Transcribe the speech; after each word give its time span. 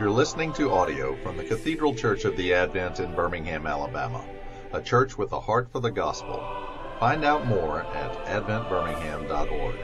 You're 0.00 0.10
listening 0.10 0.54
to 0.54 0.72
audio 0.72 1.14
from 1.16 1.36
the 1.36 1.44
Cathedral 1.44 1.94
Church 1.94 2.24
of 2.24 2.34
the 2.38 2.54
Advent 2.54 3.00
in 3.00 3.14
Birmingham, 3.14 3.66
Alabama, 3.66 4.24
a 4.72 4.80
church 4.80 5.18
with 5.18 5.32
a 5.32 5.40
heart 5.40 5.70
for 5.70 5.80
the 5.80 5.90
gospel. 5.90 6.42
Find 6.98 7.22
out 7.22 7.46
more 7.46 7.82
at 7.82 8.14
adventbirmingham.org. 8.24 9.76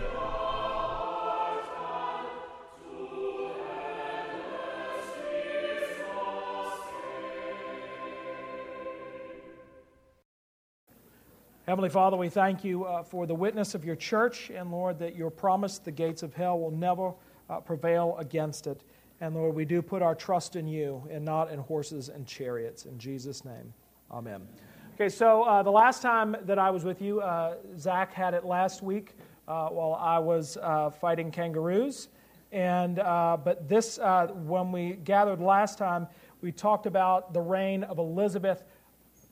Heavenly 11.66 11.90
Father, 11.90 12.16
we 12.16 12.30
thank 12.30 12.64
you 12.64 12.84
uh, 12.84 13.02
for 13.02 13.26
the 13.26 13.34
witness 13.34 13.74
of 13.74 13.84
your 13.84 13.96
church, 13.96 14.48
and 14.48 14.70
Lord, 14.72 14.98
that 15.00 15.14
your 15.14 15.28
promise 15.28 15.78
the 15.78 15.92
gates 15.92 16.22
of 16.22 16.32
hell 16.32 16.58
will 16.58 16.70
never 16.70 17.12
uh, 17.50 17.60
prevail 17.60 18.16
against 18.18 18.66
it. 18.66 18.80
And 19.20 19.34
Lord, 19.34 19.54
we 19.54 19.64
do 19.64 19.80
put 19.80 20.02
our 20.02 20.14
trust 20.14 20.56
in 20.56 20.68
you 20.68 21.02
and 21.10 21.24
not 21.24 21.50
in 21.50 21.58
horses 21.58 22.10
and 22.10 22.26
chariots. 22.26 22.84
In 22.84 22.98
Jesus' 22.98 23.44
name, 23.44 23.72
amen. 24.10 24.46
Okay, 24.94 25.08
so 25.08 25.42
uh, 25.42 25.62
the 25.62 25.70
last 25.70 26.02
time 26.02 26.36
that 26.44 26.58
I 26.58 26.70
was 26.70 26.84
with 26.84 27.00
you, 27.00 27.20
uh, 27.20 27.56
Zach 27.78 28.12
had 28.12 28.34
it 28.34 28.44
last 28.44 28.82
week 28.82 29.14
uh, 29.48 29.68
while 29.68 29.94
I 29.94 30.18
was 30.18 30.58
uh, 30.62 30.90
fighting 30.90 31.30
kangaroos. 31.30 32.08
And, 32.52 32.98
uh, 32.98 33.36
but 33.42 33.68
this, 33.68 33.98
uh, 33.98 34.28
when 34.28 34.72
we 34.72 34.92
gathered 35.04 35.40
last 35.40 35.78
time, 35.78 36.06
we 36.40 36.52
talked 36.52 36.86
about 36.86 37.32
the 37.32 37.40
reign 37.40 37.84
of 37.84 37.98
Elizabeth 37.98 38.64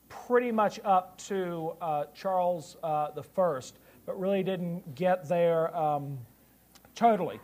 pretty 0.08 0.52
much 0.52 0.80
up 0.84 1.16
to 1.18 1.72
Charles 2.14 2.76
the 2.82 3.22
First, 3.22 3.78
but 4.06 4.18
really 4.18 4.42
didn't 4.42 4.94
get 4.94 5.28
there 5.28 5.74
um, 5.76 6.18
totally. 6.94 7.40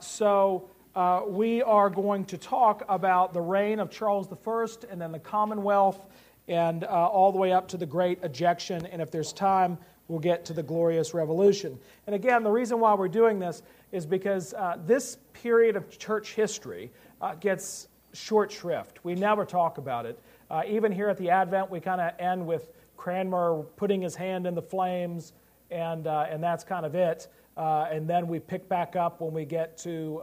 so 0.00 0.68
uh, 0.96 1.22
we 1.26 1.60
are 1.62 1.90
going 1.90 2.24
to 2.24 2.38
talk 2.38 2.84
about 2.88 3.32
the 3.32 3.40
reign 3.40 3.80
of 3.80 3.90
Charles 3.90 4.28
I 4.30 4.66
and 4.90 5.00
then 5.00 5.10
the 5.10 5.18
Commonwealth 5.18 6.06
and 6.46 6.84
uh, 6.84 6.86
all 6.86 7.32
the 7.32 7.38
way 7.38 7.52
up 7.52 7.66
to 7.68 7.76
the 7.76 7.86
Great 7.86 8.20
Ejection. 8.22 8.86
And 8.86 9.02
if 9.02 9.10
there's 9.10 9.32
time, 9.32 9.76
we'll 10.06 10.20
get 10.20 10.44
to 10.46 10.52
the 10.52 10.62
Glorious 10.62 11.12
Revolution. 11.12 11.78
And 12.06 12.14
again, 12.14 12.44
the 12.44 12.50
reason 12.50 12.78
why 12.78 12.94
we're 12.94 13.08
doing 13.08 13.40
this 13.40 13.62
is 13.90 14.06
because 14.06 14.54
uh, 14.54 14.76
this 14.86 15.18
period 15.32 15.74
of 15.74 15.98
church 15.98 16.34
history 16.34 16.92
uh, 17.20 17.34
gets 17.34 17.88
short 18.12 18.52
shrift. 18.52 19.00
We 19.02 19.16
never 19.16 19.44
talk 19.44 19.78
about 19.78 20.06
it. 20.06 20.20
Uh, 20.48 20.62
even 20.68 20.92
here 20.92 21.08
at 21.08 21.16
the 21.16 21.30
Advent, 21.30 21.70
we 21.70 21.80
kind 21.80 22.00
of 22.00 22.12
end 22.20 22.46
with 22.46 22.68
Cranmer 22.96 23.64
putting 23.76 24.00
his 24.00 24.14
hand 24.14 24.46
in 24.46 24.54
the 24.54 24.62
flames, 24.62 25.32
and, 25.72 26.06
uh, 26.06 26.26
and 26.30 26.40
that's 26.40 26.62
kind 26.62 26.86
of 26.86 26.94
it. 26.94 27.26
and 27.56 28.08
then 28.08 28.28
we 28.28 28.38
pick 28.38 28.68
back 28.68 28.94
up 28.94 29.20
when 29.20 29.32
we 29.32 29.44
get 29.44 29.76
to 29.78 30.20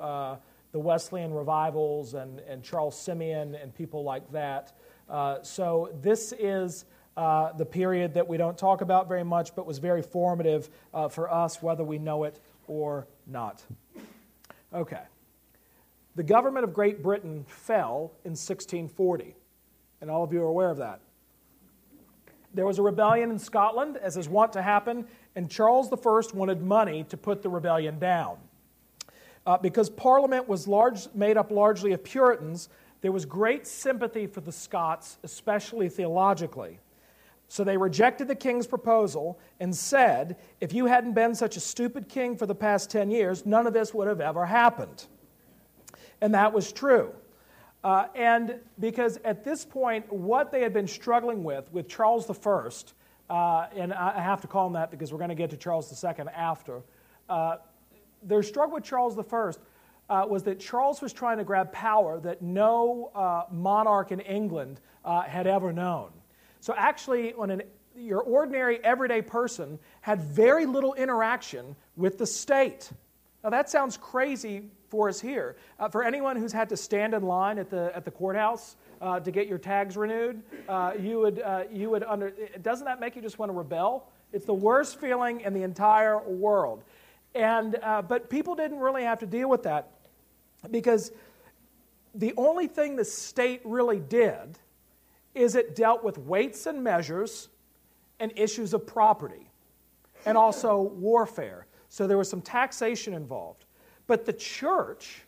the 0.72 0.80
Wesleyan 0.80 1.33
revivals 1.33 2.14
and, 2.14 2.39
and 2.41 2.64
Charles 2.64 3.00
Simeon 3.00 3.55
and 3.55 3.73
people 3.75 4.03
like 4.03 4.31
that. 4.31 4.73
Uh, 5.09 5.41
so 5.41 5.89
this 6.02 6.33
is 6.39 6.86
uh, 7.17 7.52
the 7.53 7.66
period 7.66 8.13
that 8.13 8.28
we 8.28 8.38
don't 8.38 8.58
talk 8.58 8.81
about 8.81 9.08
very 9.08 9.23
much, 9.23 9.55
but 9.55 9.66
was 9.66 9.80
very 9.80 10.02
formative 10.02 10.69
uh, 10.94 11.09
for 11.09 11.31
us, 11.31 11.61
whether 11.61 11.83
we 11.83 12.00
know 12.00 12.23
it 12.23 12.39
or 12.67 13.08
not. 13.28 13.61
Okay. 14.73 15.02
The 16.16 16.23
government 16.23 16.63
of 16.63 16.73
Great 16.73 17.03
Britain 17.03 17.45
fell 17.47 18.13
in 18.23 18.31
1640, 18.31 19.35
and 20.00 20.09
all 20.09 20.23
of 20.23 20.31
you 20.31 20.41
are 20.41 20.47
aware 20.47 20.69
of 20.69 20.78
that. 20.78 21.02
There 22.53 22.66
was 22.66 22.80
a 22.80 22.81
rebellion 22.81 23.31
in 23.31 23.39
Scotland, 23.39 23.97
as 23.97 24.17
is 24.17 24.28
wont 24.28 24.53
to 24.53 24.61
happen, 24.61 25.06
and 25.35 25.50
Charles 25.50 25.91
I 25.91 26.35
wanted 26.35 26.61
money 26.61 27.06
to 27.06 27.17
put 27.17 27.41
the 27.41 27.50
rebellion 27.50 27.97
down. 27.97 28.38
Uh, 29.45 29.58
because 29.58 29.89
Parliament 29.89 30.47
was 30.47 30.67
large, 30.67 31.08
made 31.16 31.38
up 31.38 31.52
largely 31.52 31.94
of 31.94 32.03
Puritans, 32.03 32.70
there 33.02 33.12
was 33.12 33.25
great 33.25 33.66
sympathy 33.66 34.28
for 34.28 34.41
the 34.41 34.52
Scots, 34.52 35.18
especially 35.24 35.90
theologically. 35.90 36.79
So 37.47 37.63
they 37.63 37.75
rejected 37.75 38.28
the 38.28 38.35
king's 38.35 38.66
proposal 38.66 39.38
and 39.59 39.75
said, 39.75 40.38
if 40.62 40.72
you 40.72 40.85
hadn't 40.85 41.13
been 41.13 41.35
such 41.35 41.57
a 41.57 41.59
stupid 41.59 42.07
king 42.07 42.38
for 42.38 42.46
the 42.46 42.56
past 42.56 42.90
10 42.91 43.12
years, 43.12 43.46
none 43.46 43.68
of 43.68 43.74
this 43.74 43.94
would 43.94 44.07
have 44.07 44.22
ever 44.22 44.46
happened. 44.46 45.06
And 46.22 46.34
that 46.34 46.53
was 46.53 46.72
true. 46.72 47.12
Uh, 47.84 48.06
and 48.16 48.59
because 48.79 49.18
at 49.25 49.44
this 49.44 49.66
point, 49.66 50.09
what 50.13 50.52
they 50.52 50.62
had 50.62 50.72
been 50.72 50.88
struggling 50.88 51.44
with, 51.44 51.69
with 51.73 51.90
Charles 51.90 52.29
I, 52.29 53.34
uh, 53.34 53.68
and 53.75 53.91
I 53.91 54.22
have 54.22 54.40
to 54.41 54.47
call 54.47 54.68
him 54.68 54.73
that 54.73 54.91
because 54.91 55.12
we're 55.12 55.19
going 55.19 55.29
to 55.29 55.35
get 55.35 55.50
to 55.50 55.58
Charles 55.58 55.91
II 56.03 56.25
after, 56.34 56.81
uh, 57.28 57.58
their 58.24 58.44
struggle 58.44 58.76
with 58.76 58.84
Charles 58.84 59.18
I 59.18 59.52
uh, 60.12 60.26
was 60.28 60.44
that 60.44 60.59
Charles 60.59 61.02
was 61.02 61.14
trying 61.14 61.38
to 61.38 61.44
grab 61.44 61.72
power 61.72 62.20
that 62.20 62.42
no 62.42 63.12
uh, 63.16 63.44
monarch 63.52 64.12
in 64.12 64.20
England 64.20 64.82
uh, 65.06 65.22
had 65.22 65.48
ever 65.48 65.72
known. 65.72 66.12
So, 66.59 66.74
actually, 66.76 67.34
an, 67.40 67.64
your 67.96 68.22
ordinary 68.22 68.84
everyday 68.84 69.22
person 69.22 69.80
had 70.02 70.22
very 70.22 70.66
little 70.66 70.94
interaction 70.96 71.76
with 71.96 72.18
the 72.18 72.28
state. 72.28 72.92
Now, 73.44 73.50
that 73.52 73.70
sounds 73.70 73.98
crazy 73.98 74.70
for 74.90 75.08
us 75.08 75.20
here. 75.20 75.56
Uh, 75.80 75.88
for 75.88 76.03
anyone 76.03 76.36
who's 76.36 76.52
had 76.52 76.70
to 76.70 76.78
stand 76.78 77.14
in 77.14 77.24
line 77.24 77.58
at 77.58 77.70
the, 77.70 77.92
at 77.96 78.06
the 78.06 78.12
courthouse 78.12 78.76
uh, 79.02 79.20
to 79.22 79.32
get 79.32 79.48
your 79.48 79.58
tags 79.58 79.98
renewed, 79.98 80.44
uh, 80.68 80.92
you 81.00 81.20
would, 81.20 81.42
you 81.72 81.90
would 81.90 82.03
under, 82.03 82.34
doesn't 82.62 82.86
that 82.86 83.00
make 83.00 83.16
you 83.16 83.22
just 83.22 83.40
want 83.40 83.50
to 83.50 83.58
rebel? 83.58 84.09
It's 84.34 84.46
the 84.46 84.53
worst 84.53 85.00
feeling 85.00 85.42
in 85.42 85.53
the 85.53 85.64
entire 85.64 86.20
world. 86.20 86.84
And, 87.34 87.78
uh, 87.81 88.02
but 88.02 88.30
people 88.30 88.56
didn't 88.56 88.80
really 88.80 89.03
have 89.03 89.19
to 89.19 89.25
deal 89.25 89.50
with 89.50 89.64
that 89.64 89.92
because 90.69 91.12
the 92.14 92.34
only 92.38 92.68
thing 92.68 92.96
the 92.96 93.06
state 93.06 93.62
really 93.64 94.00
did 94.00 94.59
is 95.34 95.56
it 95.56 95.75
dealt 95.75 96.03
with 96.03 96.18
weights 96.18 96.66
and 96.66 96.84
measures 96.84 97.47
and 98.20 98.34
issues 98.36 98.74
of 98.74 98.86
property 98.86 99.50
and 100.25 100.38
also 100.38 100.81
warfare. 100.96 101.68
So 101.90 102.06
there 102.06 102.18
was 102.18 102.30
some 102.30 102.41
taxation 102.41 103.14
involved. 103.14 103.66
But 104.08 104.25
the 104.25 104.34
church, 104.34 105.24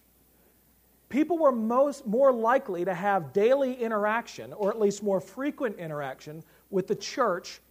people 1.08 1.38
were 1.38 1.53
most, 1.53 2.06
more 2.06 2.34
likely 2.34 2.84
to 2.84 2.94
have 2.94 3.31
daily 3.31 3.74
interaction, 3.75 4.52
or 4.52 4.69
at 4.69 4.80
least 4.80 5.03
more 5.03 5.22
frequent 5.22 5.78
interaction, 5.78 6.44
with 6.69 6.88
the 6.88 6.96
church 6.96 7.62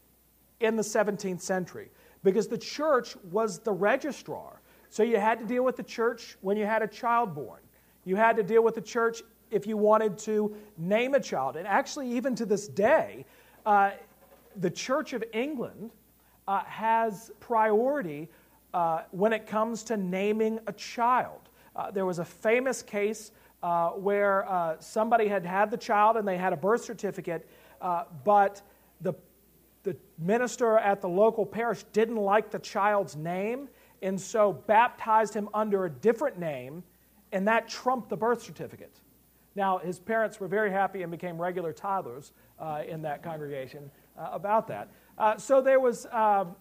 in 0.60 0.76
the 0.76 0.82
17th 0.82 1.41
century 1.41 1.91
because 2.25 2.49
the 2.49 2.59
church 2.59 3.16
was 3.31 3.59
the 3.59 3.72
registrar. 3.72 4.60
So 4.91 5.03
you 5.03 5.19
had 5.19 5.38
to 5.38 5.44
deal 5.44 5.65
with 5.65 5.77
the 5.77 5.83
church 5.83 6.37
when 6.41 6.56
you 6.56 6.66
had 6.66 6.83
a 6.83 6.87
child 6.87 7.34
born. 7.34 7.60
You 8.05 8.16
had 8.16 8.37
to 8.37 8.43
deal 8.43 8.62
with 8.62 8.75
the 8.75 8.83
church 8.83 9.22
if 9.50 9.66
you 9.66 9.77
wanted 9.77 10.19
to 10.19 10.55
name 10.77 11.15
a 11.15 11.21
child. 11.21 11.56
And 11.56 11.66
actually, 11.66 12.10
even 12.12 12.34
to 12.37 12.47
this 12.47 12.69
day, 12.69 13.25
uh, 13.65 13.93
the 14.56 14.71
Church 14.71 15.12
of 15.12 15.22
England 15.33 15.91
uh, 16.49 16.60
has 16.65 17.31
priority 17.41 18.28
uh, 18.75 19.03
when 19.10 19.33
it 19.33 19.47
comes 19.47 19.83
to 19.84 19.97
naming 19.97 20.59
a 20.66 20.72
child. 20.72 21.41
Uh, 21.77 21.91
there 21.91 22.06
was 22.06 22.19
a 22.19 22.25
famous 22.25 22.83
case 22.83 23.33
uh, 23.62 23.91
where 23.91 24.49
uh, 24.50 24.77
somebody 24.81 25.28
had 25.28 25.44
had 25.44 25.71
the 25.71 25.77
child 25.77 26.16
and 26.16 26.27
they 26.27 26.37
had 26.37 26.53
a 26.53 26.56
birth 26.56 26.84
certificate, 26.84 27.49
but 28.25 28.62
the 29.00 29.15
the 29.82 29.97
minister 30.19 30.78
at 30.78 31.00
the 31.00 31.09
local 31.09 31.44
parish 31.44 31.82
didn't 31.93 32.16
like 32.16 32.50
the 32.50 32.59
child's 32.59 33.16
name 33.16 33.69
and 34.03 34.20
so 34.20 34.53
baptized 34.53 35.34
him 35.34 35.48
under 35.54 35.84
a 35.84 35.91
different 35.91 36.38
name, 36.38 36.82
and 37.31 37.47
that 37.47 37.69
trumped 37.69 38.09
the 38.09 38.16
birth 38.16 38.42
certificate. 38.42 39.00
Now, 39.54 39.78
his 39.78 40.00
parents 40.00 40.41
were 40.41 40.48
very 40.48 40.71
happy 40.71 41.03
and 41.03 41.10
became 41.10 41.41
regular 41.41 41.72
toddlers 41.72 42.32
uh, 42.59 42.82
in 42.87 43.03
that 43.03 43.22
congregation 43.22 43.91
uh, 44.19 44.31
about 44.32 44.66
that. 44.69 44.88
Uh, 45.19 45.37
so 45.37 45.60
there 45.60 45.78
was, 45.78 46.06
um, 46.10 46.56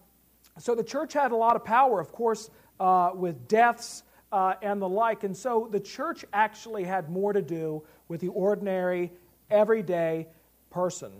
so 0.59 0.75
the 0.75 0.83
church 0.83 1.13
had 1.13 1.31
a 1.31 1.35
lot 1.35 1.55
of 1.55 1.63
power, 1.63 1.99
of 1.99 2.11
course, 2.11 2.49
uh, 2.79 3.11
with 3.13 3.47
deaths 3.47 4.03
uh, 4.31 4.53
and 4.61 4.81
the 4.81 4.89
like, 4.89 5.23
and 5.23 5.35
so 5.35 5.67
the 5.71 5.79
church 5.79 6.25
actually 6.33 6.83
had 6.83 7.09
more 7.09 7.33
to 7.33 7.41
do 7.41 7.81
with 8.07 8.21
the 8.21 8.29
ordinary, 8.29 9.11
everyday 9.49 10.27
person. 10.69 11.11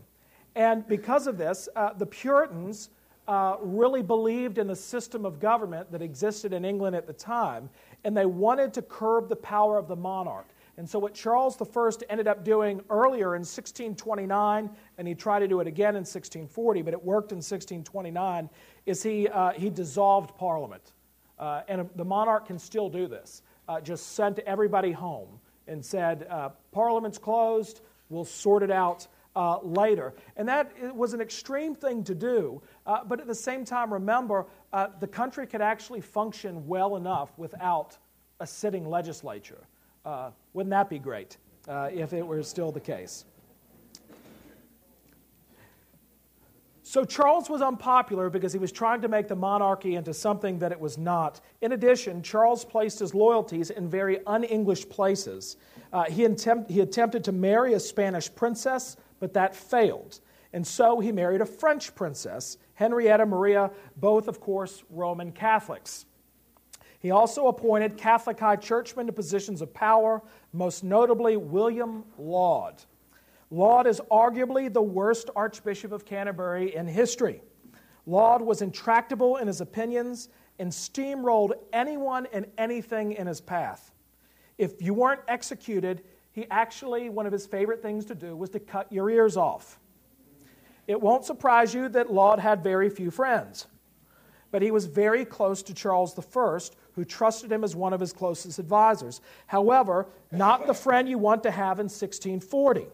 And 0.56 0.88
because 0.88 1.27
of 1.27 1.38
this, 1.38 1.69
uh, 1.75 1.94
the 1.94 2.06
Puritans 2.06 2.89
uh, 3.27 3.56
really 3.62 4.01
believed 4.01 4.57
in 4.57 4.68
the 4.68 4.75
system 4.75 5.25
of 5.25 5.39
government 5.39 5.92
that 5.92 6.01
existed 6.01 6.53
in 6.53 6.65
England 6.65 6.95
at 6.95 7.07
the 7.07 7.13
time, 7.13 7.69
and 8.03 8.15
they 8.18 8.25
wanted 8.25 8.74
to 8.74 8.81
curb 8.81 9.30
the 9.30 9.36
power 9.36 9.77
of 9.77 9.88
the 9.88 9.95
monarch. 9.95 10.48
And 10.77 10.89
so, 10.89 10.98
what 11.00 11.13
Charles 11.13 11.62
I 11.62 11.92
ended 12.09 12.27
up 12.27 12.44
doing 12.44 12.81
earlier 12.89 13.36
in 13.36 13.42
1629, 13.42 14.69
and 14.98 15.07
he 15.07 15.13
tried 15.13 15.39
to 15.39 15.48
do 15.48 15.59
it 15.59 15.68
again 15.68 15.95
in 15.95 16.01
1640, 16.01 16.81
but 16.81 16.94
it 16.94 17.03
worked 17.03 17.31
in 17.31 17.38
1629, 17.38 18.50
is 18.86 19.03
he, 19.03 19.27
uh, 19.27 19.51
he 19.51 19.69
dissolved 19.69 20.36
Parliament. 20.38 20.94
Uh, 21.38 21.62
and 21.68 21.89
the 21.95 22.06
monarch 22.06 22.48
can 22.48 22.57
still 22.57 22.89
do 22.89 23.07
this. 23.07 23.44
Uh, 23.68 23.80
just 23.80 24.13
sent 24.13 24.39
everybody 24.39 24.92
home 24.92 25.39
and 25.68 25.83
said, 25.83 26.25
uh, 26.30 26.50
Parliament's 26.71 27.18
closed, 27.18 27.81
we'll 28.09 28.25
sort 28.25 28.63
it 28.63 28.71
out 28.71 29.07
uh, 29.36 29.60
later. 29.62 30.13
And 30.38 30.48
that 30.48 30.72
was 30.95 31.13
an 31.13 31.22
extreme 31.22 31.75
thing 31.75 32.04
to 32.04 32.16
do, 32.16 32.62
uh, 32.86 33.04
but 33.06 33.19
at 33.19 33.28
the 33.28 33.36
same 33.36 33.66
time, 33.66 33.94
remember, 33.94 34.45
uh, 34.74 34.88
the 35.00 35.07
country 35.07 35.48
could 35.48 35.62
actually 35.62 36.01
function 36.01 36.68
well 36.68 36.95
enough 36.95 37.31
without 37.38 37.98
a 38.39 38.48
sitting 38.48 38.89
legislature. 38.89 39.68
Uh, 40.04 40.31
wouldn't 40.54 40.72
that 40.72 40.89
be 40.89 41.00
great? 41.00 41.38
uh, 41.68 41.89
if 41.92 42.13
it 42.13 42.25
were 42.25 42.42
still 42.44 42.72
the 42.72 42.80
case. 42.80 43.25
So 46.84 47.06
Charles 47.06 47.50
was 47.50 47.62
unpopular 47.62 48.30
because 48.30 48.51
he 48.51 48.60
was 48.60 48.72
trying 48.72 49.01
to 49.01 49.07
make 49.07 49.30
the 49.30 49.36
monarchy 49.36 49.95
into 49.95 50.13
something 50.13 50.60
that 50.60 50.74
it 50.74 50.80
was 50.80 50.98
not. 50.98 51.39
In 51.62 51.72
addition, 51.72 52.22
Charles 52.22 52.66
placed 52.66 53.00
his 53.00 53.16
loyalties 53.16 53.69
in 53.69 53.88
very 53.88 54.25
un 54.25 54.44
English 54.44 54.89
places. 54.89 55.56
Uh, 55.94 56.04
he, 56.06 56.25
attempt, 56.25 56.69
he 56.69 56.81
attempted 56.81 57.24
to 57.25 57.31
marry 57.31 57.75
a 57.75 57.80
Spanish 57.80 58.34
princess, 58.34 58.98
but 59.22 59.34
that 59.36 59.56
failed. 59.56 60.20
And 60.52 60.68
so 60.68 61.00
he 61.00 61.14
married 61.14 61.40
a 61.40 61.46
French 61.46 61.96
princess, 61.96 62.58
Henrietta 62.74 63.26
Maria, 63.26 63.72
both, 63.96 64.28
of 64.28 64.42
course, 64.42 64.84
Roman 64.90 65.32
Catholics. 65.32 66.06
He 67.00 67.12
also 67.12 67.48
appointed 67.48 67.98
Catholic 67.98 68.40
high 68.40 68.58
churchmen 68.58 69.08
to 69.08 69.14
positions 69.14 69.62
of 69.62 69.74
power, 69.74 70.22
most 70.52 70.84
notably 70.84 71.38
William 71.38 72.04
Laud. 72.18 72.84
Laud 73.50 73.88
is 73.88 74.02
arguably 74.12 74.72
the 74.72 74.82
worst 74.82 75.30
Archbishop 75.36 75.92
of 75.92 76.06
Canterbury 76.06 76.76
in 76.76 76.88
history. 76.88 77.42
Laud 78.06 78.42
was 78.42 78.62
intractable 78.62 79.38
in 79.38 79.48
his 79.48 79.62
opinions 79.62 80.30
and 80.60 80.72
steamrolled 80.72 81.54
anyone 81.72 82.28
and 82.34 82.46
anything 82.58 83.14
in 83.14 83.28
his 83.28 83.42
path. 83.42 83.92
If 84.58 84.82
you 84.82 84.94
weren't 84.94 85.22
executed, 85.28 86.04
he 86.31 86.48
actually, 86.50 87.10
one 87.10 87.25
of 87.25 87.33
his 87.33 87.45
favorite 87.45 87.81
things 87.81 88.06
to 88.06 88.16
do 88.16 88.36
was 88.36 88.50
to 88.51 88.60
cut 88.60 88.92
your 88.92 89.10
ears 89.10 89.36
off. 89.36 89.80
It 90.88 91.00
won't 91.00 91.25
surprise 91.25 91.74
you 91.74 91.89
that 91.89 92.12
Laud 92.12 92.39
had 92.39 92.63
very 92.63 92.89
few 92.89 93.12
friends, 93.12 93.68
but 94.50 94.62
he 94.62 94.72
was 94.72 94.86
very 94.86 95.25
close 95.25 95.62
to 95.63 95.74
Charles 95.74 96.18
I, 96.18 96.60
who 96.94 97.06
trusted 97.06 97.51
him 97.51 97.63
as 97.63 97.75
one 97.75 97.94
of 97.94 98.00
his 98.00 98.13
closest 98.13 98.60
advisors. 98.60 99.22
However, 99.48 100.07
not 100.31 100.68
the 100.68 100.74
friend 100.74 101.07
you 101.07 101.18
want 101.18 101.44
to 101.44 101.51
have 101.51 101.80
in 101.80 101.86
1640. 101.86 102.88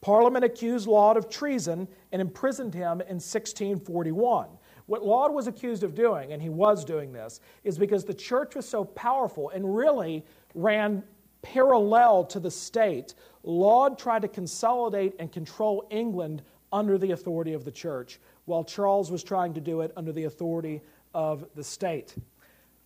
Parliament 0.00 0.44
accused 0.44 0.86
Laud 0.86 1.16
of 1.16 1.28
treason 1.28 1.88
and 2.12 2.20
imprisoned 2.22 2.74
him 2.74 3.00
in 3.00 3.16
1641. 3.16 4.48
What 4.86 5.04
Laud 5.04 5.32
was 5.32 5.48
accused 5.48 5.82
of 5.82 5.94
doing, 5.94 6.32
and 6.32 6.40
he 6.40 6.48
was 6.48 6.84
doing 6.84 7.12
this, 7.12 7.40
is 7.64 7.76
because 7.76 8.04
the 8.04 8.14
church 8.14 8.54
was 8.54 8.68
so 8.68 8.84
powerful 8.84 9.50
and 9.50 9.76
really 9.76 10.24
ran 10.54 11.02
parallel 11.52 12.24
to 12.24 12.40
the 12.40 12.50
state, 12.50 13.14
Laud 13.42 13.98
tried 13.98 14.22
to 14.22 14.28
consolidate 14.28 15.14
and 15.18 15.30
control 15.30 15.86
England 15.90 16.42
under 16.72 16.98
the 16.98 17.12
authority 17.12 17.52
of 17.52 17.64
the 17.64 17.70
church, 17.70 18.18
while 18.46 18.64
Charles 18.64 19.10
was 19.10 19.22
trying 19.22 19.54
to 19.54 19.60
do 19.60 19.80
it 19.80 19.92
under 19.96 20.12
the 20.12 20.24
authority 20.24 20.82
of 21.14 21.46
the 21.54 21.62
state. 21.62 22.14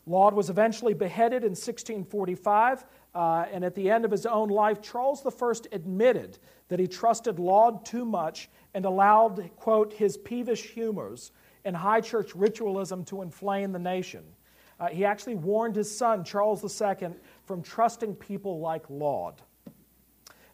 Laud 0.07 0.35
was 0.35 0.51
eventually 0.51 0.95
beheaded 0.95 1.43
in 1.43 1.51
1645, 1.51 2.85
uh, 3.15 3.47
and 3.53 3.65
at 3.65 3.75
the 3.75 3.91
end 3.91 4.05
of 4.05 4.11
his 4.11 4.27
own 4.27 4.49
life, 4.49 4.83
Charles 4.83 5.25
I 5.25 5.55
admitted 5.73 6.39
that 6.69 6.79
he 6.79 6.87
trusted 6.87 7.39
Laud 7.39 7.85
too 7.85 8.05
much 8.05 8.51
and 8.75 8.85
allowed, 8.85 9.51
quote, 9.57 9.93
his 9.93 10.17
peevish 10.17 10.71
humors 10.71 11.33
and 11.65 11.75
high 11.77 12.01
church 12.01 12.35
ritualism 12.35 13.05
to 13.05 13.23
inflame 13.23 13.73
the 13.73 13.79
nation. 13.79 14.25
Uh, 14.81 14.89
he 14.89 15.05
actually 15.05 15.35
warned 15.35 15.77
his 15.77 15.95
son, 15.95 16.25
Charles 16.25 16.65
II, 16.81 17.11
from 17.51 17.63
trusting 17.63 18.15
people 18.15 18.61
like 18.61 18.89
Laud. 18.89 19.43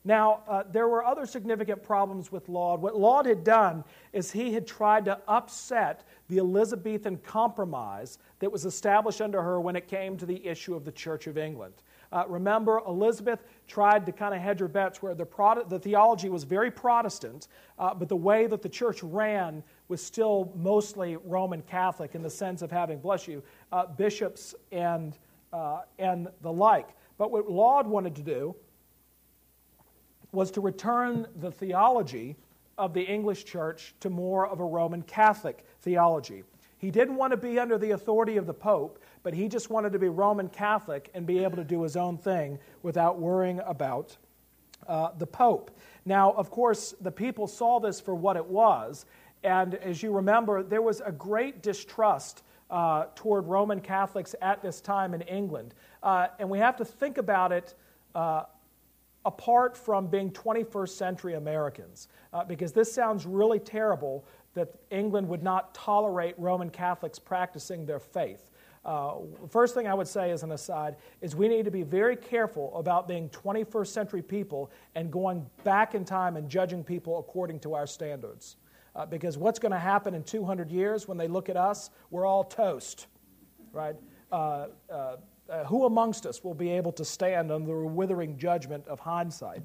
Now, 0.02 0.40
uh, 0.48 0.62
there 0.72 0.88
were 0.88 1.04
other 1.04 1.26
significant 1.26 1.82
problems 1.82 2.32
with 2.32 2.48
Laud. 2.48 2.80
What 2.80 2.96
Laud 2.96 3.26
had 3.26 3.44
done 3.44 3.84
is 4.14 4.32
he 4.32 4.54
had 4.54 4.66
tried 4.66 5.04
to 5.04 5.20
upset 5.28 6.08
the 6.28 6.38
Elizabethan 6.38 7.18
compromise 7.18 8.16
that 8.38 8.50
was 8.50 8.64
established 8.64 9.20
under 9.20 9.42
her 9.42 9.60
when 9.60 9.76
it 9.76 9.88
came 9.88 10.16
to 10.16 10.24
the 10.24 10.42
issue 10.46 10.74
of 10.74 10.86
the 10.86 10.92
Church 10.92 11.26
of 11.26 11.36
England. 11.36 11.74
Uh, 12.12 12.24
remember, 12.28 12.80
Elizabeth 12.86 13.44
tried 13.68 14.06
to 14.06 14.12
kind 14.12 14.34
of 14.34 14.40
hedge 14.40 14.60
her 14.60 14.68
bets 14.68 15.02
where 15.02 15.14
the, 15.14 15.26
the 15.68 15.78
theology 15.78 16.30
was 16.30 16.44
very 16.44 16.70
Protestant, 16.70 17.48
uh, 17.78 17.92
but 17.92 18.08
the 18.08 18.16
way 18.16 18.46
that 18.46 18.62
the 18.62 18.70
church 18.70 19.02
ran 19.02 19.62
was 19.88 20.02
still 20.02 20.50
mostly 20.56 21.16
Roman 21.16 21.60
Catholic 21.60 22.14
in 22.14 22.22
the 22.22 22.30
sense 22.30 22.62
of 22.62 22.70
having, 22.70 23.00
bless 23.00 23.28
you, 23.28 23.42
uh, 23.70 23.84
bishops 23.84 24.54
and, 24.72 25.18
uh, 25.52 25.80
and 25.98 26.28
the 26.42 26.52
like. 26.52 26.88
But 27.18 27.30
what 27.30 27.50
Laud 27.50 27.86
wanted 27.86 28.16
to 28.16 28.22
do 28.22 28.54
was 30.32 30.50
to 30.52 30.60
return 30.60 31.26
the 31.36 31.50
theology 31.50 32.36
of 32.78 32.92
the 32.92 33.02
English 33.02 33.44
church 33.44 33.94
to 34.00 34.10
more 34.10 34.46
of 34.46 34.60
a 34.60 34.64
Roman 34.64 35.02
Catholic 35.02 35.64
theology. 35.80 36.42
He 36.78 36.90
didn't 36.90 37.16
want 37.16 37.30
to 37.30 37.36
be 37.36 37.58
under 37.58 37.78
the 37.78 37.92
authority 37.92 38.36
of 38.36 38.46
the 38.46 38.54
Pope, 38.54 39.02
but 39.22 39.32
he 39.32 39.48
just 39.48 39.70
wanted 39.70 39.92
to 39.92 39.98
be 39.98 40.08
Roman 40.08 40.48
Catholic 40.48 41.10
and 41.14 41.26
be 41.26 41.42
able 41.42 41.56
to 41.56 41.64
do 41.64 41.82
his 41.82 41.96
own 41.96 42.18
thing 42.18 42.58
without 42.82 43.18
worrying 43.18 43.60
about 43.64 44.16
uh, 44.86 45.10
the 45.16 45.26
Pope. 45.26 45.70
Now, 46.04 46.32
of 46.32 46.50
course, 46.50 46.94
the 47.00 47.10
people 47.10 47.46
saw 47.46 47.80
this 47.80 47.98
for 47.98 48.14
what 48.14 48.36
it 48.36 48.46
was, 48.46 49.06
and 49.42 49.74
as 49.76 50.02
you 50.02 50.12
remember, 50.12 50.62
there 50.62 50.82
was 50.82 51.00
a 51.00 51.12
great 51.12 51.62
distrust 51.62 52.42
uh, 52.70 53.06
toward 53.14 53.46
Roman 53.46 53.80
Catholics 53.80 54.34
at 54.42 54.62
this 54.62 54.80
time 54.80 55.14
in 55.14 55.22
England. 55.22 55.74
Uh, 56.02 56.28
and 56.38 56.48
we 56.48 56.58
have 56.58 56.76
to 56.76 56.84
think 56.84 57.18
about 57.18 57.52
it 57.52 57.74
uh, 58.14 58.44
apart 59.24 59.76
from 59.76 60.06
being 60.06 60.30
21st 60.30 60.90
century 60.90 61.34
Americans, 61.34 62.08
uh, 62.32 62.44
because 62.44 62.72
this 62.72 62.92
sounds 62.92 63.26
really 63.26 63.58
terrible 63.58 64.24
that 64.54 64.74
England 64.90 65.28
would 65.28 65.42
not 65.42 65.74
tolerate 65.74 66.34
Roman 66.38 66.70
Catholics 66.70 67.18
practicing 67.18 67.84
their 67.84 67.98
faith. 67.98 68.50
Uh, 68.84 69.16
first 69.50 69.74
thing 69.74 69.88
I 69.88 69.94
would 69.94 70.06
say 70.06 70.30
as 70.30 70.44
an 70.44 70.52
aside 70.52 70.94
is 71.20 71.34
we 71.34 71.48
need 71.48 71.64
to 71.64 71.72
be 71.72 71.82
very 71.82 72.14
careful 72.14 72.74
about 72.76 73.08
being 73.08 73.28
21st 73.30 73.88
century 73.88 74.22
people 74.22 74.70
and 74.94 75.10
going 75.10 75.44
back 75.64 75.96
in 75.96 76.04
time 76.04 76.36
and 76.36 76.48
judging 76.48 76.84
people 76.84 77.18
according 77.18 77.58
to 77.60 77.74
our 77.74 77.86
standards. 77.86 78.56
Uh, 78.96 79.04
because 79.04 79.36
what's 79.36 79.58
going 79.58 79.72
to 79.72 79.78
happen 79.78 80.14
in 80.14 80.24
200 80.24 80.70
years 80.70 81.06
when 81.06 81.18
they 81.18 81.28
look 81.28 81.50
at 81.50 81.56
us, 81.56 81.90
we're 82.10 82.24
all 82.24 82.42
toast, 82.42 83.08
right? 83.72 83.94
Uh, 84.32 84.68
uh, 84.90 85.16
uh, 85.50 85.64
who 85.64 85.84
amongst 85.84 86.24
us 86.24 86.42
will 86.42 86.54
be 86.54 86.70
able 86.70 86.90
to 86.90 87.04
stand 87.04 87.52
under 87.52 87.80
the 87.80 87.86
withering 87.86 88.38
judgment 88.38 88.86
of 88.88 88.98
hindsight? 88.98 89.62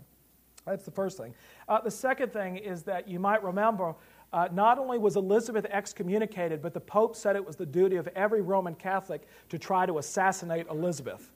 That's 0.66 0.84
the 0.84 0.92
first 0.92 1.18
thing. 1.18 1.34
Uh, 1.70 1.80
the 1.80 1.90
second 1.90 2.34
thing 2.34 2.58
is 2.58 2.84
that 2.84 3.08
you 3.08 3.20
might 3.20 3.42
remember 3.42 3.96
uh, 4.34 4.50
not 4.52 4.78
only 4.78 4.98
was 4.98 5.16
Elizabeth 5.16 5.66
excommunicated, 5.70 6.62
but 6.62 6.74
the 6.74 6.80
Pope 6.80 7.16
said 7.16 7.36
it 7.36 7.46
was 7.46 7.56
the 7.56 7.66
duty 7.66 7.96
of 7.96 8.08
every 8.10 8.42
Roman 8.42 8.76
Catholic 8.76 9.28
to 9.50 9.58
try 9.58 9.86
to 9.86 9.98
assassinate 9.98 10.68
Elizabeth. 10.70 11.32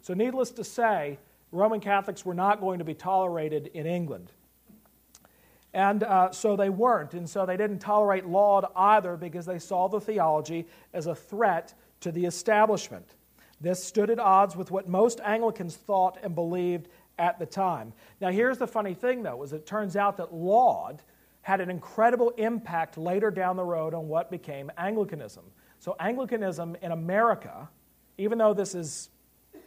So, 0.00 0.14
needless 0.14 0.50
to 0.52 0.64
say, 0.64 1.18
Roman 1.52 1.80
Catholics 1.80 2.24
were 2.24 2.34
not 2.34 2.60
going 2.60 2.78
to 2.78 2.84
be 2.84 2.94
tolerated 2.94 3.68
in 3.74 3.86
England. 3.86 4.32
And 5.76 6.04
uh, 6.04 6.30
so 6.30 6.56
they 6.56 6.70
weren't. 6.70 7.12
And 7.12 7.28
so 7.28 7.44
they 7.44 7.58
didn't 7.58 7.80
tolerate 7.80 8.24
Laud 8.24 8.64
either 8.74 9.14
because 9.14 9.44
they 9.44 9.58
saw 9.58 9.88
the 9.88 10.00
theology 10.00 10.66
as 10.94 11.06
a 11.06 11.14
threat 11.14 11.74
to 12.00 12.10
the 12.10 12.24
establishment. 12.24 13.16
This 13.60 13.84
stood 13.84 14.08
at 14.08 14.18
odds 14.18 14.56
with 14.56 14.70
what 14.70 14.88
most 14.88 15.20
Anglicans 15.22 15.76
thought 15.76 16.16
and 16.22 16.34
believed 16.34 16.88
at 17.18 17.38
the 17.38 17.44
time. 17.44 17.92
Now, 18.22 18.30
here's 18.30 18.56
the 18.56 18.66
funny 18.66 18.94
thing, 18.94 19.22
though, 19.22 19.42
is 19.42 19.52
it 19.52 19.66
turns 19.66 19.96
out 19.96 20.16
that 20.16 20.32
Laud 20.32 21.02
had 21.42 21.60
an 21.60 21.68
incredible 21.68 22.30
impact 22.38 22.96
later 22.96 23.30
down 23.30 23.56
the 23.56 23.64
road 23.64 23.92
on 23.92 24.08
what 24.08 24.30
became 24.30 24.72
Anglicanism. 24.78 25.44
So, 25.78 25.94
Anglicanism 26.00 26.78
in 26.80 26.92
America, 26.92 27.68
even 28.16 28.38
though 28.38 28.54
this 28.54 28.74
is 28.74 29.10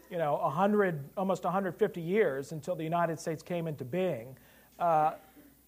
you 0.09 0.17
know, 0.17 0.37
100, 0.37 1.07
almost 1.17 1.43
150 1.43 2.01
years 2.01 2.51
until 2.51 2.75
the 2.75 2.83
United 2.83 3.19
States 3.19 3.43
came 3.43 3.67
into 3.67 3.85
being, 3.85 4.35
uh, 4.79 5.11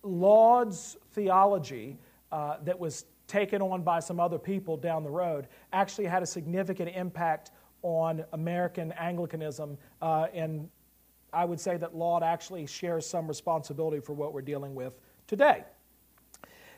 Laud's 0.03 0.97
theology 1.11 1.97
uh, 2.31 2.57
that 2.63 2.79
was 2.79 3.05
taken 3.27 3.61
on 3.61 3.81
by 3.81 3.99
some 3.99 4.19
other 4.19 4.37
people 4.37 4.75
down 4.75 5.03
the 5.03 5.09
road 5.09 5.47
actually 5.71 6.05
had 6.05 6.21
a 6.21 6.25
significant 6.25 6.89
impact 6.95 7.51
on 7.81 8.23
American 8.33 8.91
Anglicanism. 8.93 9.77
Uh, 10.01 10.27
and 10.33 10.69
I 11.33 11.45
would 11.45 11.59
say 11.59 11.77
that 11.77 11.95
Laud 11.95 12.23
actually 12.23 12.65
shares 12.65 13.05
some 13.05 13.27
responsibility 13.27 13.99
for 13.99 14.13
what 14.13 14.33
we're 14.33 14.41
dealing 14.41 14.75
with 14.75 14.99
today. 15.27 15.63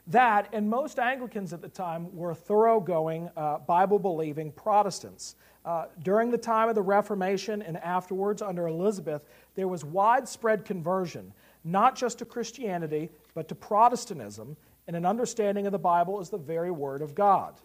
That, 0.08 0.50
and 0.51 0.70
most 0.70 1.00
Anglicans 1.00 1.53
at 1.53 1.62
the 1.62 1.70
time 1.70 2.13
were 2.15 2.36
thoroughgoing, 2.36 3.30
uh, 3.38 3.60
Bible 3.60 4.00
believing 4.00 4.51
Protestants. 4.51 5.36
Uh, 5.65 5.86
during 6.03 6.30
the 6.30 6.38
time 6.38 6.68
of 6.68 6.75
the 6.75 6.82
Reformation 6.82 7.62
and 7.62 7.77
afterwards 7.77 8.42
under 8.42 8.68
Elizabeth, 8.68 9.24
there 9.56 9.70
was 9.70 9.86
widespread 9.86 10.65
conversion, 10.65 11.34
not 11.63 11.96
just 11.96 12.20
to 12.20 12.25
Christianity, 12.25 13.10
but 13.34 13.48
to 13.48 13.55
Protestantism, 13.55 14.58
and 14.88 14.96
an 14.96 15.05
understanding 15.05 15.65
of 15.65 15.72
the 15.72 15.79
Bible 15.79 16.20
as 16.20 16.29
the 16.29 16.38
very 16.38 16.72
Word 16.72 17.01
of 17.01 17.15
God. 17.15 17.55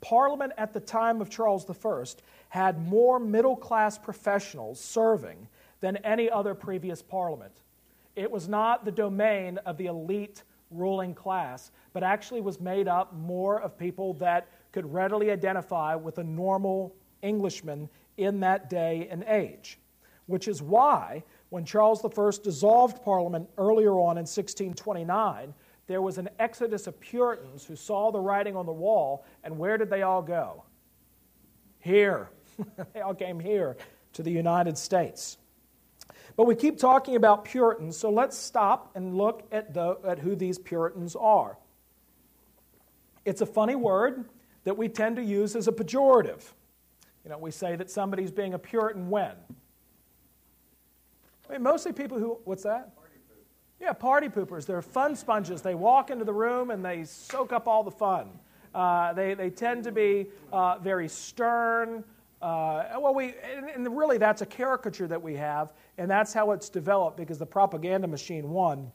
Parliament 0.00 0.52
at 0.56 0.72
the 0.72 0.80
time 0.80 1.20
of 1.20 1.28
Charles 1.28 1.68
I 1.84 2.04
had 2.48 2.86
more 2.88 3.18
middle 3.18 3.56
class 3.56 3.98
professionals 3.98 4.80
serving 4.80 5.48
than 5.80 5.96
any 5.98 6.30
other 6.30 6.54
previous 6.54 7.02
parliament. 7.02 7.52
It 8.16 8.30
was 8.30 8.48
not 8.48 8.84
the 8.84 8.92
domain 8.92 9.58
of 9.58 9.76
the 9.76 9.86
elite 9.86 10.42
ruling 10.70 11.14
class, 11.14 11.70
but 11.92 12.02
actually 12.02 12.40
was 12.40 12.60
made 12.60 12.88
up 12.88 13.12
more 13.14 13.60
of 13.60 13.76
people 13.76 14.14
that 14.14 14.48
could 14.72 14.92
readily 14.92 15.30
identify 15.30 15.94
with 15.94 16.18
a 16.18 16.24
normal 16.24 16.94
Englishman 17.22 17.88
in 18.16 18.40
that 18.40 18.70
day 18.70 19.08
and 19.10 19.24
age. 19.24 19.78
Which 20.26 20.46
is 20.46 20.62
why, 20.62 21.24
When 21.50 21.64
Charles 21.64 22.04
I 22.04 22.30
dissolved 22.42 23.02
Parliament 23.02 23.48
earlier 23.58 23.92
on 23.92 24.16
in 24.16 24.22
1629, 24.22 25.52
there 25.88 26.00
was 26.00 26.18
an 26.18 26.28
exodus 26.38 26.86
of 26.86 26.98
Puritans 27.00 27.64
who 27.64 27.74
saw 27.74 28.12
the 28.12 28.20
writing 28.20 28.56
on 28.56 28.66
the 28.66 28.72
wall, 28.72 29.24
and 29.42 29.58
where 29.58 29.76
did 29.76 29.90
they 29.90 30.02
all 30.02 30.22
go? 30.22 30.62
Here. 31.80 32.30
they 32.94 33.00
all 33.00 33.14
came 33.14 33.40
here 33.40 33.76
to 34.12 34.22
the 34.22 34.30
United 34.30 34.78
States. 34.78 35.36
But 36.36 36.46
we 36.46 36.54
keep 36.54 36.78
talking 36.78 37.16
about 37.16 37.44
Puritans, 37.44 37.96
so 37.96 38.10
let's 38.10 38.38
stop 38.38 38.92
and 38.94 39.16
look 39.16 39.46
at, 39.50 39.74
the, 39.74 39.98
at 40.06 40.20
who 40.20 40.36
these 40.36 40.58
Puritans 40.58 41.16
are. 41.16 41.58
It's 43.24 43.40
a 43.40 43.46
funny 43.46 43.74
word 43.74 44.24
that 44.64 44.76
we 44.76 44.88
tend 44.88 45.16
to 45.16 45.22
use 45.22 45.56
as 45.56 45.66
a 45.66 45.72
pejorative. 45.72 46.42
You 47.24 47.30
know, 47.30 47.38
we 47.38 47.50
say 47.50 47.74
that 47.76 47.90
somebody's 47.90 48.30
being 48.30 48.54
a 48.54 48.58
Puritan 48.58 49.10
when? 49.10 49.34
I 51.50 51.54
mean, 51.54 51.62
mostly 51.64 51.92
people 51.92 52.16
who, 52.16 52.38
what's 52.44 52.62
that? 52.62 52.94
Party 52.94 53.14
yeah, 53.80 53.92
party 53.92 54.28
poopers. 54.28 54.66
They're 54.66 54.82
fun 54.82 55.16
sponges. 55.16 55.62
They 55.62 55.74
walk 55.74 56.10
into 56.10 56.24
the 56.24 56.32
room 56.32 56.70
and 56.70 56.84
they 56.84 57.02
soak 57.02 57.52
up 57.52 57.66
all 57.66 57.82
the 57.82 57.90
fun. 57.90 58.28
Uh, 58.72 59.12
they, 59.14 59.34
they 59.34 59.50
tend 59.50 59.82
to 59.84 59.90
be 59.90 60.28
uh, 60.52 60.78
very 60.78 61.08
stern. 61.08 62.04
Uh, 62.40 62.84
well, 63.00 63.12
we, 63.12 63.34
and, 63.56 63.68
and 63.68 63.98
really 63.98 64.16
that's 64.16 64.42
a 64.42 64.46
caricature 64.46 65.08
that 65.08 65.20
we 65.20 65.34
have, 65.34 65.72
and 65.98 66.08
that's 66.08 66.32
how 66.32 66.52
it's 66.52 66.68
developed 66.68 67.16
because 67.16 67.38
the 67.38 67.46
propaganda 67.46 68.06
machine 68.06 68.50
won. 68.50 68.92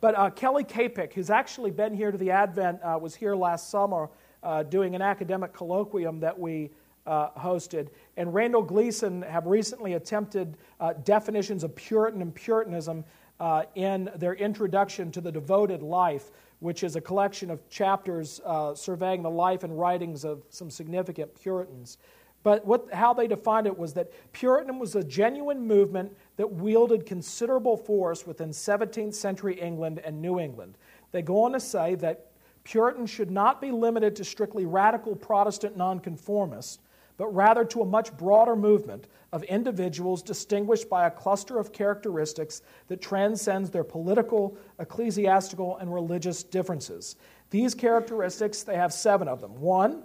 But 0.00 0.16
uh, 0.16 0.30
Kelly 0.30 0.62
Kapic, 0.62 1.12
who's 1.12 1.30
actually 1.30 1.72
been 1.72 1.92
here 1.92 2.12
to 2.12 2.18
the 2.18 2.30
Advent, 2.30 2.78
uh, 2.84 2.98
was 3.00 3.16
here 3.16 3.34
last 3.34 3.68
summer 3.68 4.10
uh, 4.44 4.62
doing 4.62 4.94
an 4.94 5.02
academic 5.02 5.52
colloquium 5.52 6.20
that 6.20 6.38
we 6.38 6.70
uh, 7.06 7.30
hosted. 7.30 7.88
And 8.16 8.32
Randall 8.32 8.62
Gleason 8.62 9.22
have 9.22 9.46
recently 9.46 9.94
attempted 9.94 10.56
uh, 10.80 10.92
definitions 11.04 11.64
of 11.64 11.74
Puritan 11.74 12.22
and 12.22 12.34
Puritanism 12.34 13.04
uh, 13.40 13.64
in 13.74 14.10
their 14.16 14.34
introduction 14.34 15.10
to 15.12 15.20
the 15.20 15.32
Devoted 15.32 15.82
Life, 15.82 16.30
which 16.60 16.84
is 16.84 16.96
a 16.96 17.00
collection 17.00 17.50
of 17.50 17.68
chapters 17.68 18.40
uh, 18.44 18.74
surveying 18.74 19.22
the 19.22 19.30
life 19.30 19.64
and 19.64 19.78
writings 19.78 20.24
of 20.24 20.42
some 20.50 20.70
significant 20.70 21.34
Puritans. 21.34 21.98
But 22.44 22.64
what, 22.66 22.92
how 22.92 23.14
they 23.14 23.26
defined 23.26 23.66
it 23.66 23.76
was 23.76 23.94
that 23.94 24.12
Puritan 24.32 24.78
was 24.78 24.94
a 24.94 25.02
genuine 25.02 25.66
movement 25.66 26.14
that 26.36 26.52
wielded 26.52 27.06
considerable 27.06 27.76
force 27.76 28.26
within 28.26 28.50
17th 28.50 29.14
century 29.14 29.58
England 29.58 30.00
and 30.04 30.20
New 30.20 30.38
England. 30.38 30.76
They 31.10 31.22
go 31.22 31.42
on 31.44 31.52
to 31.52 31.60
say 31.60 31.94
that 31.96 32.26
Puritans 32.62 33.10
should 33.10 33.30
not 33.30 33.60
be 33.60 33.70
limited 33.70 34.14
to 34.16 34.24
strictly 34.24 34.66
radical 34.66 35.16
Protestant 35.16 35.76
nonconformists, 35.76 36.80
but 37.16 37.34
rather 37.34 37.64
to 37.64 37.82
a 37.82 37.86
much 37.86 38.16
broader 38.16 38.56
movement 38.56 39.06
of 39.32 39.42
individuals 39.44 40.22
distinguished 40.22 40.88
by 40.88 41.06
a 41.06 41.10
cluster 41.10 41.58
of 41.58 41.72
characteristics 41.72 42.62
that 42.88 43.00
transcends 43.00 43.70
their 43.70 43.84
political, 43.84 44.56
ecclesiastical, 44.78 45.76
and 45.78 45.92
religious 45.92 46.42
differences. 46.42 47.16
These 47.50 47.74
characteristics, 47.74 48.62
they 48.62 48.76
have 48.76 48.92
seven 48.92 49.28
of 49.28 49.40
them. 49.40 49.60
One, 49.60 50.02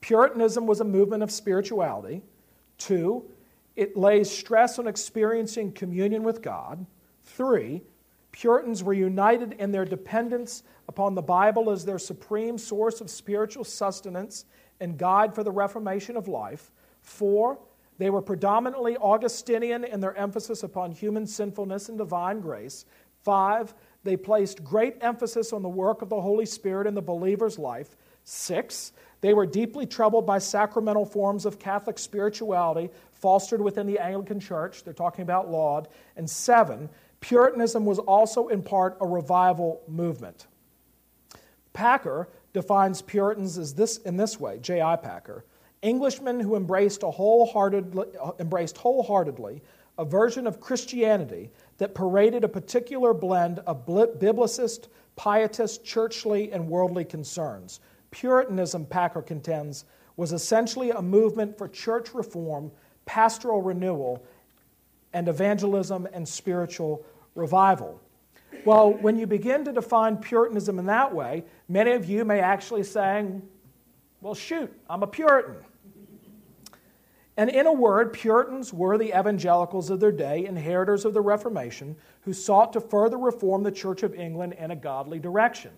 Puritanism 0.00 0.66
was 0.66 0.80
a 0.80 0.84
movement 0.84 1.22
of 1.22 1.30
spirituality. 1.30 2.22
Two, 2.78 3.24
it 3.76 3.96
lays 3.96 4.30
stress 4.30 4.78
on 4.78 4.86
experiencing 4.86 5.72
communion 5.72 6.22
with 6.22 6.42
God. 6.42 6.86
Three, 7.24 7.82
Puritans 8.32 8.82
were 8.82 8.92
united 8.92 9.54
in 9.54 9.72
their 9.72 9.84
dependence 9.84 10.62
upon 10.88 11.14
the 11.14 11.22
Bible 11.22 11.70
as 11.70 11.84
their 11.84 11.98
supreme 11.98 12.56
source 12.58 13.00
of 13.00 13.10
spiritual 13.10 13.64
sustenance 13.64 14.44
and 14.80 14.98
guide 14.98 15.34
for 15.34 15.44
the 15.44 15.50
reformation 15.50 16.16
of 16.16 16.28
life. 16.28 16.70
Four, 17.02 17.58
they 17.98 18.10
were 18.10 18.22
predominantly 18.22 18.96
Augustinian 18.96 19.84
in 19.84 20.00
their 20.00 20.16
emphasis 20.16 20.62
upon 20.62 20.92
human 20.92 21.26
sinfulness 21.26 21.88
and 21.88 21.98
divine 21.98 22.40
grace. 22.40 22.86
Five, 23.22 23.74
they 24.04 24.16
placed 24.16 24.64
great 24.64 24.96
emphasis 25.02 25.52
on 25.52 25.62
the 25.62 25.68
work 25.68 26.00
of 26.00 26.08
the 26.08 26.20
Holy 26.20 26.46
Spirit 26.46 26.86
in 26.86 26.94
the 26.94 27.02
believer's 27.02 27.58
life. 27.58 27.96
Six, 28.24 28.92
they 29.20 29.34
were 29.34 29.46
deeply 29.46 29.84
troubled 29.84 30.26
by 30.26 30.38
sacramental 30.38 31.04
forms 31.04 31.44
of 31.44 31.58
Catholic 31.58 31.98
spirituality 31.98 32.90
fostered 33.12 33.60
within 33.60 33.86
the 33.86 33.98
Anglican 33.98 34.40
Church. 34.40 34.82
They're 34.82 34.94
talking 34.94 35.22
about 35.22 35.50
Laud. 35.50 35.88
And 36.16 36.28
seven, 36.28 36.88
Puritanism 37.20 37.84
was 37.84 37.98
also 37.98 38.48
in 38.48 38.62
part 38.62 38.96
a 39.00 39.06
revival 39.06 39.82
movement. 39.86 40.46
Packer 41.72 42.28
defines 42.52 43.02
Puritans 43.02 43.58
as 43.58 43.74
this, 43.74 43.98
in 43.98 44.16
this 44.16 44.38
way, 44.38 44.58
J.I. 44.58 44.96
Packer 44.96 45.44
Englishmen 45.82 46.40
who 46.40 46.56
embraced, 46.56 47.02
a 47.02 47.10
wholeheartedly, 47.10 48.06
embraced 48.38 48.76
wholeheartedly 48.76 49.62
a 49.98 50.04
version 50.04 50.46
of 50.46 50.60
Christianity 50.60 51.50
that 51.78 51.94
paraded 51.94 52.44
a 52.44 52.48
particular 52.48 53.14
blend 53.14 53.60
of 53.60 53.86
biblicist, 53.86 54.88
pietist, 55.16 55.84
churchly, 55.84 56.52
and 56.52 56.68
worldly 56.68 57.04
concerns. 57.04 57.80
Puritanism, 58.10 58.86
Packer 58.86 59.22
contends, 59.22 59.84
was 60.16 60.32
essentially 60.32 60.90
a 60.90 61.00
movement 61.00 61.56
for 61.56 61.68
church 61.68 62.14
reform, 62.14 62.70
pastoral 63.06 63.62
renewal, 63.62 64.24
and 65.12 65.28
evangelism 65.28 66.06
and 66.12 66.28
spiritual 66.28 67.04
revival. 67.34 68.00
Well, 68.64 68.92
when 68.92 69.18
you 69.18 69.26
begin 69.26 69.64
to 69.64 69.72
define 69.72 70.16
Puritanism 70.18 70.78
in 70.78 70.86
that 70.86 71.14
way, 71.14 71.44
many 71.68 71.92
of 71.92 72.04
you 72.04 72.24
may 72.24 72.40
actually 72.40 72.84
say, 72.84 73.26
well, 74.20 74.34
shoot, 74.34 74.72
I'm 74.88 75.02
a 75.02 75.06
Puritan. 75.06 75.56
And 77.36 77.48
in 77.48 77.66
a 77.66 77.72
word, 77.72 78.12
Puritans 78.12 78.72
were 78.72 78.98
the 78.98 79.18
evangelicals 79.18 79.88
of 79.88 79.98
their 79.98 80.12
day, 80.12 80.44
inheritors 80.44 81.04
of 81.04 81.14
the 81.14 81.22
Reformation, 81.22 81.96
who 82.22 82.34
sought 82.34 82.72
to 82.74 82.80
further 82.80 83.16
reform 83.16 83.62
the 83.62 83.72
Church 83.72 84.02
of 84.02 84.14
England 84.14 84.54
in 84.58 84.72
a 84.72 84.76
godly 84.76 85.18
direction. 85.18 85.70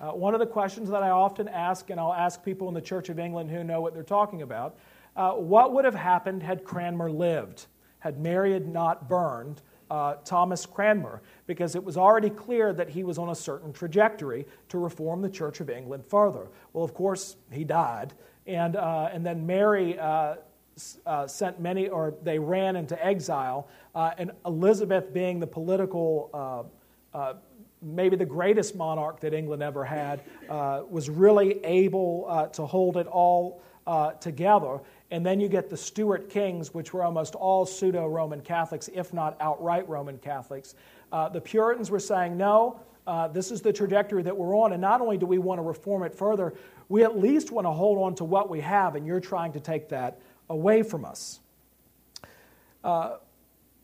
Uh, 0.00 0.10
one 0.10 0.34
of 0.34 0.40
the 0.40 0.46
questions 0.46 0.88
that 0.90 1.04
I 1.04 1.10
often 1.10 1.46
ask, 1.46 1.90
and 1.90 2.00
I'll 2.00 2.12
ask 2.12 2.44
people 2.44 2.66
in 2.66 2.74
the 2.74 2.80
Church 2.80 3.10
of 3.10 3.20
England 3.20 3.50
who 3.50 3.62
know 3.62 3.80
what 3.80 3.94
they're 3.94 4.02
talking 4.02 4.42
about 4.42 4.76
uh, 5.16 5.32
what 5.32 5.72
would 5.72 5.84
have 5.84 5.94
happened 5.94 6.42
had 6.42 6.64
Cranmer 6.64 7.10
lived, 7.10 7.66
had 8.00 8.18
Mary 8.18 8.52
had 8.52 8.66
not 8.66 9.08
burned 9.08 9.62
uh, 9.90 10.14
Thomas 10.24 10.66
Cranmer? 10.66 11.22
Because 11.46 11.74
it 11.74 11.84
was 11.84 11.96
already 11.96 12.30
clear 12.30 12.72
that 12.72 12.88
he 12.88 13.04
was 13.04 13.18
on 13.18 13.30
a 13.30 13.34
certain 13.34 13.72
trajectory 13.72 14.46
to 14.68 14.78
reform 14.78 15.22
the 15.22 15.30
Church 15.30 15.60
of 15.60 15.70
England 15.70 16.04
further. 16.06 16.48
Well, 16.72 16.84
of 16.84 16.94
course, 16.94 17.36
he 17.50 17.64
died. 17.64 18.14
And, 18.46 18.76
uh, 18.76 19.08
and 19.12 19.24
then 19.24 19.46
Mary 19.46 19.98
uh, 19.98 20.36
uh, 21.06 21.26
sent 21.26 21.60
many, 21.60 21.88
or 21.88 22.14
they 22.22 22.38
ran 22.38 22.76
into 22.76 23.04
exile. 23.04 23.68
Uh, 23.94 24.10
and 24.18 24.32
Elizabeth, 24.44 25.12
being 25.12 25.40
the 25.40 25.46
political, 25.46 26.30
uh, 27.14 27.34
maybe 27.80 28.16
the 28.16 28.24
greatest 28.24 28.74
monarch 28.74 29.20
that 29.20 29.34
England 29.34 29.62
ever 29.62 29.84
had, 29.84 30.22
uh, 30.48 30.82
was 30.88 31.08
really 31.08 31.64
able 31.64 32.26
uh, 32.28 32.46
to 32.48 32.66
hold 32.66 32.96
it 32.96 33.06
all 33.06 33.62
together. 34.20 34.80
And 35.10 35.24
then 35.24 35.40
you 35.40 35.48
get 35.48 35.70
the 35.70 35.76
Stuart 35.76 36.30
kings, 36.30 36.74
which 36.74 36.92
were 36.92 37.04
almost 37.04 37.34
all 37.34 37.66
pseudo 37.66 38.06
Roman 38.08 38.40
Catholics, 38.40 38.88
if 38.92 39.12
not 39.12 39.36
outright 39.40 39.88
Roman 39.88 40.18
Catholics. 40.18 40.74
the 41.32 41.40
Puritans 41.40 41.90
were 41.90 42.00
saying, 42.00 42.36
no, 42.36 42.80
uh, 43.06 43.28
this 43.28 43.50
is 43.50 43.60
the 43.60 43.72
trajectory 43.72 44.22
that 44.22 44.36
we're 44.36 44.56
on, 44.56 44.72
and 44.72 44.80
not 44.80 45.00
only 45.00 45.18
do 45.18 45.26
we 45.26 45.38
want 45.38 45.58
to 45.58 45.62
reform 45.62 46.02
it 46.02 46.14
further, 46.14 46.54
we 46.88 47.04
at 47.04 47.18
least 47.18 47.50
want 47.50 47.66
to 47.66 47.70
hold 47.70 47.98
on 47.98 48.14
to 48.14 48.24
what 48.24 48.48
we 48.48 48.60
have, 48.60 48.94
and 48.94 49.06
you're 49.06 49.20
trying 49.20 49.52
to 49.52 49.60
take 49.60 49.88
that 49.88 50.18
away 50.48 50.82
from 50.82 51.04
us. 51.04 51.40
Uh, 52.82 53.16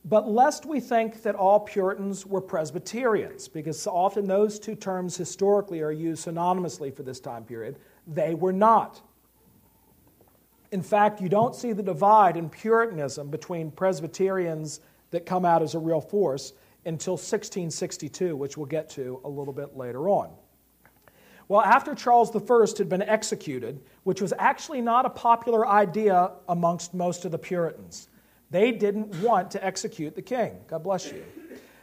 but 0.07 0.27
lest 0.27 0.65
we 0.65 0.81
think 0.81 1.23
that 1.23 1.35
all 1.35 1.61
Puritans 1.61 2.25
were 2.25 2.41
Presbyterians, 2.41 3.47
because 3.49 3.87
often 3.87 4.27
those 4.27 4.59
two 4.59 4.75
terms 4.75 5.17
historically 5.17 5.83
are 5.83 5.93
used 5.93 6.27
synonymously 6.27 6.95
for 6.95 7.03
this 7.03 7.21
time 7.21 7.45
period, 7.45 7.77
they 8.07 8.35
were 8.35 8.53
not. 8.53 9.03
In 10.73 10.83
fact, 10.83 11.21
you 11.21 11.29
don't 11.29 11.55
see 11.55 11.73
the 11.73 11.83
divide 11.83 12.37
in 12.37 12.49
Puritanism 12.49 13.29
between 13.29 13.71
Presbyterians 13.71 14.81
that 15.11 15.27
come 15.27 15.45
out 15.45 15.63
as 15.63 15.75
a 15.75 15.79
real 15.79 16.01
force 16.01 16.53
until 16.85 17.15
1662, 17.15 18.37
which 18.37 18.57
we'll 18.57 18.67
get 18.67 18.89
to 18.91 19.21
a 19.25 19.29
little 19.29 19.53
bit 19.53 19.77
later 19.77 20.09
on. 20.09 20.31
Well, 21.49 21.63
after 21.63 21.97
Charles 21.97 22.31
I 22.35 22.79
had 22.79 22.89
been 22.89 23.03
executed, 23.03 23.81
which 24.05 24.21
was 24.21 24.33
actually 24.39 24.81
not 24.81 25.05
a 25.05 25.11
popular 25.11 25.67
idea 25.67 26.31
amongst 26.49 26.95
most 26.95 27.25
of 27.25 27.33
the 27.33 27.39
Puritans, 27.39 28.09
they 28.51 28.71
didn't 28.71 29.21
want 29.21 29.51
to 29.53 29.65
execute 29.65 30.15
the 30.15 30.23
king. 30.23 30.61
God 30.69 30.85
bless 30.85 31.11
you. 31.11 31.25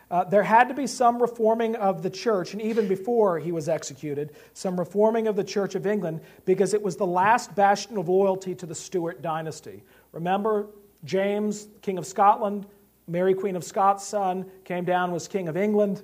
Uh, 0.10 0.24
there 0.24 0.44
had 0.44 0.70
to 0.70 0.74
be 0.74 0.88
some 0.88 1.22
reforming 1.22 1.76
of 1.76 2.02
the 2.02 2.10
church, 2.10 2.54
and 2.54 2.62
even 2.62 2.88
before 2.88 3.40
he 3.40 3.52
was 3.52 3.68
executed, 3.68 4.32
some 4.54 4.80
reforming 4.80 5.28
of 5.28 5.36
the 5.36 5.44
Church 5.44 5.76
of 5.76 5.86
England 5.86 6.22
because 6.46 6.74
it 6.74 6.82
was 6.82 6.96
the 6.96 7.06
last 7.06 7.54
bastion 7.56 7.98
of 7.98 8.08
loyalty 8.08 8.56
to 8.56 8.66
the 8.66 8.76
Stuart 8.76 9.22
dynasty. 9.22 9.84
Remember, 10.14 10.68
James, 11.04 11.68
King 11.82 11.98
of 11.98 12.06
Scotland, 12.06 12.66
Mary, 13.08 13.34
Queen 13.34 13.56
of 13.56 13.64
Scots' 13.64 14.06
son, 14.06 14.46
came 14.64 14.86
down, 14.86 15.12
was 15.12 15.28
King 15.28 15.50
of 15.50 15.58
England, 15.58 16.04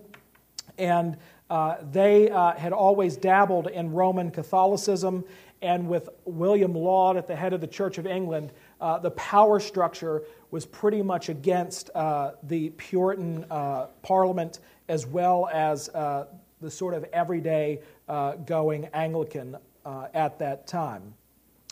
and 0.78 1.18
uh, 1.50 1.76
they 1.92 2.30
uh, 2.30 2.54
had 2.54 2.74
always 2.74 3.16
dabbled 3.16 3.68
in 3.68 3.92
Roman 3.92 4.32
Catholicism, 4.32 5.24
and 5.64 5.88
with 5.88 6.10
William 6.26 6.76
Laud 6.76 7.16
at 7.16 7.26
the 7.26 7.36
head 7.36 7.54
of 7.54 7.62
the 7.62 7.68
Church 7.68 7.98
of 7.98 8.06
England, 8.06 8.52
uh, 8.82 9.00
the 9.00 9.12
power 9.12 9.62
structure 9.62 10.24
was 10.52 10.66
pretty 10.66 11.02
much 11.02 11.30
against 11.30 11.90
uh, 11.96 12.32
the 12.44 12.70
Puritan 12.72 13.46
uh, 13.50 13.88
Parliament 14.02 14.60
as 14.90 15.08
well 15.08 15.50
as 15.54 15.88
uh, 15.90 16.26
the 16.60 16.70
sort 16.70 16.94
of 16.94 17.06
everyday 17.14 17.80
uh, 18.10 18.34
going 18.34 18.90
Anglican 18.94 19.56
uh, 19.86 20.08
at 20.14 20.38
that 20.40 20.68
time. 20.68 21.14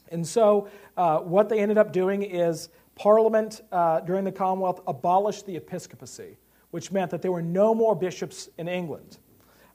And 0.09 0.25
so, 0.25 0.69
what 0.95 1.49
they 1.49 1.59
ended 1.59 1.77
up 1.77 1.91
doing 1.91 2.23
is 2.23 2.69
Parliament 2.95 3.61
during 4.05 4.23
the 4.23 4.31
Commonwealth 4.31 4.81
abolished 4.87 5.45
the 5.45 5.57
episcopacy, 5.57 6.37
which 6.71 6.91
meant 6.93 7.11
that 7.11 7.21
there 7.21 7.31
were 7.31 7.41
no 7.41 7.75
more 7.75 7.95
bishops 7.95 8.49
in 8.57 8.69
England. 8.69 9.17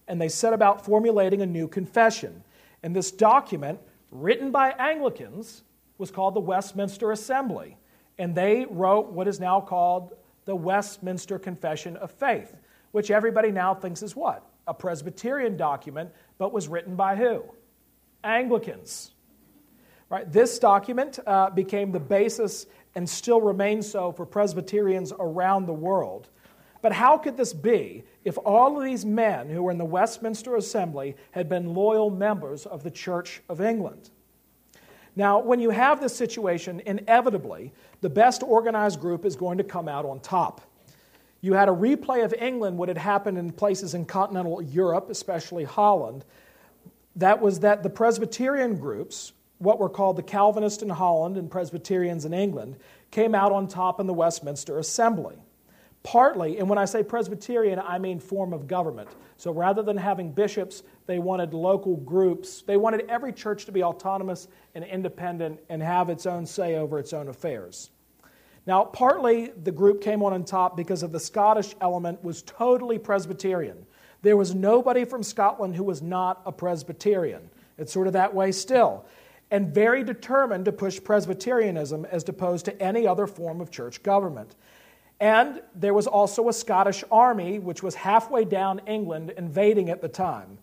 And 0.08 0.20
they 0.20 0.28
set 0.28 0.52
about 0.52 0.84
formulating 0.84 1.42
a 1.42 1.46
new 1.46 1.68
confession. 1.68 2.42
And 2.82 2.94
this 2.94 3.10
document 3.10 3.80
written 4.10 4.50
by 4.50 4.70
Anglicans, 4.78 5.62
was 5.98 6.10
called 6.10 6.34
the 6.34 6.40
Westminster 6.40 7.12
Assembly. 7.12 7.76
And 8.18 8.34
they 8.34 8.66
wrote 8.68 9.12
what 9.12 9.28
is 9.28 9.40
now 9.40 9.60
called 9.60 10.14
the 10.44 10.56
Westminster 10.56 11.38
Confession 11.38 11.96
of 11.96 12.10
Faith, 12.10 12.54
which 12.92 13.10
everybody 13.10 13.50
now 13.50 13.74
thinks 13.74 14.02
is 14.02 14.16
what? 14.16 14.48
A 14.66 14.74
Presbyterian 14.74 15.56
document, 15.56 16.10
but 16.38 16.52
was 16.52 16.68
written 16.68 16.96
by 16.96 17.16
who? 17.16 17.44
Anglicans. 18.24 19.12
Right? 20.08 20.30
This 20.30 20.58
document 20.58 21.18
uh, 21.26 21.50
became 21.50 21.92
the 21.92 22.00
basis 22.00 22.66
and 22.94 23.08
still 23.08 23.40
remains 23.40 23.90
so 23.90 24.12
for 24.12 24.24
Presbyterians 24.24 25.12
around 25.18 25.66
the 25.66 25.74
world. 25.74 26.28
But 26.86 26.92
how 26.92 27.18
could 27.18 27.36
this 27.36 27.52
be 27.52 28.04
if 28.24 28.38
all 28.44 28.78
of 28.78 28.84
these 28.84 29.04
men 29.04 29.50
who 29.50 29.64
were 29.64 29.72
in 29.72 29.76
the 29.76 29.84
Westminster 29.84 30.54
Assembly 30.54 31.16
had 31.32 31.48
been 31.48 31.74
loyal 31.74 32.10
members 32.10 32.64
of 32.64 32.84
the 32.84 32.92
Church 32.92 33.42
of 33.48 33.60
England? 33.60 34.10
Now, 35.16 35.40
when 35.40 35.58
you 35.58 35.70
have 35.70 36.00
this 36.00 36.14
situation, 36.14 36.80
inevitably, 36.86 37.72
the 38.02 38.08
best 38.08 38.44
organized 38.44 39.00
group 39.00 39.24
is 39.24 39.34
going 39.34 39.58
to 39.58 39.64
come 39.64 39.88
out 39.88 40.04
on 40.04 40.20
top. 40.20 40.60
You 41.40 41.54
had 41.54 41.68
a 41.68 41.72
replay 41.72 42.24
of 42.24 42.32
England, 42.34 42.78
what 42.78 42.86
had 42.86 42.98
happened 42.98 43.36
in 43.36 43.50
places 43.50 43.94
in 43.94 44.04
continental 44.04 44.62
Europe, 44.62 45.10
especially 45.10 45.64
Holland. 45.64 46.24
That 47.16 47.40
was 47.40 47.58
that 47.58 47.82
the 47.82 47.90
Presbyterian 47.90 48.76
groups, 48.76 49.32
what 49.58 49.80
were 49.80 49.88
called 49.88 50.18
the 50.18 50.22
Calvinists 50.22 50.84
in 50.84 50.90
Holland 50.90 51.36
and 51.36 51.50
Presbyterians 51.50 52.24
in 52.24 52.32
England, 52.32 52.76
came 53.10 53.34
out 53.34 53.50
on 53.50 53.66
top 53.66 53.98
in 53.98 54.06
the 54.06 54.14
Westminster 54.14 54.78
Assembly 54.78 55.36
partly, 56.06 56.58
and 56.58 56.68
when 56.68 56.78
I 56.78 56.84
say 56.84 57.02
Presbyterian, 57.02 57.80
I 57.80 57.98
mean 57.98 58.20
form 58.20 58.52
of 58.52 58.68
government. 58.68 59.08
So 59.38 59.50
rather 59.50 59.82
than 59.82 59.96
having 59.96 60.30
bishops, 60.30 60.84
they 61.06 61.18
wanted 61.18 61.52
local 61.52 61.96
groups. 61.96 62.62
They 62.62 62.76
wanted 62.76 63.06
every 63.08 63.32
church 63.32 63.64
to 63.64 63.72
be 63.72 63.82
autonomous 63.82 64.46
and 64.76 64.84
independent 64.84 65.58
and 65.68 65.82
have 65.82 66.08
its 66.08 66.24
own 66.24 66.46
say 66.46 66.76
over 66.76 67.00
its 67.00 67.12
own 67.12 67.26
affairs. 67.26 67.90
Now, 68.68 68.84
partly 68.84 69.50
the 69.64 69.72
group 69.72 70.00
came 70.00 70.22
on 70.22 70.44
top 70.44 70.76
because 70.76 71.02
of 71.02 71.10
the 71.10 71.18
Scottish 71.18 71.74
element 71.80 72.22
was 72.22 72.42
totally 72.42 73.00
Presbyterian. 73.00 73.84
There 74.22 74.36
was 74.36 74.54
nobody 74.54 75.04
from 75.04 75.24
Scotland 75.24 75.74
who 75.74 75.82
was 75.82 76.02
not 76.02 76.40
a 76.46 76.52
Presbyterian. 76.52 77.50
It's 77.78 77.92
sort 77.92 78.06
of 78.06 78.12
that 78.12 78.32
way 78.32 78.52
still. 78.52 79.04
And 79.50 79.74
very 79.74 80.04
determined 80.04 80.66
to 80.66 80.72
push 80.72 81.02
Presbyterianism 81.02 82.04
as 82.04 82.28
opposed 82.28 82.64
to 82.66 82.80
any 82.80 83.08
other 83.08 83.26
form 83.26 83.60
of 83.60 83.72
church 83.72 84.04
government. 84.04 84.54
And 85.20 85.62
there 85.74 85.94
was 85.94 86.06
also 86.06 86.48
a 86.48 86.52
Scottish 86.52 87.02
army 87.10 87.58
which 87.58 87.82
was 87.82 87.94
halfway 87.94 88.44
down 88.44 88.80
England 88.86 89.32
invading 89.36 89.88
at 89.88 90.02
the 90.02 90.08
time. 90.08 90.58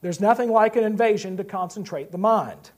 There's 0.00 0.20
nothing 0.20 0.50
like 0.50 0.76
an 0.76 0.84
invasion 0.84 1.36
to 1.38 1.44
concentrate 1.44 2.12
the 2.12 2.18
mind. 2.18 2.70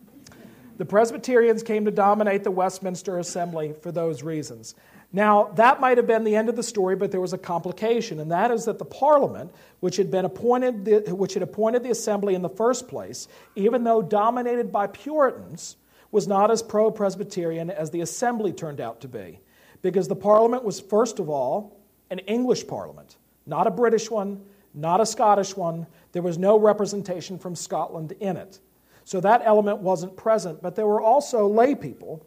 The 0.78 0.84
Presbyterians 0.84 1.62
came 1.62 1.84
to 1.84 1.90
dominate 1.90 2.44
the 2.44 2.50
Westminster 2.50 3.18
Assembly 3.18 3.74
for 3.82 3.90
those 3.90 4.22
reasons. 4.22 4.74
Now, 5.12 5.50
that 5.56 5.80
might 5.80 5.96
have 5.96 6.06
been 6.06 6.24
the 6.24 6.36
end 6.36 6.48
of 6.48 6.56
the 6.56 6.62
story, 6.62 6.94
but 6.94 7.10
there 7.10 7.20
was 7.20 7.32
a 7.32 7.38
complication, 7.38 8.20
and 8.20 8.30
that 8.30 8.50
is 8.50 8.66
that 8.66 8.78
the 8.78 8.84
Parliament, 8.84 9.52
which 9.80 9.96
had, 9.96 10.10
been 10.10 10.24
appointed 10.24 11.10
which 11.10 11.34
had 11.34 11.42
appointed 11.42 11.82
the 11.82 11.90
Assembly 11.90 12.34
in 12.34 12.42
the 12.42 12.48
first 12.48 12.88
place, 12.88 13.26
even 13.56 13.84
though 13.84 14.02
dominated 14.02 14.70
by 14.70 14.86
Puritans, 14.86 15.76
was 16.10 16.28
not 16.28 16.50
as 16.50 16.62
pro 16.62 16.90
Presbyterian 16.90 17.70
as 17.70 17.90
the 17.90 18.02
Assembly 18.02 18.52
turned 18.52 18.80
out 18.80 19.00
to 19.00 19.08
be 19.08 19.40
because 19.82 20.08
the 20.08 20.16
Parliament 20.16 20.64
was, 20.64 20.80
first 20.80 21.18
of 21.18 21.28
all, 21.28 21.80
an 22.10 22.18
English 22.20 22.66
Parliament, 22.66 23.16
not 23.46 23.66
a 23.66 23.70
British 23.70 24.10
one, 24.10 24.40
not 24.74 25.00
a 25.00 25.06
Scottish 25.06 25.56
one. 25.56 25.86
There 26.12 26.22
was 26.22 26.38
no 26.38 26.58
representation 26.58 27.38
from 27.38 27.54
Scotland 27.54 28.12
in 28.20 28.36
it. 28.36 28.60
So 29.04 29.20
that 29.20 29.42
element 29.44 29.78
wasn't 29.78 30.16
present, 30.16 30.62
but 30.62 30.76
there 30.76 30.86
were 30.86 31.00
also 31.00 31.46
lay 31.46 31.74
people 31.74 32.24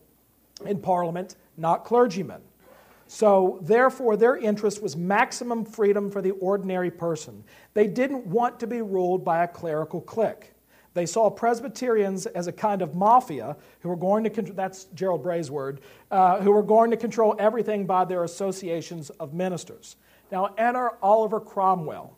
in 0.66 0.80
Parliament, 0.80 1.36
not 1.58 1.86
clergymen. 1.86 2.42
So, 3.08 3.60
therefore, 3.64 4.16
their 4.16 4.38
interest 4.38 4.82
was 4.82 4.96
maximum 4.96 5.66
freedom 5.66 6.10
for 6.10 6.22
the 6.22 6.32
ordinary 6.32 6.90
person. 6.90 7.44
They 7.74 7.86
didn't 7.88 8.26
want 8.26 8.58
to 8.62 8.68
be 8.68 8.82
ruled 8.82 9.26
by 9.26 9.44
a 9.44 9.48
clerical 9.50 10.00
clique. 10.00 10.54
They 10.93 11.06
saw 11.06 11.30
Presbyterians 11.30 12.25
as 12.25 12.47
a 12.47 12.51
kind 12.51 12.82
of 12.82 12.95
mafia 12.95 13.56
who 13.80 13.89
were 13.89 13.95
going 13.95 14.25
to 14.25 14.30
control, 14.30 14.56
that's 14.56 14.86
Gerald 14.93 15.23
Bray's 15.23 15.49
word, 15.49 15.80
uh, 16.10 16.41
who 16.41 16.51
were 16.51 16.63
going 16.63 16.91
to 16.91 16.97
control 16.97 17.36
everything 17.39 17.86
by 17.86 18.04
their 18.04 18.23
associations 18.25 19.10
of 19.12 19.34
ministers. 19.34 19.95
Now, 20.32 20.54
enter 20.58 20.91
Oliver 21.01 21.39
Cromwell, 21.39 22.17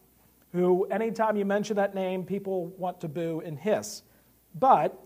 who, 0.53 0.85
anytime 0.85 1.35
you 1.35 1.45
mention 1.45 1.75
that 1.75 1.93
name, 1.93 2.23
people 2.23 2.67
want 2.77 3.01
to 3.01 3.07
boo 3.07 3.43
and 3.45 3.59
hiss. 3.59 4.01
But 4.55 4.99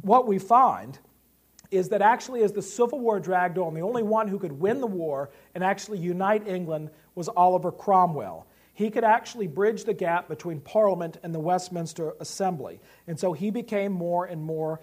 what 0.00 0.26
we 0.26 0.38
find 0.38 0.98
is 1.70 1.88
that 1.90 2.02
actually, 2.02 2.42
as 2.42 2.52
the 2.52 2.62
Civil 2.62 2.98
War 2.98 3.20
dragged 3.20 3.58
on, 3.58 3.74
the 3.74 3.82
only 3.82 4.02
one 4.02 4.26
who 4.26 4.38
could 4.40 4.52
win 4.52 4.80
the 4.80 4.86
war 4.86 5.30
and 5.54 5.62
actually 5.62 5.98
unite 5.98 6.48
England 6.48 6.90
was 7.14 7.28
Oliver 7.28 7.70
Cromwell 7.70 8.46
he 8.78 8.90
could 8.90 9.02
actually 9.02 9.48
bridge 9.48 9.82
the 9.82 9.92
gap 9.92 10.28
between 10.28 10.60
Parliament 10.60 11.16
and 11.24 11.34
the 11.34 11.40
Westminster 11.40 12.12
Assembly. 12.20 12.78
And 13.08 13.18
so 13.18 13.32
he 13.32 13.50
became 13.50 13.90
more 13.90 14.24
and 14.24 14.40
more 14.40 14.78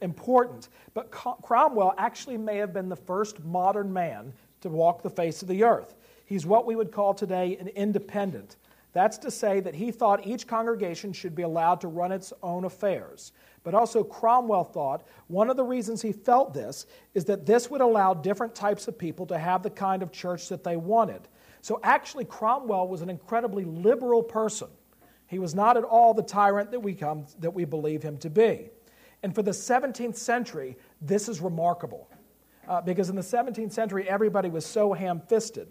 important. 0.00 0.68
But 0.94 1.10
Cromwell 1.10 1.92
actually 1.98 2.38
may 2.38 2.58
have 2.58 2.72
been 2.72 2.88
the 2.88 2.94
first 2.94 3.42
modern 3.42 3.92
man 3.92 4.34
to 4.60 4.68
walk 4.68 5.02
the 5.02 5.10
face 5.10 5.42
of 5.42 5.48
the 5.48 5.64
earth. 5.64 5.96
He's 6.26 6.46
what 6.46 6.64
we 6.64 6.76
would 6.76 6.92
call 6.92 7.12
today 7.12 7.56
an 7.56 7.66
independent. 7.66 8.54
That's 8.92 9.18
to 9.18 9.32
say 9.32 9.58
that 9.58 9.74
he 9.74 9.90
thought 9.90 10.28
each 10.28 10.46
congregation 10.46 11.12
should 11.12 11.34
be 11.34 11.42
allowed 11.42 11.80
to 11.80 11.88
run 11.88 12.12
its 12.12 12.32
own 12.44 12.64
affairs. 12.64 13.32
But 13.64 13.74
also, 13.74 14.04
Cromwell 14.04 14.62
thought 14.62 15.02
one 15.26 15.50
of 15.50 15.56
the 15.56 15.64
reasons 15.64 16.02
he 16.02 16.12
felt 16.12 16.54
this 16.54 16.86
is 17.14 17.24
that 17.24 17.46
this 17.46 17.68
would 17.68 17.80
allow 17.80 18.14
different 18.14 18.54
types 18.54 18.86
of 18.86 18.96
people 18.96 19.26
to 19.26 19.38
have 19.38 19.64
the 19.64 19.70
kind 19.70 20.04
of 20.04 20.12
church 20.12 20.50
that 20.50 20.62
they 20.62 20.76
wanted. 20.76 21.26
So 21.62 21.80
actually, 21.82 22.24
Cromwell 22.24 22.88
was 22.88 23.02
an 23.02 23.10
incredibly 23.10 23.64
liberal 23.64 24.22
person. 24.22 24.68
He 25.26 25.38
was 25.38 25.54
not 25.54 25.76
at 25.76 25.84
all 25.84 26.14
the 26.14 26.22
tyrant 26.22 26.70
that 26.70 26.80
we, 26.80 26.94
come, 26.94 27.26
that 27.38 27.52
we 27.52 27.64
believe 27.64 28.02
him 28.02 28.16
to 28.18 28.30
be. 28.30 28.70
And 29.22 29.34
for 29.34 29.42
the 29.42 29.50
17th 29.50 30.16
century, 30.16 30.76
this 31.00 31.28
is 31.28 31.40
remarkable. 31.40 32.08
Uh, 32.66 32.80
because 32.80 33.10
in 33.10 33.16
the 33.16 33.22
17th 33.22 33.72
century, 33.72 34.08
everybody 34.08 34.48
was 34.48 34.64
so 34.64 34.92
ham 34.92 35.20
fisted. 35.28 35.68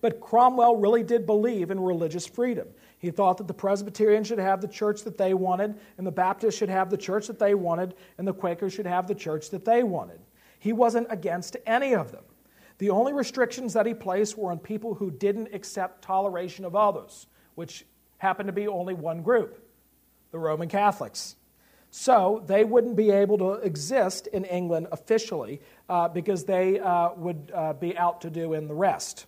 But 0.00 0.20
Cromwell 0.20 0.76
really 0.76 1.02
did 1.02 1.26
believe 1.26 1.70
in 1.70 1.80
religious 1.80 2.26
freedom. 2.26 2.68
He 2.98 3.10
thought 3.10 3.36
that 3.38 3.48
the 3.48 3.54
Presbyterians 3.54 4.26
should 4.26 4.38
have 4.38 4.60
the 4.60 4.68
church 4.68 5.02
that 5.02 5.18
they 5.18 5.34
wanted, 5.34 5.78
and 5.98 6.06
the 6.06 6.12
Baptists 6.12 6.56
should 6.56 6.68
have 6.68 6.88
the 6.88 6.96
church 6.96 7.26
that 7.26 7.38
they 7.38 7.54
wanted, 7.54 7.94
and 8.18 8.26
the 8.26 8.32
Quakers 8.32 8.72
should 8.72 8.86
have 8.86 9.06
the 9.06 9.14
church 9.14 9.50
that 9.50 9.64
they 9.64 9.82
wanted. 9.82 10.20
He 10.58 10.72
wasn't 10.72 11.08
against 11.10 11.56
any 11.66 11.94
of 11.94 12.12
them. 12.12 12.24
The 12.82 12.90
only 12.90 13.12
restrictions 13.12 13.74
that 13.74 13.86
he 13.86 13.94
placed 13.94 14.36
were 14.36 14.50
on 14.50 14.58
people 14.58 14.94
who 14.94 15.12
didn't 15.12 15.54
accept 15.54 16.02
toleration 16.02 16.64
of 16.64 16.74
others, 16.74 17.28
which 17.54 17.86
happened 18.18 18.48
to 18.48 18.52
be 18.52 18.66
only 18.66 18.92
one 18.92 19.22
group 19.22 19.64
the 20.32 20.40
Roman 20.40 20.68
Catholics. 20.68 21.36
So 21.92 22.42
they 22.44 22.64
wouldn't 22.64 22.96
be 22.96 23.12
able 23.12 23.38
to 23.38 23.52
exist 23.52 24.26
in 24.26 24.44
England 24.44 24.88
officially 24.90 25.60
uh, 25.88 26.08
because 26.08 26.42
they 26.42 26.80
uh, 26.80 27.10
would 27.14 27.52
uh, 27.54 27.74
be 27.74 27.96
out 27.96 28.22
to 28.22 28.30
do 28.30 28.52
in 28.52 28.66
the 28.66 28.74
rest. 28.74 29.26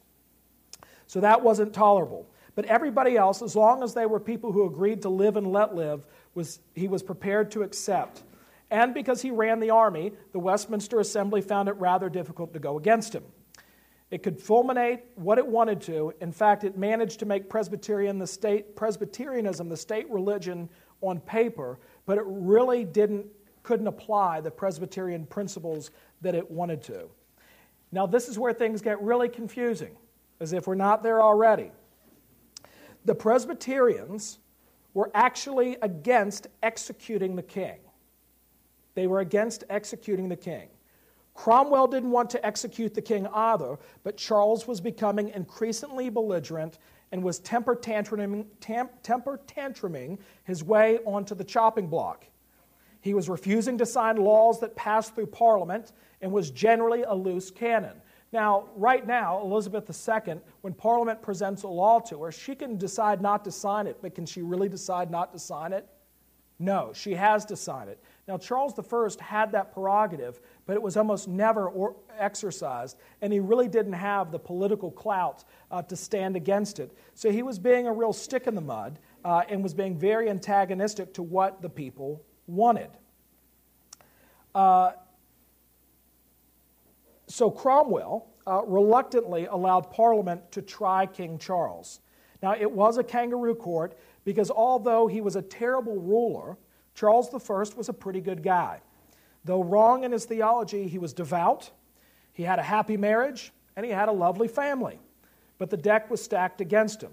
So 1.07 1.21
that 1.21 1.45
wasn't 1.45 1.73
tolerable. 1.73 2.29
But 2.57 2.65
everybody 2.65 3.17
else, 3.17 3.41
as 3.41 3.55
long 3.55 3.85
as 3.85 3.95
they 3.95 4.07
were 4.07 4.19
people 4.19 4.51
who 4.51 4.67
agreed 4.67 5.03
to 5.03 5.11
live 5.11 5.37
and 5.37 5.53
let 5.53 5.77
live, 5.77 6.05
was, 6.35 6.59
he 6.75 6.89
was 6.89 7.05
prepared 7.05 7.53
to 7.53 7.63
accept. 7.63 8.25
And 8.69 8.93
because 8.93 9.23
he 9.23 9.31
ran 9.31 9.61
the 9.61 9.71
army, 9.71 10.11
the 10.33 10.41
Westminster 10.41 10.99
Assembly 10.99 11.41
found 11.41 11.69
it 11.69 11.75
rather 11.75 12.09
difficult 12.09 12.53
to 12.55 12.59
go 12.59 12.79
against 12.79 13.15
him. 13.15 13.23
It 14.15 14.23
could 14.23 14.39
fulminate 14.39 15.01
what 15.17 15.39
it 15.39 15.47
wanted 15.47 15.81
to. 15.83 16.15
In 16.21 16.31
fact, 16.31 16.63
it 16.63 16.79
managed 16.79 17.19
to 17.19 17.27
make 17.27 17.51
Presbyterian 17.51 18.17
the 18.17 18.29
state, 18.29 18.77
Presbyterianism 18.77 19.69
the 19.69 19.77
state 19.77 20.09
religion 20.09 20.69
on 21.01 21.19
paper, 21.19 21.81
but 22.07 22.17
it 22.17 22.23
really 22.25 22.85
didn't, 22.85 23.27
couldn't 23.65 23.89
apply 23.89 24.41
the 24.41 24.53
Presbyterian 24.53 25.27
principles 25.27 25.91
that 26.21 26.37
it 26.37 26.49
wanted 26.49 26.81
to. 26.83 27.09
Now, 27.91 28.07
this 28.07 28.29
is 28.29 28.39
where 28.39 28.53
things 28.53 28.81
get 28.81 29.03
really 29.03 29.29
confusing, 29.29 29.97
as 30.39 30.53
if 30.53 30.69
we're 30.69 30.77
not 30.77 31.03
there 31.03 31.21
already. 31.21 31.73
The 33.07 33.17
Presbyterians 33.17 34.39
were 34.93 35.11
actually 35.13 35.77
against 35.83 36.47
executing 36.63 37.35
the 37.35 37.43
king. 37.43 37.81
They 38.95 39.09
were 39.09 39.19
against 39.19 39.65
executing 39.69 40.29
the 40.29 40.37
king. 40.37 40.69
Cromwell 41.35 41.89
didn't 41.89 42.13
want 42.13 42.31
to 42.31 42.47
execute 42.47 42.95
the 42.95 43.03
king 43.03 43.27
either, 43.35 43.79
but 44.05 44.17
Charles 44.17 44.67
was 44.67 44.81
becoming 44.81 45.31
increasingly 45.31 46.09
belligerent 46.09 46.79
and 47.13 47.23
was 47.23 47.41
temper 47.41 47.75
tantruming, 47.75 48.47
tam, 48.61 48.89
temper 49.03 49.41
tantruming 49.47 50.19
his 50.45 50.65
way 50.65 50.99
onto 51.05 51.35
the 51.35 51.45
chopping 51.45 51.89
block. 51.89 52.27
He 53.01 53.15
was 53.15 53.29
refusing 53.29 53.77
to 53.79 53.87
sign 53.87 54.17
laws 54.17 54.61
that 54.61 54.75
passed 54.77 55.15
through 55.15 55.27
Parliament 55.27 55.93
and 56.23 56.33
was 56.33 56.51
generally 56.51 57.03
a 57.03 57.15
loose 57.15 57.51
cannon. 57.51 58.01
Now, 58.33 58.71
right 58.75 59.07
now, 59.07 59.41
Elizabeth 59.43 59.89
II, 60.09 60.41
when 60.63 60.73
Parliament 60.73 61.21
presents 61.21 61.65
a 61.65 61.69
law 61.69 62.01
to 62.01 62.23
her, 62.25 62.33
she 62.33 62.55
can 62.55 62.79
decide 62.79 63.21
not 63.21 63.45
to 63.45 63.53
sign 63.53 63.87
it, 63.87 63.99
but 64.01 64.15
can 64.15 64.25
she 64.25 64.43
really 64.43 64.69
decide 64.69 65.11
not 65.11 65.33
to 65.33 65.39
sign 65.39 65.73
it? 65.73 65.87
No, 66.59 66.93
she 66.95 67.15
has 67.15 67.45
to 67.47 67.57
sign 67.57 67.89
it. 67.89 68.03
Now, 68.27 68.39
Charles 68.39 68.75
I 68.79 69.23
had 69.23 69.53
that 69.53 69.73
prerogative, 69.73 70.41
but 70.65 70.75
it 70.75 70.83
was 70.83 70.97
almost 70.97 71.29
never 71.29 71.71
exercised, 72.19 72.97
and 73.21 73.33
he 73.33 73.41
really 73.41 73.69
didn't 73.69 73.93
have 73.93 74.33
the 74.33 74.39
political 74.39 74.91
clout 74.91 75.45
uh, 75.71 75.83
to 75.83 75.97
stand 75.97 76.35
against 76.35 76.81
it. 76.81 76.91
So 77.15 77.31
he 77.31 77.43
was 77.43 77.59
being 77.59 77.87
a 77.87 77.93
real 77.93 78.15
stick 78.15 78.47
in 78.47 78.55
the 78.55 78.63
mud 78.63 78.99
uh, 79.25 79.43
and 79.49 79.63
was 79.63 79.75
being 79.75 79.99
very 79.99 80.31
antagonistic 80.31 81.13
to 81.15 81.23
what 81.23 81.61
the 81.61 81.69
people 81.69 82.23
wanted. 82.47 82.91
Uh, 84.55 84.93
so 87.27 87.51
Cromwell 87.51 88.29
uh, 88.47 88.63
reluctantly 88.65 89.47
allowed 89.47 89.91
Parliament 89.91 90.51
to 90.53 90.63
try 90.63 91.05
King 91.05 91.39
Charles. 91.39 92.01
Now, 92.43 92.55
it 92.55 92.71
was 92.71 92.97
a 92.97 93.05
kangaroo 93.05 93.55
court 93.55 93.99
because 94.25 94.51
although 94.51 95.07
he 95.07 95.21
was 95.21 95.37
a 95.37 95.43
terrible 95.43 95.97
ruler, 95.97 96.57
Charles 96.95 97.29
I 97.29 97.77
was 97.77 97.89
a 97.89 97.93
pretty 97.93 98.21
good 98.21 98.43
guy. 98.43 98.81
Though 99.45 99.63
wrong 99.63 100.05
in 100.05 100.13
his 100.13 100.25
theology, 100.25 100.89
he 100.89 100.99
was 100.99 101.13
devout, 101.13 101.71
he 102.33 102.45
had 102.45 102.59
a 102.59 102.63
happy 102.63 102.97
marriage, 102.97 103.53
and 103.77 103.85
he 103.85 103.93
had 103.93 104.09
a 104.09 104.13
lovely 104.13 104.49
family. 104.49 104.99
But 105.59 105.71
the 105.71 105.77
deck 105.77 106.11
was 106.11 106.23
stacked 106.23 106.61
against 106.61 107.03
him. 107.03 107.13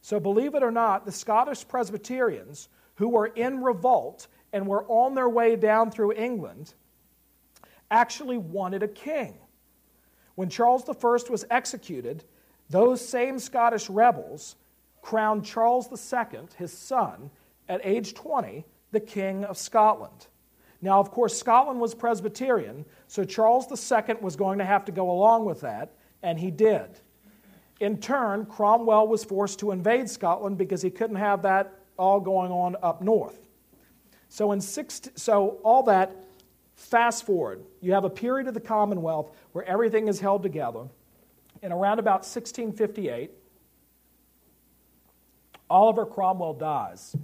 So, 0.00 0.20
believe 0.20 0.54
it 0.54 0.62
or 0.62 0.70
not, 0.70 1.04
the 1.04 1.12
Scottish 1.12 1.66
Presbyterians, 1.66 2.68
who 2.94 3.08
were 3.08 3.26
in 3.26 3.62
revolt 3.62 4.28
and 4.52 4.66
were 4.66 4.84
on 4.88 5.14
their 5.14 5.28
way 5.28 5.56
down 5.56 5.90
through 5.90 6.12
England, 6.12 6.74
actually 7.90 8.38
wanted 8.38 8.82
a 8.82 8.88
king. 8.88 9.34
When 10.34 10.48
Charles 10.48 10.88
I 10.88 11.30
was 11.30 11.44
executed, 11.50 12.24
those 12.68 13.06
same 13.06 13.38
Scottish 13.38 13.88
rebels 13.88 14.56
crowned 15.02 15.44
Charles 15.44 15.88
II, 15.90 16.40
his 16.56 16.72
son, 16.72 17.30
at 17.68 17.80
age 17.84 18.14
20, 18.14 18.64
the 18.92 19.00
King 19.00 19.44
of 19.44 19.58
Scotland. 19.58 20.26
Now, 20.82 21.00
of 21.00 21.10
course, 21.10 21.38
Scotland 21.38 21.80
was 21.80 21.94
Presbyterian, 21.94 22.84
so 23.08 23.24
Charles 23.24 23.66
II 23.70 24.16
was 24.20 24.36
going 24.36 24.58
to 24.58 24.64
have 24.64 24.84
to 24.86 24.92
go 24.92 25.10
along 25.10 25.44
with 25.44 25.62
that, 25.62 25.94
and 26.22 26.38
he 26.38 26.50
did. 26.50 27.00
In 27.80 27.98
turn, 27.98 28.46
Cromwell 28.46 29.08
was 29.08 29.24
forced 29.24 29.58
to 29.60 29.70
invade 29.70 30.08
Scotland 30.08 30.58
because 30.58 30.82
he 30.82 30.90
couldn't 30.90 31.16
have 31.16 31.42
that 31.42 31.80
all 31.98 32.20
going 32.20 32.52
on 32.52 32.76
up 32.82 33.02
north. 33.02 33.48
So, 34.28 34.52
in 34.52 34.60
six, 34.60 35.02
so 35.14 35.60
all 35.62 35.82
that 35.84 36.14
Fast 36.76 37.24
forward, 37.24 37.64
you 37.80 37.94
have 37.94 38.04
a 38.04 38.10
period 38.10 38.46
of 38.48 38.54
the 38.54 38.60
Commonwealth 38.60 39.34
where 39.52 39.64
everything 39.64 40.08
is 40.08 40.20
held 40.20 40.42
together. 40.42 40.84
And 41.62 41.72
around 41.72 41.98
about 41.98 42.20
1658, 42.20 43.30
Oliver 45.70 46.04
Cromwell 46.04 46.52
dies. 46.52 47.16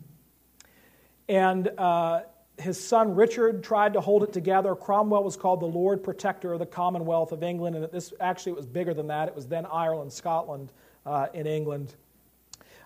And 1.28 1.68
uh, 1.78 2.22
his 2.58 2.82
son 2.82 3.14
Richard 3.14 3.64
tried 3.64 3.94
to 3.94 4.00
hold 4.00 4.22
it 4.22 4.32
together. 4.32 4.74
Cromwell 4.74 5.24
was 5.24 5.36
called 5.36 5.60
the 5.60 5.66
Lord 5.66 6.02
Protector 6.02 6.52
of 6.52 6.58
the 6.58 6.66
Commonwealth 6.66 7.32
of 7.32 7.42
England, 7.42 7.76
and 7.76 7.90
this 7.90 8.12
actually 8.20 8.52
it 8.52 8.56
was 8.56 8.66
bigger 8.66 8.94
than 8.94 9.08
that. 9.08 9.28
It 9.28 9.34
was 9.34 9.46
then 9.46 9.66
Ireland, 9.66 10.12
Scotland, 10.12 10.72
uh, 11.06 11.26
in 11.34 11.46
England. 11.46 11.94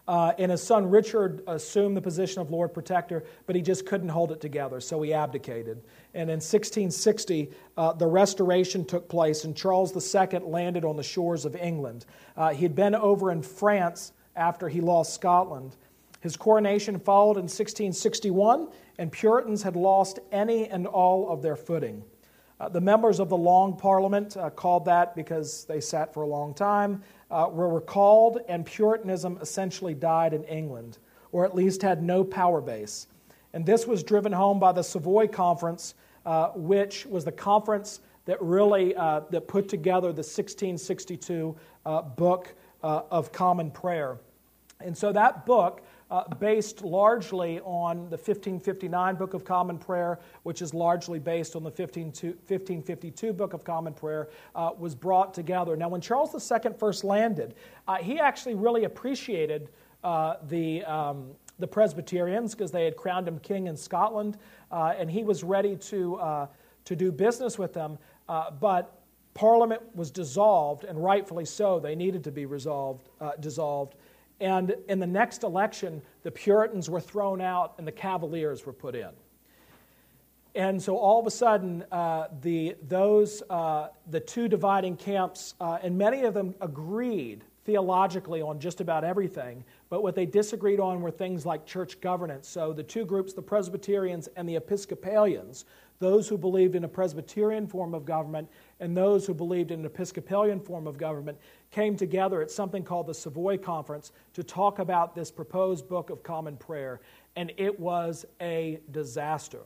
Uh, 0.09 0.33
and 0.39 0.53
his 0.53 0.63
son 0.63 0.89
Richard 0.89 1.43
assumed 1.49 1.97
the 1.97 2.01
position 2.01 2.41
of 2.41 2.51
Lord 2.51 2.73
Protector, 2.73 3.25
but 3.47 3.57
he 3.57 3.63
just 3.63 3.87
couldn't 3.87 4.09
hold 4.09 4.31
it 4.31 4.41
together, 4.41 4.81
so 4.81 5.03
he 5.03 5.13
abdicated. 5.13 5.83
And 6.15 6.31
in 6.31 6.37
1660, 6.37 7.51
uh, 7.77 7.93
the 7.95 8.07
restoration 8.07 8.85
took 8.85 9.09
place, 9.09 9.43
and 9.43 9.57
Charles 9.57 9.93
II 9.93 10.39
landed 10.41 10.85
on 10.85 10.97
the 10.97 11.03
shores 11.03 11.45
of 11.45 11.57
England. 11.57 12.07
Uh, 12.37 12.51
he 12.51 12.63
had 12.63 12.77
been 12.77 12.95
over 12.95 13.33
in 13.33 13.43
France 13.43 14.13
after 14.37 14.69
he 14.69 14.81
lost 14.81 15.13
Scotland. 15.13 15.75
His 16.21 16.37
coronation 16.37 16.99
followed 16.99 17.37
in 17.37 17.45
1661, 17.45 18.69
and 18.99 19.13
Puritans 19.13 19.63
had 19.63 19.77
lost 19.77 20.19
any 20.33 20.69
and 20.69 20.87
all 20.87 21.31
of 21.31 21.43
their 21.43 21.57
footing. 21.57 22.03
Uh, 22.59 22.71
the 22.71 22.81
members 22.81 23.21
of 23.21 23.29
the 23.29 23.37
Long 23.37 23.77
Parliament, 23.77 24.37
uh, 24.37 24.49
called 24.49 24.87
that 24.87 25.15
because 25.15 25.67
they 25.67 25.81
sat 25.81 26.15
for 26.15 26.23
a 26.23 26.27
long 26.27 26.55
time, 26.55 27.03
uh, 27.31 27.49
were 27.51 27.69
recalled, 27.69 28.41
and 28.49 28.65
Puritanism 28.65 29.39
essentially 29.43 29.93
died 29.93 30.33
in 30.33 30.43
England, 30.45 30.97
or 31.33 31.45
at 31.45 31.55
least 31.55 31.83
had 31.83 32.03
no 32.03 32.25
power 32.25 32.63
base. 32.63 33.09
And 33.53 33.67
this 33.67 33.87
was 33.87 34.03
driven 34.03 34.33
home 34.33 34.59
by 34.59 34.73
the 34.73 34.83
Savoy 34.83 35.27
Conference, 35.27 35.95
uh, 36.25 36.49
which 36.55 37.05
was 37.05 37.25
the 37.27 37.33
conference 37.33 38.01
that 38.25 38.41
really 38.41 38.97
uh, 38.97 39.21
that 39.31 39.47
put 39.49 39.69
together 39.69 40.09
the 40.09 40.23
1662 40.23 41.55
uh, 41.85 42.03
Book 42.03 42.55
of 42.83 43.33
Common 43.33 43.71
Prayer. 43.71 44.19
And 44.81 44.97
so 44.97 45.13
that 45.13 45.45
book 45.45 45.83
uh, 46.11 46.23
based 46.37 46.83
largely 46.83 47.61
on 47.61 47.97
the 48.11 48.17
1559 48.17 49.17
Book 49.17 49.35
of 49.35 49.45
Common 49.45 49.79
Prayer, 49.79 50.21
which 50.45 50.63
is 50.63 50.73
largely 50.73 51.19
based 51.19 51.57
on 51.57 51.63
the 51.63 51.71
1552 51.71 53.33
Book 53.33 53.53
of 53.53 53.65
Common 53.65 53.93
Prayer, 53.93 54.29
uh, 54.55 54.71
was 54.79 54.95
brought 54.95 55.35
together. 55.35 55.77
Now, 55.77 55.89
when 55.89 56.01
Charles 56.01 56.35
II 56.35 56.73
first 56.79 57.03
landed, 57.03 57.55
uh, 57.89 57.97
he 57.97 58.21
actually 58.21 58.55
really 58.55 58.85
appreciated 58.85 59.69
uh, 60.05 60.37
the, 60.49 60.85
um, 60.85 61.31
the 61.59 61.67
Presbyterians 61.67 62.55
because 62.55 62.71
they 62.71 62.85
had 62.85 62.97
crowned 62.97 63.27
him 63.27 63.41
king 63.41 63.67
in 63.67 63.77
Scotland, 63.77 64.39
uh, 64.71 64.95
and 64.97 65.11
he 65.11 65.25
was 65.25 65.43
ready 65.43 65.75
to, 65.77 66.17
uh, 66.17 66.47
to 66.85 66.95
do 66.95 67.11
business 67.11 67.59
with 67.59 67.73
them. 67.73 67.99
but 68.61 68.93
Parliament 69.35 69.83
was 69.95 70.11
dissolved, 70.11 70.85
and 70.85 71.03
rightfully 71.03 71.45
so. 71.45 71.79
They 71.79 71.95
needed 71.95 72.25
to 72.25 72.31
be 72.31 72.47
resolved, 72.47 73.11
dissolved. 73.41 73.97
And 74.41 74.75
in 74.89 74.99
the 74.99 75.07
next 75.07 75.45
election, 75.45 76.03
the 76.23 76.31
Puritans 76.31 76.91
were 76.91 77.01
thrown 77.01 77.41
out 77.41 77.75
and 77.79 77.87
the 77.87 77.93
Cavaliers 77.93 78.67
were 78.67 78.73
put 78.73 78.95
in. 78.95 79.11
And 80.55 80.83
so 80.83 80.97
all 80.97 81.21
of 81.21 81.27
a 81.27 81.31
sudden, 81.31 81.85
uh, 81.93 82.29
the, 82.41 82.77
those, 82.89 83.43
uh, 83.51 83.89
the 84.11 84.21
two 84.21 84.49
dividing 84.49 84.97
camps, 84.97 85.55
uh, 85.61 85.79
and 85.83 85.99
many 85.99 86.23
of 86.23 86.33
them 86.33 86.55
agreed 86.61 87.45
theologically 87.65 88.41
on 88.41 88.59
just 88.59 88.81
about 88.81 89.05
everything, 89.05 89.65
but 89.89 90.03
what 90.03 90.15
they 90.15 90.27
disagreed 90.27 90.81
on 90.81 91.01
were 91.01 91.11
things 91.11 91.47
like 91.47 91.65
church 91.65 92.01
governance. 92.01 92.49
So 92.49 92.73
the 92.73 92.83
two 92.83 93.05
groups, 93.05 93.33
the 93.33 93.43
Presbyterians 93.43 94.29
and 94.37 94.49
the 94.49 94.57
Episcopalians, 94.57 95.65
those 95.99 96.29
who 96.29 96.37
believed 96.37 96.75
in 96.75 96.85
a 96.85 96.89
Presbyterian 96.89 97.67
form 97.67 97.95
of 97.95 98.05
government 98.05 98.49
and 98.81 98.97
those 98.97 99.27
who 99.27 99.33
believed 99.33 99.71
in 99.71 99.81
an 99.81 99.87
Episcopalian 99.87 100.61
form 100.61 100.87
of 100.87 100.99
government, 100.99 101.39
came 101.71 101.97
together 101.97 102.43
at 102.43 102.51
something 102.51 102.83
called 102.83 103.07
the 103.07 103.15
Savoy 103.15 103.57
Conference 103.57 104.13
to 104.35 104.43
talk 104.43 104.79
about 104.79 105.15
this 105.15 105.31
proposed 105.31 105.89
Book 105.89 106.11
of 106.11 106.23
Common 106.23 106.57
Prayer, 106.57 107.01
and 107.37 107.53
it 107.57 107.79
was 107.79 108.27
a 108.41 108.81
disaster. 108.91 109.61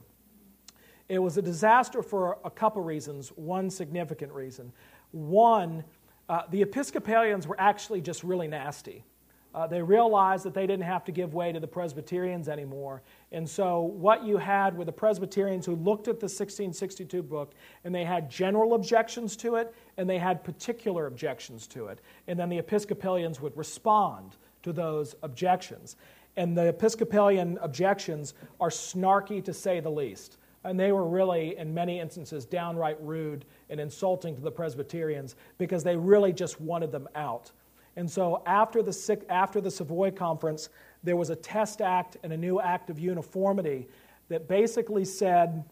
It 1.09 1.19
was 1.19 1.37
a 1.37 1.43
disaster 1.43 2.03
for 2.03 2.39
a 2.45 2.51
couple 2.51 2.83
reasons, 2.83 3.31
one 3.31 3.69
significant 3.71 4.33
reason. 4.33 4.73
One, 5.11 5.83
uh, 6.29 6.43
the 6.51 6.63
Episcopalians 6.63 7.49
were 7.49 7.59
actually 7.59 8.01
just 8.01 8.23
really 8.23 8.47
nasty. 8.47 9.05
Uh, 9.53 9.67
they 9.67 9.83
realized 9.83 10.45
that 10.45 10.55
they 10.55 10.67
didn't 10.67 10.85
have 10.85 11.05
to 11.05 11.13
give 11.13 11.35
way 11.35 11.51
to 11.51 11.59
the 11.59 11.67
Presbyterians 11.67 12.49
anymore. 12.49 13.03
And 13.33 13.49
so, 13.49 13.81
what 13.81 14.25
you 14.25 14.37
had 14.37 14.77
were 14.77 14.85
the 14.85 14.93
Presbyterians 14.93 15.67
who 15.67 15.75
looked 15.75 16.07
at 16.07 16.21
the 16.21 16.27
1662 16.27 17.23
book 17.23 17.53
and 17.85 17.93
they 17.93 18.05
had 18.05 18.31
general 18.31 18.75
objections 18.75 19.37
to 19.39 19.57
it 19.57 19.75
and 19.97 20.09
they 20.09 20.19
had 20.19 20.45
particular 20.45 21.07
objections 21.07 21.67
to 21.69 21.87
it. 21.87 22.01
And 22.29 22.39
then 22.39 22.49
the 22.49 22.59
Episcopalians 22.59 23.41
would 23.41 23.57
respond 23.57 24.37
to 24.63 24.73
those 24.73 25.17
objections. 25.23 25.97
And 26.37 26.57
the 26.57 26.69
Episcopalian 26.69 27.59
objections 27.61 28.35
are 28.61 28.71
snarky 28.71 29.45
to 29.45 29.53
say 29.53 29.81
the 29.81 29.91
least. 29.91 30.39
And 30.63 30.79
they 30.79 30.93
were 30.93 31.09
really, 31.09 31.57
in 31.57 31.73
many 31.73 31.99
instances, 31.99 32.45
downright 32.45 33.01
rude 33.01 33.47
and 33.71 33.81
insulting 33.81 34.37
to 34.37 34.43
the 34.43 34.51
Presbyterians 34.51 35.35
because 35.59 35.83
they 35.83 35.97
really 35.97 36.33
just 36.33 36.61
wanted 36.61 36.93
them 36.93 37.09
out. 37.15 37.51
And 37.97 38.11
so 38.11 38.43
after 38.47 38.83
the, 38.83 39.25
after 39.29 39.61
the 39.61 39.71
Savoy 39.71 40.11
Conference, 40.11 40.69
there 41.03 41.17
was 41.17 41.31
a 41.31 41.37
test 41.37 41.81
act 41.81 42.17
and 42.23 42.33
a 42.33 42.37
new 42.37 42.61
act 42.61 42.91
of 42.91 42.99
uniformity 42.99 43.89
that 44.29 44.49
basically 44.49 45.05
said 45.05 45.65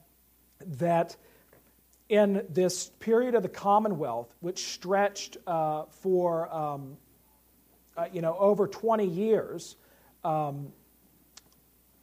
that 0.67 1.17
in 2.09 2.45
this 2.49 2.91
period 2.99 3.35
of 3.35 3.43
the 3.43 3.49
Commonwealth, 3.49 4.35
which 4.41 4.65
stretched 4.73 5.37
uh, 5.47 5.85
for 5.91 6.53
um, 6.53 6.97
uh, 7.97 8.07
you 8.13 8.23
know, 8.23 8.37
over 8.39 8.67
20 8.67 9.05
years, 9.07 9.77
um, 10.25 10.73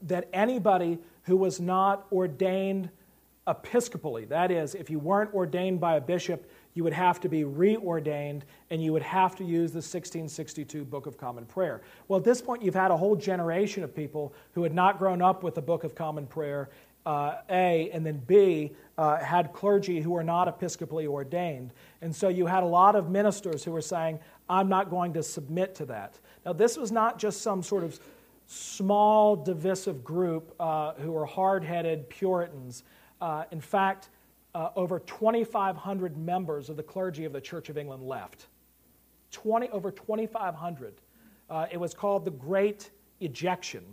that 0.02 0.28
anybody 0.34 1.00
who 1.24 1.38
was 1.38 1.60
not 1.60 2.06
ordained 2.12 2.90
episcopally, 3.48 4.26
that 4.26 4.52
is, 4.52 4.76
if 4.76 4.90
you 4.90 5.00
weren't 5.00 5.34
ordained 5.34 5.80
by 5.80 5.98
a 5.98 6.02
bishop, 6.02 6.50
you 6.74 6.84
would 6.84 6.94
have 6.94 7.20
to 7.22 7.30
be 7.30 7.44
reordained 7.44 8.42
and 8.70 8.84
you 8.84 8.92
would 8.92 9.02
have 9.02 9.36
to 9.36 9.44
use 9.44 9.72
the 9.72 9.78
1662 9.78 10.84
Book 10.84 11.06
of 11.08 11.18
Common 11.18 11.46
Prayer. 11.46 11.82
Well, 12.08 12.20
at 12.20 12.26
this 12.26 12.42
point, 12.42 12.62
you've 12.62 12.76
had 12.76 12.92
a 12.92 12.98
whole 12.98 13.16
generation 13.16 13.84
of 13.84 13.96
people 13.96 14.34
who 14.54 14.64
had 14.64 14.74
not 14.74 15.00
grown 15.00 15.22
up 15.22 15.42
with 15.42 15.56
the 15.56 15.62
Book 15.62 15.84
of 15.84 15.96
Common 15.96 16.28
Prayer, 16.28 16.70
uh, 17.06 17.36
A, 17.50 17.90
and 17.92 18.06
then 18.06 18.18
B, 18.26 18.72
uh, 18.98 19.18
had 19.18 19.54
clergy 19.54 20.02
who 20.02 20.12
were 20.12 20.24
not 20.24 20.48
episcopally 20.48 21.08
ordained. 21.08 21.72
And 22.02 22.16
so 22.16 22.28
you 22.28 22.46
had 22.48 22.64
a 22.64 22.68
lot 22.68 22.96
of 22.96 23.10
ministers 23.10 23.64
who 23.64 23.72
were 23.72 23.82
saying, 23.82 24.20
I'm 24.50 24.70
not 24.70 24.90
going 24.90 25.14
to 25.14 25.24
submit 25.24 25.76
to 25.76 25.86
that. 25.86 26.20
Now, 26.46 26.54
this 26.54 26.78
was 26.78 26.92
not 26.92 27.20
just 27.20 27.42
some 27.42 27.64
sort 27.64 27.84
of 27.84 28.00
small, 28.48 29.36
divisive 29.36 30.04
group 30.04 30.54
uh, 30.60 30.94
who 30.94 31.12
were 31.12 31.26
hard 31.26 31.64
headed 31.64 32.10
Puritans. 32.10 32.84
Uh, 33.22 33.44
in 33.52 33.62
fact, 33.62 34.10
uh, 34.54 34.70
over 34.76 35.00
2,500 35.00 36.18
members 36.18 36.70
of 36.70 36.78
the 36.78 36.84
clergy 36.84 37.26
of 37.26 37.34
the 37.34 37.42
Church 37.42 37.70
of 37.70 37.78
England 37.78 38.04
left. 38.04 38.48
20, 39.32 39.70
over 39.70 39.92
2,500. 39.92 40.94
Uh, 41.50 41.68
it 41.72 41.78
was 41.78 41.94
called 41.94 42.26
the 42.26 42.32
Great 42.32 42.92
Ejection. 43.20 43.84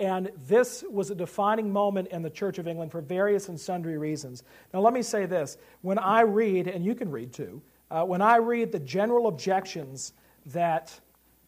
And 0.00 0.30
this 0.46 0.84
was 0.88 1.10
a 1.10 1.14
defining 1.14 1.72
moment 1.72 2.08
in 2.08 2.22
the 2.22 2.30
Church 2.30 2.58
of 2.58 2.68
England 2.68 2.92
for 2.92 3.00
various 3.00 3.48
and 3.48 3.58
sundry 3.58 3.98
reasons. 3.98 4.44
Now, 4.72 4.80
let 4.80 4.92
me 4.92 5.02
say 5.02 5.26
this. 5.26 5.56
When 5.82 5.98
I 5.98 6.20
read, 6.20 6.68
and 6.68 6.84
you 6.84 6.94
can 6.94 7.10
read 7.10 7.32
too, 7.32 7.60
uh, 7.90 8.04
when 8.04 8.22
I 8.22 8.36
read 8.36 8.70
the 8.70 8.78
general 8.78 9.26
objections 9.26 10.12
that 10.46 11.00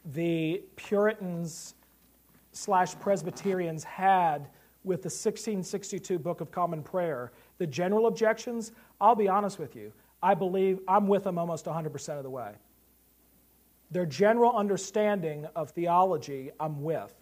the 0.04 0.62
Puritans 0.76 1.74
slash 2.52 2.98
Presbyterians 2.98 3.84
had 3.84 4.48
with 4.82 5.02
the 5.02 5.08
1662 5.08 6.18
Book 6.18 6.40
of 6.40 6.50
Common 6.50 6.82
Prayer, 6.82 7.32
the 7.58 7.66
general 7.66 8.06
objections, 8.06 8.72
I'll 9.00 9.14
be 9.14 9.28
honest 9.28 9.58
with 9.58 9.76
you, 9.76 9.92
I 10.22 10.34
believe 10.34 10.80
I'm 10.88 11.06
with 11.06 11.24
them 11.24 11.38
almost 11.38 11.66
100% 11.66 12.16
of 12.16 12.22
the 12.22 12.30
way. 12.30 12.52
Their 13.90 14.06
general 14.06 14.56
understanding 14.56 15.46
of 15.56 15.70
theology, 15.70 16.50
I'm 16.60 16.82
with. 16.82 17.14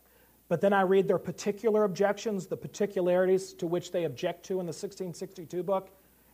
But 0.48 0.60
then 0.60 0.72
I 0.72 0.82
read 0.82 1.08
their 1.08 1.18
particular 1.18 1.84
objections, 1.84 2.46
the 2.46 2.56
particularities 2.56 3.52
to 3.54 3.66
which 3.66 3.92
they 3.92 4.04
object 4.04 4.44
to 4.46 4.54
in 4.54 4.66
the 4.66 4.70
1662 4.70 5.62
book, 5.62 5.90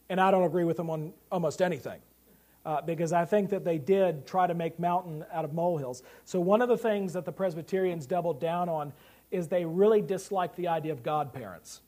and 0.09 0.21
I 0.21 0.31
don't 0.31 0.45
agree 0.45 0.65
with 0.65 0.77
them 0.77 0.91
on 0.91 1.13
almost 1.33 1.61
anything. 1.61 2.01
Uh, 2.65 2.81
because 2.81 3.13
I 3.13 3.27
think 3.27 3.51
that 3.51 3.63
they 3.63 3.77
did 3.77 4.27
try 4.27 4.47
to 4.47 4.55
make 4.55 4.79
mountain 4.79 5.23
out 5.31 5.45
of 5.45 5.53
molehills. 5.53 6.03
So, 6.25 6.41
one 6.41 6.63
of 6.63 6.71
the 6.71 6.79
things 6.79 7.13
that 7.13 7.27
the 7.27 7.33
Presbyterians 7.33 8.07
doubled 8.07 8.41
down 8.41 8.71
on 8.71 8.95
is 9.35 9.49
they 9.49 9.65
really 9.65 10.01
disliked 10.01 10.57
the 10.57 10.69
idea 10.69 10.93
of 10.93 11.03
godparents. 11.03 11.81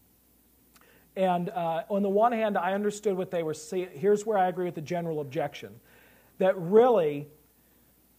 And 1.17 1.49
uh, 1.49 1.85
on 1.89 2.03
the 2.03 2.11
one 2.11 2.33
hand, 2.33 2.59
I 2.59 2.75
understood 2.75 3.17
what 3.17 3.31
they 3.31 3.43
were 3.43 3.55
saying. 3.55 3.89
Here's 3.93 4.27
where 4.27 4.37
I 4.37 4.49
agree 4.49 4.67
with 4.67 4.75
the 4.75 4.83
general 4.83 5.21
objection 5.21 5.81
that 6.39 6.59
really 6.59 7.29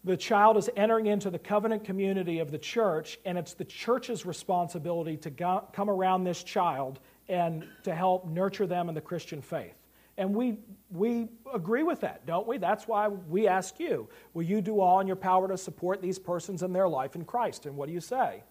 the 0.04 0.18
child 0.18 0.58
is 0.58 0.70
entering 0.76 1.06
into 1.06 1.30
the 1.30 1.38
covenant 1.38 1.84
community 1.84 2.40
of 2.40 2.50
the 2.50 2.58
church, 2.58 3.20
and 3.26 3.38
it's 3.38 3.54
the 3.54 3.66
church's 3.66 4.26
responsibility 4.26 5.18
to 5.18 5.30
go, 5.30 5.68
come 5.74 5.90
around 5.90 6.24
this 6.24 6.42
child 6.42 7.00
and 7.30 7.68
to 7.84 7.94
help 7.94 8.26
nurture 8.26 8.66
them 8.66 8.90
in 8.90 8.96
the 8.96 9.02
Christian 9.02 9.42
faith. 9.42 9.76
And 10.18 10.34
we, 10.34 10.58
we 10.90 11.28
agree 11.54 11.84
with 11.84 12.02
that, 12.02 12.26
don't 12.26 12.48
we? 12.48 12.58
That's 12.58 12.88
why 12.88 13.08
we 13.08 13.48
ask 13.48 13.80
you 13.80 14.10
will 14.34 14.44
you 14.44 14.62
do 14.62 14.80
all 14.80 15.00
in 15.00 15.08
your 15.08 15.16
power 15.16 15.48
to 15.48 15.58
support 15.58 16.02
these 16.02 16.18
persons 16.18 16.64
in 16.64 16.74
their 16.74 16.88
life 16.88 17.16
in 17.16 17.24
Christ? 17.24 17.68
And 17.68 17.76
what 17.76 17.88
do 17.88 17.94
you 17.94 18.02
say? 18.02 18.44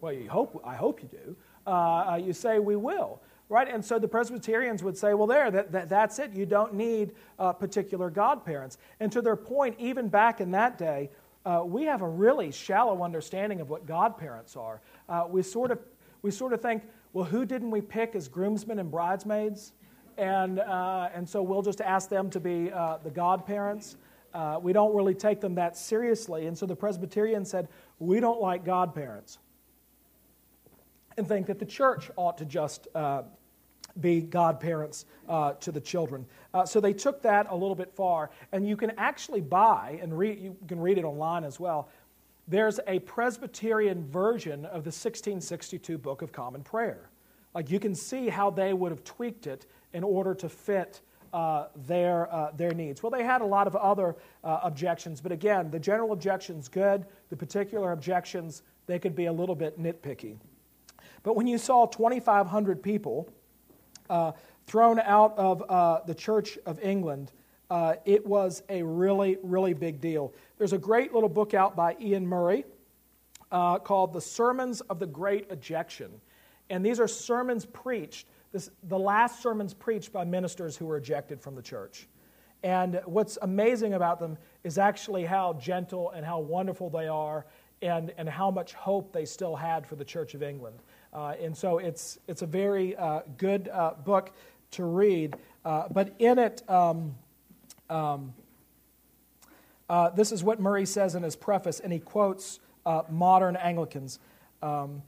Well, 0.00 0.12
you 0.12 0.28
hope, 0.28 0.60
I 0.64 0.74
hope 0.74 1.02
you 1.02 1.08
do. 1.08 1.36
Uh, 1.70 2.20
you 2.22 2.32
say 2.32 2.58
we 2.58 2.76
will 2.76 3.20
right? 3.48 3.68
And 3.72 3.84
so 3.84 3.98
the 3.98 4.08
Presbyterians 4.08 4.82
would 4.82 4.96
say, 4.96 5.14
well, 5.14 5.26
there, 5.26 5.50
that, 5.50 5.72
that 5.72 5.88
that's 5.88 6.18
it. 6.18 6.32
You 6.32 6.46
don't 6.46 6.74
need 6.74 7.12
uh, 7.38 7.52
particular 7.52 8.10
godparents. 8.10 8.78
And 9.00 9.10
to 9.12 9.22
their 9.22 9.36
point, 9.36 9.76
even 9.78 10.08
back 10.08 10.40
in 10.40 10.50
that 10.52 10.78
day, 10.78 11.10
uh, 11.44 11.62
we 11.64 11.84
have 11.84 12.02
a 12.02 12.08
really 12.08 12.50
shallow 12.50 13.04
understanding 13.04 13.60
of 13.60 13.70
what 13.70 13.86
godparents 13.86 14.56
are. 14.56 14.80
Uh, 15.08 15.26
we, 15.28 15.42
sort 15.42 15.70
of, 15.70 15.78
we 16.22 16.30
sort 16.30 16.52
of 16.52 16.60
think, 16.60 16.82
well, 17.12 17.24
who 17.24 17.44
didn't 17.44 17.70
we 17.70 17.80
pick 17.80 18.16
as 18.16 18.26
groomsmen 18.26 18.80
and 18.80 18.90
bridesmaids? 18.90 19.72
And, 20.18 20.58
uh, 20.58 21.10
and 21.14 21.28
so 21.28 21.42
we'll 21.42 21.62
just 21.62 21.80
ask 21.80 22.08
them 22.08 22.30
to 22.30 22.40
be 22.40 22.72
uh, 22.72 22.98
the 23.04 23.10
godparents. 23.10 23.96
Uh, 24.34 24.58
we 24.60 24.72
don't 24.72 24.94
really 24.94 25.14
take 25.14 25.40
them 25.40 25.54
that 25.54 25.76
seriously. 25.76 26.46
And 26.46 26.58
so 26.58 26.66
the 26.66 26.74
Presbyterians 26.74 27.48
said, 27.48 27.68
we 28.00 28.18
don't 28.18 28.40
like 28.40 28.64
godparents 28.64 29.38
and 31.16 31.26
think 31.26 31.46
that 31.46 31.58
the 31.58 31.66
church 31.66 32.10
ought 32.16 32.38
to 32.38 32.44
just 32.44 32.88
uh, 32.94 33.22
be 34.00 34.20
godparents 34.20 35.06
uh, 35.28 35.52
to 35.54 35.72
the 35.72 35.80
children. 35.80 36.26
Uh, 36.52 36.64
so 36.64 36.80
they 36.80 36.92
took 36.92 37.22
that 37.22 37.46
a 37.50 37.54
little 37.54 37.74
bit 37.74 37.92
far, 37.94 38.30
and 38.52 38.66
you 38.66 38.76
can 38.76 38.92
actually 38.98 39.40
buy, 39.40 39.98
and 40.02 40.16
read, 40.16 40.38
you 40.38 40.56
can 40.68 40.80
read 40.80 40.98
it 40.98 41.04
online 41.04 41.44
as 41.44 41.58
well. 41.58 41.88
There's 42.48 42.78
a 42.86 43.00
Presbyterian 43.00 44.06
version 44.06 44.64
of 44.66 44.84
the 44.84 44.92
1662 44.92 45.98
Book 45.98 46.22
of 46.22 46.32
Common 46.32 46.62
Prayer. 46.62 47.10
Like 47.54 47.70
you 47.70 47.80
can 47.80 47.94
see 47.94 48.28
how 48.28 48.50
they 48.50 48.72
would 48.72 48.92
have 48.92 49.02
tweaked 49.02 49.46
it 49.46 49.66
in 49.92 50.04
order 50.04 50.34
to 50.34 50.48
fit 50.48 51.00
uh, 51.32 51.66
their, 51.86 52.32
uh, 52.32 52.52
their 52.52 52.72
needs. 52.72 53.02
Well, 53.02 53.10
they 53.10 53.24
had 53.24 53.40
a 53.40 53.46
lot 53.46 53.66
of 53.66 53.74
other 53.74 54.14
uh, 54.44 54.60
objections, 54.62 55.20
but 55.20 55.32
again, 55.32 55.70
the 55.70 55.80
general 55.80 56.12
objection's 56.12 56.68
good. 56.68 57.04
The 57.30 57.36
particular 57.36 57.92
objections, 57.92 58.62
they 58.86 58.98
could 58.98 59.16
be 59.16 59.26
a 59.26 59.32
little 59.32 59.54
bit 59.54 59.80
nitpicky. 59.80 60.36
But 61.22 61.36
when 61.36 61.46
you 61.46 61.58
saw 61.58 61.86
2,500 61.86 62.82
people 62.82 63.28
uh, 64.08 64.32
thrown 64.66 64.98
out 65.00 65.36
of 65.36 65.62
uh, 65.68 66.00
the 66.06 66.14
Church 66.14 66.58
of 66.66 66.80
England, 66.80 67.32
uh, 67.70 67.94
it 68.04 68.24
was 68.24 68.62
a 68.68 68.82
really, 68.82 69.38
really 69.42 69.74
big 69.74 70.00
deal. 70.00 70.32
There's 70.58 70.72
a 70.72 70.78
great 70.78 71.12
little 71.12 71.28
book 71.28 71.54
out 71.54 71.74
by 71.74 71.96
Iain 72.00 72.26
Murray 72.26 72.64
uh, 73.50 73.78
called 73.78 74.12
The 74.12 74.20
Sermons 74.20 74.80
of 74.82 74.98
the 74.98 75.06
Great 75.06 75.50
Ejection. 75.50 76.10
And 76.70 76.84
these 76.84 77.00
are 77.00 77.08
sermons 77.08 77.66
preached, 77.66 78.28
this, 78.52 78.70
the 78.84 78.98
last 78.98 79.42
sermons 79.42 79.74
preached 79.74 80.12
by 80.12 80.24
ministers 80.24 80.76
who 80.76 80.86
were 80.86 80.96
ejected 80.96 81.40
from 81.40 81.54
the 81.54 81.62
church. 81.62 82.08
And 82.62 83.00
what's 83.04 83.38
amazing 83.42 83.94
about 83.94 84.18
them 84.18 84.38
is 84.64 84.78
actually 84.78 85.24
how 85.24 85.54
gentle 85.54 86.10
and 86.10 86.24
how 86.24 86.40
wonderful 86.40 86.90
they 86.90 87.06
are 87.06 87.46
and, 87.82 88.12
and 88.16 88.28
how 88.28 88.50
much 88.50 88.74
hope 88.74 89.12
they 89.12 89.24
still 89.24 89.54
had 89.54 89.86
for 89.86 89.96
the 89.96 90.04
Church 90.04 90.34
of 90.34 90.42
England. 90.42 90.78
Uh, 91.16 91.32
and 91.40 91.56
so 91.56 91.78
it's, 91.78 92.18
it's 92.28 92.42
a 92.42 92.46
very 92.46 92.94
uh, 92.94 93.20
good 93.38 93.70
uh, 93.72 93.94
book 94.04 94.32
to 94.72 94.84
read. 94.84 95.34
But 95.64 96.14
in 96.18 96.38
it, 96.38 96.62
um, 96.68 97.14
um, 97.88 98.34
this 100.14 100.30
is 100.30 100.44
what 100.44 100.60
Murray 100.60 100.84
says 100.84 101.14
in 101.14 101.22
his 101.22 101.34
preface, 101.34 101.80
and 101.80 101.90
he 101.90 101.98
quotes 101.98 102.60
modern 103.08 103.56
Anglicans. 103.56 104.18
Um, 104.62 105.02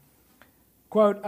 quote, 0.89 1.19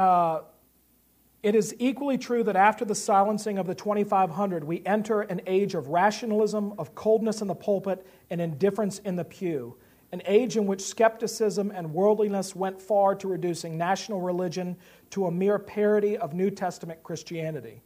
it 1.42 1.54
is 1.54 1.74
equally 1.78 2.16
true 2.16 2.42
that 2.44 2.56
after 2.56 2.86
the 2.86 2.94
silencing 2.94 3.58
of 3.58 3.66
the 3.66 3.74
2500, 3.74 4.64
we 4.64 4.82
enter 4.86 5.20
an 5.22 5.42
age 5.46 5.74
of 5.74 5.88
rationalism, 5.88 6.72
of 6.78 6.94
coldness 6.94 7.42
in 7.42 7.48
the 7.48 7.54
pulpit, 7.54 8.06
and 8.30 8.40
indifference 8.40 8.98
in 9.00 9.16
the 9.16 9.24
pew 9.24 9.76
an 10.12 10.22
age 10.26 10.56
in 10.56 10.66
which 10.66 10.82
skepticism 10.82 11.70
and 11.70 11.94
worldliness 11.94 12.56
went 12.56 12.80
far 12.80 13.14
to 13.14 13.28
reducing 13.28 13.78
national 13.78 14.20
religion 14.20 14.76
to 15.10 15.26
a 15.26 15.30
mere 15.30 15.58
parody 15.58 16.16
of 16.16 16.34
New 16.34 16.50
Testament 16.50 17.02
Christianity. 17.02 17.82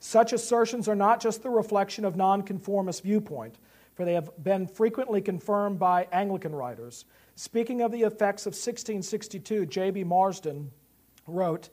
Such 0.00 0.32
assertions 0.32 0.88
are 0.88 0.96
not 0.96 1.20
just 1.20 1.42
the 1.42 1.50
reflection 1.50 2.04
of 2.04 2.16
nonconformist 2.16 3.04
viewpoint, 3.04 3.58
for 3.94 4.04
they 4.04 4.14
have 4.14 4.30
been 4.42 4.66
frequently 4.66 5.20
confirmed 5.20 5.78
by 5.78 6.08
Anglican 6.10 6.54
writers. 6.54 7.04
Speaking 7.36 7.82
of 7.82 7.92
the 7.92 8.02
effects 8.02 8.46
of 8.46 8.52
1662, 8.52 9.66
J.B. 9.66 10.04
Marsden 10.04 10.72
wrote, 11.28 11.68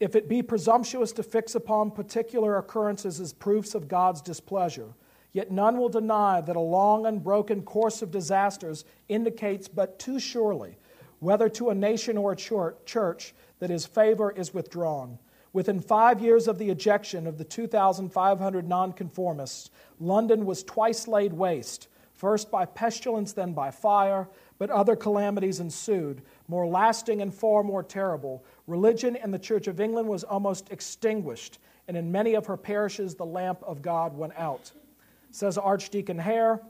If 0.00 0.16
it 0.16 0.28
be 0.28 0.42
presumptuous 0.42 1.12
to 1.12 1.22
fix 1.22 1.54
upon 1.54 1.90
particular 1.90 2.56
occurrences 2.56 3.20
as 3.20 3.34
proofs 3.34 3.74
of 3.74 3.88
God's 3.88 4.22
displeasure, 4.22 4.94
Yet 5.32 5.50
none 5.50 5.78
will 5.78 5.88
deny 5.88 6.42
that 6.42 6.56
a 6.56 6.60
long 6.60 7.06
unbroken 7.06 7.62
course 7.62 8.02
of 8.02 8.10
disasters 8.10 8.84
indicates 9.08 9.66
but 9.66 9.98
too 9.98 10.18
surely, 10.18 10.76
whether 11.20 11.48
to 11.50 11.70
a 11.70 11.74
nation 11.74 12.18
or 12.18 12.32
a 12.32 12.36
church, 12.84 13.34
that 13.58 13.70
his 13.70 13.86
favor 13.86 14.30
is 14.30 14.52
withdrawn. 14.52 15.18
Within 15.54 15.80
five 15.80 16.20
years 16.20 16.48
of 16.48 16.58
the 16.58 16.70
ejection 16.70 17.26
of 17.26 17.38
the 17.38 17.44
2,500 17.44 18.68
nonconformists, 18.68 19.70
London 20.00 20.44
was 20.44 20.62
twice 20.62 21.08
laid 21.08 21.32
waste, 21.32 21.88
first 22.14 22.50
by 22.50 22.64
pestilence, 22.64 23.32
then 23.32 23.52
by 23.52 23.70
fire, 23.70 24.28
but 24.58 24.70
other 24.70 24.96
calamities 24.96 25.60
ensued, 25.60 26.22
more 26.48 26.66
lasting 26.66 27.22
and 27.22 27.34
far 27.34 27.62
more 27.62 27.82
terrible. 27.82 28.44
Religion 28.66 29.16
in 29.16 29.30
the 29.30 29.38
Church 29.38 29.66
of 29.66 29.80
England 29.80 30.08
was 30.08 30.24
almost 30.24 30.70
extinguished, 30.70 31.58
and 31.88 31.96
in 31.96 32.12
many 32.12 32.34
of 32.34 32.46
her 32.46 32.56
parishes 32.56 33.14
the 33.14 33.26
lamp 33.26 33.62
of 33.62 33.82
God 33.82 34.16
went 34.16 34.34
out 34.36 34.72
says 35.32 35.58
Archdeacon 35.58 36.18
Hare, 36.18 36.60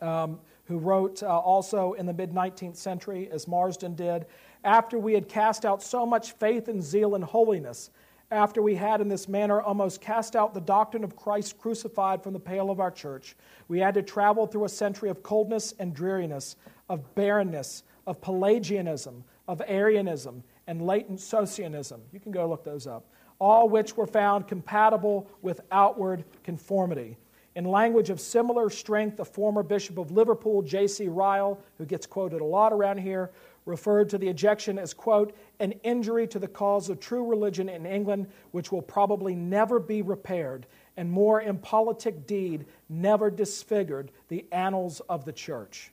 um, 0.00 0.38
who 0.66 0.78
wrote 0.78 1.22
uh, 1.22 1.26
also 1.26 1.94
in 1.94 2.06
the 2.06 2.12
mid 2.12 2.32
19th 2.32 2.76
century, 2.76 3.28
as 3.30 3.48
Marsden 3.48 3.94
did. 3.94 4.26
after 4.64 4.98
we 4.98 5.14
had 5.14 5.28
cast 5.28 5.64
out 5.64 5.82
so 5.82 6.04
much 6.04 6.32
faith 6.32 6.68
and 6.68 6.82
zeal 6.82 7.14
and 7.14 7.24
holiness, 7.24 7.90
after 8.30 8.60
we 8.60 8.74
had 8.74 9.00
in 9.00 9.08
this 9.08 9.28
manner 9.28 9.60
almost 9.60 10.00
cast 10.00 10.34
out 10.34 10.52
the 10.52 10.60
doctrine 10.60 11.04
of 11.04 11.14
Christ 11.14 11.58
crucified 11.58 12.22
from 12.22 12.32
the 12.32 12.40
pale 12.40 12.70
of 12.70 12.80
our 12.80 12.90
church, 12.90 13.36
we 13.68 13.78
had 13.78 13.94
to 13.94 14.02
travel 14.02 14.46
through 14.46 14.64
a 14.64 14.68
century 14.68 15.10
of 15.10 15.22
coldness 15.22 15.74
and 15.78 15.94
dreariness, 15.94 16.56
of 16.88 17.14
barrenness, 17.14 17.84
of 18.06 18.20
Pelagianism, 18.20 19.22
of 19.46 19.62
Arianism, 19.66 20.42
and 20.66 20.82
latent 20.82 21.20
Socinianism. 21.20 22.00
You 22.12 22.18
can 22.18 22.32
go 22.32 22.48
look 22.48 22.64
those 22.64 22.88
up. 22.88 23.04
All 23.38 23.68
which 23.68 23.96
were 23.96 24.06
found 24.06 24.48
compatible 24.48 25.30
with 25.42 25.60
outward 25.70 26.24
conformity. 26.42 27.16
In 27.56 27.64
language 27.64 28.10
of 28.10 28.20
similar 28.20 28.68
strength, 28.68 29.16
the 29.16 29.24
former 29.24 29.62
Bishop 29.62 29.96
of 29.96 30.10
Liverpool, 30.10 30.60
J.C. 30.60 31.08
Ryle, 31.08 31.58
who 31.78 31.86
gets 31.86 32.06
quoted 32.06 32.42
a 32.42 32.44
lot 32.44 32.70
around 32.70 32.98
here, 32.98 33.30
referred 33.64 34.10
to 34.10 34.18
the 34.18 34.28
ejection 34.28 34.78
as, 34.78 34.92
quote, 34.92 35.34
an 35.58 35.72
injury 35.82 36.26
to 36.28 36.38
the 36.38 36.46
cause 36.46 36.90
of 36.90 37.00
true 37.00 37.24
religion 37.26 37.70
in 37.70 37.86
England, 37.86 38.26
which 38.50 38.70
will 38.70 38.82
probably 38.82 39.34
never 39.34 39.80
be 39.80 40.02
repaired, 40.02 40.66
and 40.98 41.10
more 41.10 41.40
impolitic 41.40 42.26
deed 42.26 42.66
never 42.90 43.30
disfigured 43.30 44.12
the 44.28 44.44
annals 44.52 45.00
of 45.08 45.24
the 45.24 45.32
church. 45.32 45.92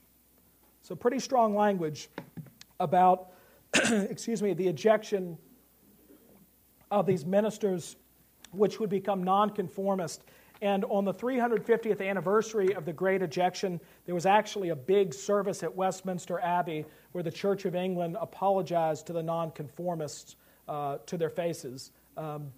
So, 0.81 0.95
pretty 0.95 1.19
strong 1.19 1.55
language 1.55 2.09
about, 2.81 3.31
excuse 3.73 4.43
me, 4.43 4.53
the 4.53 4.67
ejection 4.67 5.37
of 6.91 7.05
these 7.05 7.25
ministers, 7.25 7.95
which 8.51 8.81
would 8.81 8.89
become 8.89 9.23
nonconformist 9.23 10.23
and 10.63 10.85
on 10.85 11.03
the 11.03 11.13
350th 11.13 12.01
anniversary 12.01 12.73
of 12.73 12.85
the 12.85 12.93
Great 12.93 13.21
Ejection, 13.21 13.81
there 14.05 14.15
was 14.15 14.25
actually 14.25 14.69
a 14.69 14.75
big 14.75 15.13
service 15.13 15.61
at 15.61 15.75
Westminster 15.75 16.39
Abbey 16.39 16.85
where 17.11 17.21
the 17.21 17.31
Church 17.31 17.65
of 17.65 17.75
England 17.75 18.15
apologized 18.17 19.05
to 19.07 19.13
the 19.13 19.21
nonconformists 19.21 20.37
uh, 20.69 20.99
to 21.05 21.17
their 21.17 21.29
faces 21.29 21.91
um, 22.15 22.49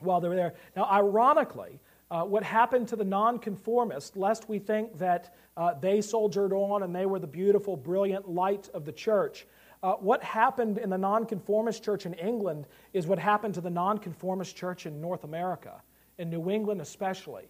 while 0.00 0.20
they 0.20 0.28
were 0.28 0.34
there. 0.34 0.54
Now, 0.74 0.90
ironically, 0.90 1.78
uh, 2.10 2.24
what 2.24 2.42
happened 2.42 2.88
to 2.88 2.96
the 2.96 3.04
nonconformists, 3.04 4.16
lest 4.16 4.48
we 4.48 4.58
think 4.58 4.98
that 4.98 5.32
uh, 5.56 5.74
they 5.74 6.00
soldiered 6.00 6.52
on 6.52 6.82
and 6.82 6.92
they 6.92 7.06
were 7.06 7.20
the 7.20 7.28
beautiful, 7.28 7.76
brilliant 7.76 8.28
light 8.28 8.70
of 8.74 8.84
the 8.84 8.92
church, 8.92 9.46
uh, 9.84 9.92
what 9.92 10.20
happened 10.24 10.78
in 10.78 10.90
the 10.90 10.98
nonconformist 10.98 11.84
church 11.84 12.06
in 12.06 12.14
England 12.14 12.66
is 12.92 13.06
what 13.06 13.20
happened 13.20 13.54
to 13.54 13.60
the 13.60 13.70
nonconformist 13.70 14.56
church 14.56 14.84
in 14.84 15.00
North 15.00 15.22
America 15.22 15.80
in 16.18 16.30
New 16.30 16.50
England 16.50 16.80
especially. 16.80 17.48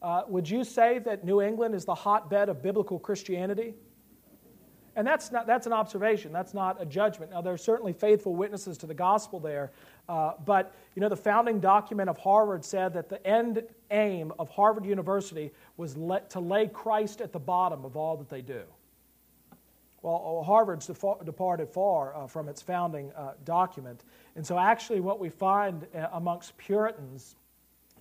Uh, 0.00 0.22
would 0.26 0.48
you 0.48 0.64
say 0.64 0.98
that 0.98 1.24
New 1.24 1.40
England 1.40 1.74
is 1.74 1.84
the 1.84 1.94
hotbed 1.94 2.48
of 2.48 2.62
biblical 2.62 2.98
Christianity? 2.98 3.74
And 4.94 5.06
that's, 5.06 5.32
not, 5.32 5.46
that's 5.46 5.66
an 5.66 5.72
observation, 5.72 6.32
that's 6.32 6.52
not 6.52 6.80
a 6.80 6.84
judgment. 6.84 7.30
Now, 7.30 7.40
there 7.40 7.54
are 7.54 7.58
certainly 7.58 7.94
faithful 7.94 8.34
witnesses 8.34 8.76
to 8.78 8.86
the 8.86 8.94
gospel 8.94 9.40
there, 9.40 9.70
uh, 10.08 10.32
but 10.44 10.74
you 10.94 11.00
know, 11.00 11.08
the 11.08 11.16
founding 11.16 11.60
document 11.60 12.10
of 12.10 12.18
Harvard 12.18 12.62
said 12.62 12.92
that 12.92 13.08
the 13.08 13.24
end 13.26 13.62
aim 13.90 14.32
of 14.38 14.50
Harvard 14.50 14.84
University 14.84 15.50
was 15.78 15.96
let, 15.96 16.28
to 16.30 16.40
lay 16.40 16.66
Christ 16.66 17.22
at 17.22 17.32
the 17.32 17.38
bottom 17.38 17.86
of 17.86 17.96
all 17.96 18.18
that 18.18 18.28
they 18.28 18.42
do. 18.42 18.62
Well, 20.02 20.42
Harvard's 20.44 20.90
departed 21.24 21.68
far 21.68 22.16
uh, 22.16 22.26
from 22.26 22.48
its 22.48 22.60
founding 22.60 23.12
uh, 23.12 23.34
document. 23.44 24.02
And 24.34 24.44
so, 24.44 24.58
actually, 24.58 24.98
what 24.98 25.20
we 25.20 25.28
find 25.28 25.86
uh, 25.94 26.08
amongst 26.12 26.58
Puritans 26.58 27.36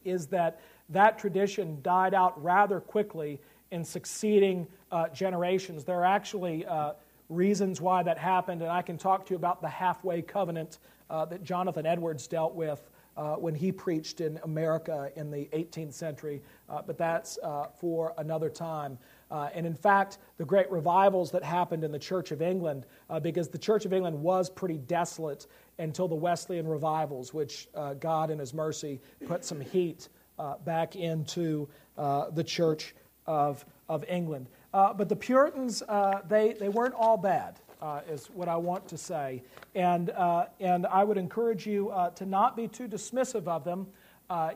is 0.04 0.28
that 0.28 0.62
that 0.90 1.18
tradition 1.18 1.80
died 1.82 2.14
out 2.14 2.42
rather 2.44 2.80
quickly 2.80 3.40
in 3.72 3.84
succeeding 3.84 4.68
uh, 4.92 5.08
generations. 5.10 5.84
There 5.84 6.00
are 6.00 6.06
actually 6.06 6.66
uh, 6.66 6.94
reasons 7.30 7.80
why 7.80 8.04
that 8.04 8.18
happened, 8.18 8.62
and 8.62 8.70
I 8.70 8.82
can 8.82 8.98
talk 8.98 9.26
to 9.28 9.32
you 9.32 9.38
about 9.38 9.62
the 9.62 9.70
halfway 9.70 10.22
covenant 10.22 10.80
uh, 11.10 11.26
that 11.26 11.44
Jonathan 11.44 11.86
Edwards 11.86 12.28
dealt 12.28 12.54
with 12.54 12.90
uh, 13.18 13.36
when 13.36 13.56
he 13.56 13.72
preached 13.72 14.22
in 14.22 14.40
America 14.44 15.12
in 15.16 15.32
the 15.32 15.50
18th 15.54 15.94
century, 15.94 16.42
uh, 16.70 16.82
but 16.86 16.98
that's 16.98 17.38
uh, 17.44 17.68
for 17.80 18.14
another 18.18 18.50
time. 18.50 18.98
And 19.32 19.66
in 19.66 19.74
fact, 19.74 20.18
the 20.38 20.46
great 20.46 20.70
revivals 20.72 21.32
that 21.32 21.44
happened 21.44 21.84
in 21.84 21.92
the 21.92 22.00
Church 22.00 22.32
of 22.32 22.42
England, 22.42 22.86
because 23.22 23.48
the 23.50 23.58
Church 23.58 23.86
of 23.86 23.94
England 23.94 24.22
was 24.22 24.50
pretty 24.50 24.78
desolate 24.78 25.48
until 25.82 26.08
the 26.08 26.16
Wesleyan 26.16 26.68
revivals, 26.68 27.34
which 27.34 27.68
uh, 27.76 27.94
God 27.96 28.30
in 28.30 28.40
His 28.40 28.54
mercy 28.54 29.00
put 29.26 29.44
some 29.44 29.60
heat 29.60 30.10
uh, 30.38 30.58
back 30.60 30.96
into 30.96 31.68
uh, 31.98 32.30
the 32.32 32.44
Church 32.44 32.96
of, 33.26 33.66
of 33.90 34.06
England. 34.08 34.48
Uh, 34.74 34.94
but 34.94 35.10
the 35.10 35.16
Puritans, 35.16 35.82
uh, 35.84 36.22
they, 36.28 36.54
they 36.54 36.70
weren't 36.70 36.94
all 36.94 37.18
bad, 37.18 37.60
uh, 37.82 38.02
is 38.10 38.28
what 38.28 38.48
I 38.48 38.56
want 38.56 38.88
to 38.90 38.98
say. 38.98 39.44
And, 39.76 40.12
and 40.60 40.86
I 40.86 41.04
would 41.04 41.18
encourage 41.18 41.66
you 41.66 41.94
to 42.16 42.26
not 42.26 42.56
be 42.56 42.68
too 42.68 42.88
dismissive 42.88 43.48
of 43.48 43.64
them. 43.64 43.88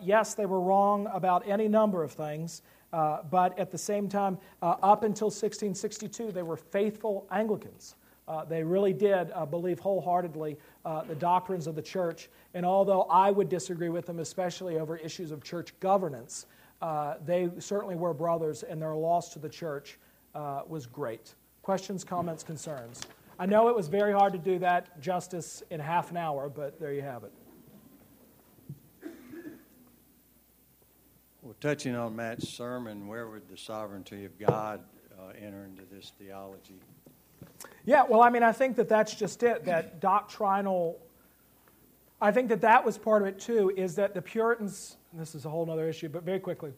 yes, 0.01 0.35
they 0.35 0.45
were 0.45 0.61
wrong 0.61 1.07
about 1.11 1.47
any 1.47 1.67
number 1.67 2.03
of 2.03 2.11
things. 2.11 2.61
But 2.91 3.57
at 3.59 3.71
the 3.71 3.77
same 3.77 4.07
time, 4.07 4.37
up 4.61 5.03
until 5.03 5.27
1662, 5.27 6.31
they 6.31 6.43
were 6.43 6.57
faithful 6.57 7.27
Anglicans. 7.31 7.95
Uh, 8.27 8.43
they 8.43 8.63
really 8.63 8.93
did 8.93 9.31
uh, 9.31 9.45
believe 9.45 9.79
wholeheartedly 9.79 10.57
uh, 10.83 11.03
the 11.03 11.15
doctrines 11.15 11.67
of 11.67 11.75
the 11.75 11.81
church. 11.81 12.29
And 12.53 12.65
although 12.65 13.03
I 13.03 13.29
would 13.29 13.49
disagree 13.49 13.89
with 13.89 14.05
them, 14.07 14.19
especially 14.19 14.79
over 14.79 14.97
issues 14.97 15.31
of 15.31 15.43
church 15.43 15.79
governance, 15.79 16.47
uh, 16.81 17.15
they 17.25 17.49
certainly 17.59 17.95
were 17.95 18.13
brothers, 18.13 18.63
and 18.63 18.81
their 18.81 18.95
loss 18.95 19.29
to 19.33 19.39
the 19.39 19.49
church 19.49 19.99
uh, 20.33 20.61
was 20.67 20.85
great. 20.85 21.35
Questions, 21.61 22.03
comments, 22.03 22.43
concerns? 22.43 23.01
I 23.37 23.45
know 23.45 23.69
it 23.69 23.75
was 23.75 23.87
very 23.87 24.13
hard 24.13 24.33
to 24.33 24.39
do 24.39 24.59
that 24.59 24.99
justice 25.01 25.61
in 25.69 25.79
half 25.79 26.09
an 26.09 26.17
hour, 26.17 26.49
but 26.49 26.79
there 26.79 26.93
you 26.93 27.01
have 27.01 27.23
it. 27.23 27.31
Well, 31.63 31.73
touching 31.73 31.95
on 31.95 32.15
Matt's 32.15 32.49
sermon, 32.49 33.07
where 33.07 33.27
would 33.27 33.47
the 33.49 33.57
sovereignty 33.57 34.25
of 34.25 34.37
God 34.37 34.81
uh, 35.17 35.31
enter 35.41 35.65
into 35.65 35.83
this 35.91 36.11
theology? 36.19 36.79
Yeah, 37.85 38.03
well, 38.07 38.21
I 38.21 38.29
mean, 38.29 38.43
I 38.43 38.51
think 38.51 38.75
that 38.75 38.89
that's 38.89 39.15
just 39.15 39.41
it, 39.43 39.65
that 39.65 39.99
doctrinal. 39.99 40.99
I 42.21 42.31
think 42.31 42.49
that 42.49 42.61
that 42.61 42.83
was 42.83 42.97
part 42.97 43.21
of 43.21 43.27
it 43.27 43.39
too, 43.39 43.71
is 43.77 43.95
that 43.95 44.13
the 44.13 44.21
Puritans, 44.21 44.97
this 45.13 45.35
is 45.35 45.45
a 45.45 45.49
whole 45.49 45.69
other 45.69 45.87
issue, 45.87 46.09
but 46.09 46.23
very 46.23 46.39
quickly. 46.39 46.73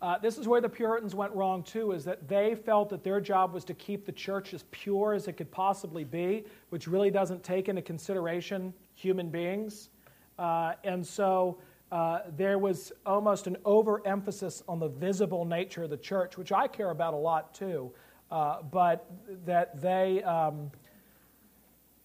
Uh, 0.00 0.18
this 0.18 0.36
is 0.38 0.48
where 0.48 0.60
the 0.60 0.68
Puritans 0.68 1.14
went 1.14 1.32
wrong 1.32 1.62
too, 1.62 1.92
is 1.92 2.04
that 2.04 2.26
they 2.28 2.54
felt 2.54 2.88
that 2.90 3.04
their 3.04 3.20
job 3.20 3.52
was 3.52 3.64
to 3.64 3.74
keep 3.74 4.04
the 4.04 4.12
church 4.12 4.54
as 4.54 4.64
pure 4.70 5.12
as 5.12 5.28
it 5.28 5.34
could 5.34 5.50
possibly 5.50 6.02
be, 6.02 6.44
which 6.70 6.88
really 6.88 7.10
doesn't 7.10 7.42
take 7.42 7.68
into 7.68 7.82
consideration 7.82 8.72
human 8.94 9.28
beings. 9.28 9.90
Uh, 10.38 10.72
and 10.82 11.06
so 11.06 11.58
uh, 11.92 12.20
there 12.38 12.58
was 12.58 12.90
almost 13.04 13.46
an 13.46 13.58
overemphasis 13.66 14.62
on 14.66 14.78
the 14.78 14.88
visible 14.88 15.44
nature 15.44 15.82
of 15.82 15.90
the 15.90 15.96
church, 15.98 16.38
which 16.38 16.50
I 16.50 16.66
care 16.66 16.88
about 16.88 17.12
a 17.12 17.18
lot 17.18 17.54
too. 17.54 17.92
Uh, 18.30 18.62
but 18.62 19.06
that 19.44 19.78
they, 19.78 20.22
um, 20.22 20.70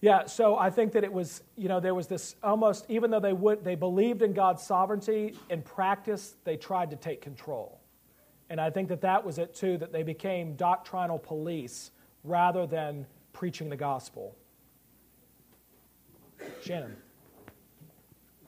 yeah, 0.02 0.26
so 0.26 0.58
I 0.58 0.68
think 0.68 0.92
that 0.92 1.04
it 1.04 1.12
was, 1.12 1.42
you 1.56 1.68
know, 1.68 1.80
there 1.80 1.94
was 1.94 2.06
this 2.06 2.36
almost, 2.42 2.84
even 2.90 3.10
though 3.10 3.18
they, 3.18 3.32
would, 3.32 3.64
they 3.64 3.76
believed 3.76 4.20
in 4.20 4.34
God's 4.34 4.62
sovereignty, 4.62 5.34
in 5.48 5.62
practice, 5.62 6.36
they 6.44 6.58
tried 6.58 6.90
to 6.90 6.96
take 6.96 7.22
control. 7.22 7.80
And 8.50 8.60
I 8.60 8.68
think 8.68 8.88
that 8.90 9.00
that 9.00 9.24
was 9.24 9.38
it 9.38 9.54
too, 9.54 9.78
that 9.78 9.90
they 9.90 10.02
became 10.02 10.54
doctrinal 10.54 11.18
police 11.18 11.92
rather 12.24 12.66
than 12.66 13.06
preaching 13.32 13.70
the 13.70 13.76
gospel. 13.76 14.36
Shannon. 16.62 16.94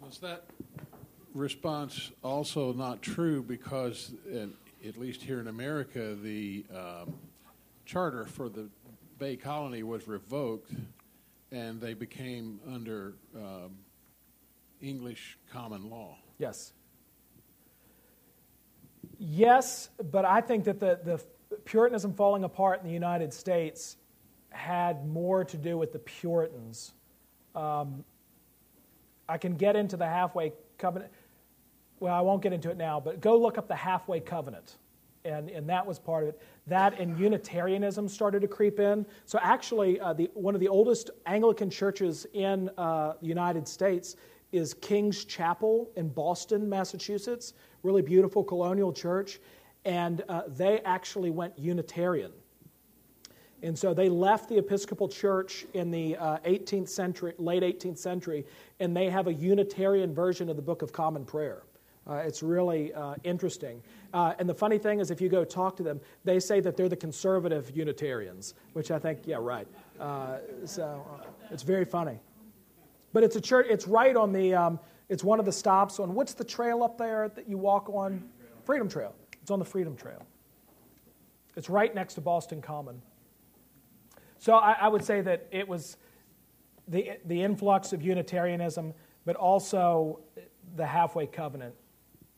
Was 0.03 0.19
that 0.19 0.45
response 1.35 2.11
also 2.23 2.73
not 2.73 3.03
true 3.03 3.43
because, 3.43 4.13
at 4.87 4.97
least 4.97 5.23
here 5.23 5.41
in 5.41 5.49
America, 5.49 6.15
the 6.15 6.65
um, 6.75 7.15
charter 7.85 8.27
for 8.27 8.49
the 8.49 8.69
Bay 9.19 9.37
Colony 9.37 9.83
was 9.83 10.09
revoked, 10.09 10.73
and 11.53 11.81
they 11.81 11.95
became 11.95 12.61
under 12.73 13.15
um, 13.37 13.77
English 14.81 15.39
common 15.53 15.91
law. 15.91 16.17
Yes. 16.39 16.73
Yes, 19.19 19.91
but 20.11 20.25
I 20.25 20.41
think 20.41 20.65
that 20.65 20.81
the, 20.81 20.99
the 21.05 21.57
Puritanism 21.65 22.15
falling 22.15 22.45
apart 22.45 22.81
in 22.81 22.87
the 22.87 22.93
United 22.93 23.35
States 23.35 23.97
had 24.51 25.07
more 25.07 25.45
to 25.45 25.57
do 25.57 25.77
with 25.77 25.93
the 25.93 25.99
Puritans. 25.99 26.93
Um, 27.55 28.05
I 29.29 29.37
can 29.39 29.57
get 29.57 29.77
into 29.77 29.97
the 29.97 30.07
halfway 30.07 30.53
covenant. 30.79 31.13
Well, 32.01 32.15
I 32.15 32.21
won't 32.21 32.43
get 32.43 32.53
into 32.53 32.71
it 32.71 32.77
now, 32.77 32.99
but 32.99 33.21
go 33.21 33.39
look 33.39 33.59
up 33.59 33.69
the 33.69 33.77
halfway 33.77 34.21
covenant 34.21 34.77
and, 35.25 35.51
and 35.51 35.69
that 35.69 35.87
was 35.87 35.99
part 35.99 36.23
of 36.23 36.29
it. 36.31 36.41
That 36.67 36.99
and 36.99 37.19
Unitarianism 37.19 38.09
started 38.09 38.41
to 38.43 38.49
creep 38.49 38.81
in. 38.81 39.05
So, 39.27 39.39
actually, 39.43 40.01
uh, 40.01 40.13
the, 40.13 40.31
one 40.35 40.55
of 40.55 40.61
the 40.61 40.69
oldest 40.69 41.11
Anglican 41.27 41.71
churches 41.71 42.27
in 42.33 42.71
uh, 42.79 43.15
the 43.21 43.27
United 43.27 43.67
States 43.67 44.17
is 44.53 44.75
King's 44.75 45.25
Chapel 45.25 45.91
in 45.97 46.09
Boston, 46.09 46.69
Massachusetts. 46.69 47.55
Really 47.83 48.03
beautiful 48.03 48.43
colonial 48.43 48.93
church. 48.93 49.41
And 49.85 50.23
uh, 50.29 50.43
they 50.49 50.81
actually 50.81 51.31
went 51.31 51.59
Unitarian. 51.59 52.33
And 53.63 53.79
so 53.79 53.93
they 53.93 54.09
left 54.09 54.49
the 54.49 54.57
Episcopal 54.57 55.09
Church 55.09 55.67
in 55.75 55.91
the 55.91 56.17
uh, 56.17 56.39
18th 56.39 56.89
century, 56.89 57.35
late 57.37 57.63
18th 57.63 57.99
century, 57.99 58.47
and 58.81 58.97
they 58.97 59.11
have 59.11 59.27
a 59.27 59.35
Unitarian 59.35 60.15
version 60.15 60.49
of 60.49 60.57
the 60.57 60.63
Book 60.63 60.81
of 60.81 60.93
Common 60.93 61.27
Prayer. 61.27 61.63
Uh, 62.09 62.15
it's 62.15 62.43
really 62.43 62.93
uh, 62.95 63.15
interesting. 63.25 63.83
Uh, 64.13 64.35
and 64.39 64.49
the 64.49 64.55
funny 64.55 64.79
thing 64.79 65.01
is, 65.01 65.11
if 65.11 65.21
you 65.21 65.29
go 65.29 65.45
talk 65.45 65.77
to 65.77 65.83
them, 65.83 66.01
they 66.25 66.41
say 66.41 66.61
that 66.61 66.77
they're 66.77 66.89
the 66.89 66.97
conservative 66.97 67.71
Unitarians, 67.77 68.55
which 68.73 68.91
I 68.91 68.99
think, 68.99 69.21
yeah, 69.27 69.37
right. 69.39 69.69
Uh, 70.01 70.39
so 70.65 71.07
uh, 71.13 71.27
it's 71.51 71.63
very 71.63 71.85
funny. 71.85 72.19
But 73.13 73.23
it's 73.23 73.37
a 73.37 73.41
church, 73.41 73.67
it's 73.69 73.87
right 73.87 74.17
on 74.17 74.33
the, 74.33 74.55
um, 74.55 74.81
it's 75.09 75.23
one 75.23 75.39
of 75.39 75.47
the 75.47 75.53
stops 75.53 76.01
on, 76.01 76.15
what's 76.15 76.35
the 76.35 76.45
trail 76.45 76.83
up 76.83 76.97
there 76.97 77.29
that 77.29 77.49
you 77.49 77.59
walk 77.59 77.89
on? 77.91 78.29
Freedom 78.65 78.89
Trail. 78.89 79.15
It's 79.43 79.51
on 79.51 79.59
the 79.59 79.65
Freedom 79.65 79.97
Trail. 79.97 80.25
It's 81.57 81.69
right 81.69 81.95
next 81.95 82.15
to 82.15 82.21
Boston 82.21 82.63
Common. 82.63 83.03
So 84.39 84.55
I, 84.55 84.73
I 84.81 84.89
would 84.89 85.05
say 85.05 85.21
that 85.21 85.47
it 85.51 85.69
was 85.69 85.97
the, 86.89 87.19
the 87.27 87.43
influx 87.43 87.93
of 87.93 88.03
Unitarianism, 88.03 88.95
but 89.25 89.37
also 89.37 90.21
the 90.77 90.87
halfway 90.87 91.27
covenant, 91.27 91.75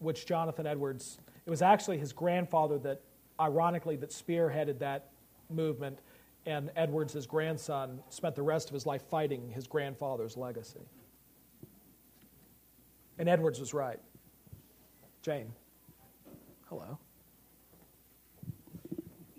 which 0.02 0.26
Jonathan 0.26 0.66
Edwards, 0.66 1.18
it 1.46 1.50
was 1.50 1.62
actually 1.62 1.98
his 1.98 2.12
grandfather 2.12 2.78
that, 2.80 3.00
ironically, 3.40 3.96
that 3.96 4.10
spearheaded 4.10 4.78
that 4.80 5.10
movement, 5.48 6.00
and 6.44 6.70
Edwards, 6.76 7.12
his 7.12 7.26
grandson, 7.26 8.00
spent 8.08 8.34
the 8.34 8.42
rest 8.42 8.68
of 8.68 8.74
his 8.74 8.84
life 8.84 9.02
fighting 9.02 9.50
his 9.50 9.66
grandfather's 9.66 10.36
legacy. 10.36 10.86
And 13.18 13.28
Edwards 13.28 13.60
was 13.60 13.72
right. 13.72 14.00
Jane. 15.22 15.52
Hello. 16.68 16.98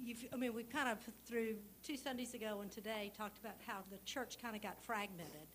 You've, 0.02 0.24
I 0.32 0.38
mean, 0.38 0.54
we 0.54 0.64
kind 0.64 0.88
of, 0.88 0.98
through 1.26 1.56
two 1.82 1.98
Sundays 1.98 2.34
ago 2.34 2.60
and 2.62 2.72
today, 2.72 3.12
talked 3.18 3.40
about 3.40 3.56
how 3.66 3.80
the 3.92 3.98
church 4.06 4.38
kind 4.42 4.56
of 4.56 4.62
got 4.62 4.82
fragmented, 4.82 5.48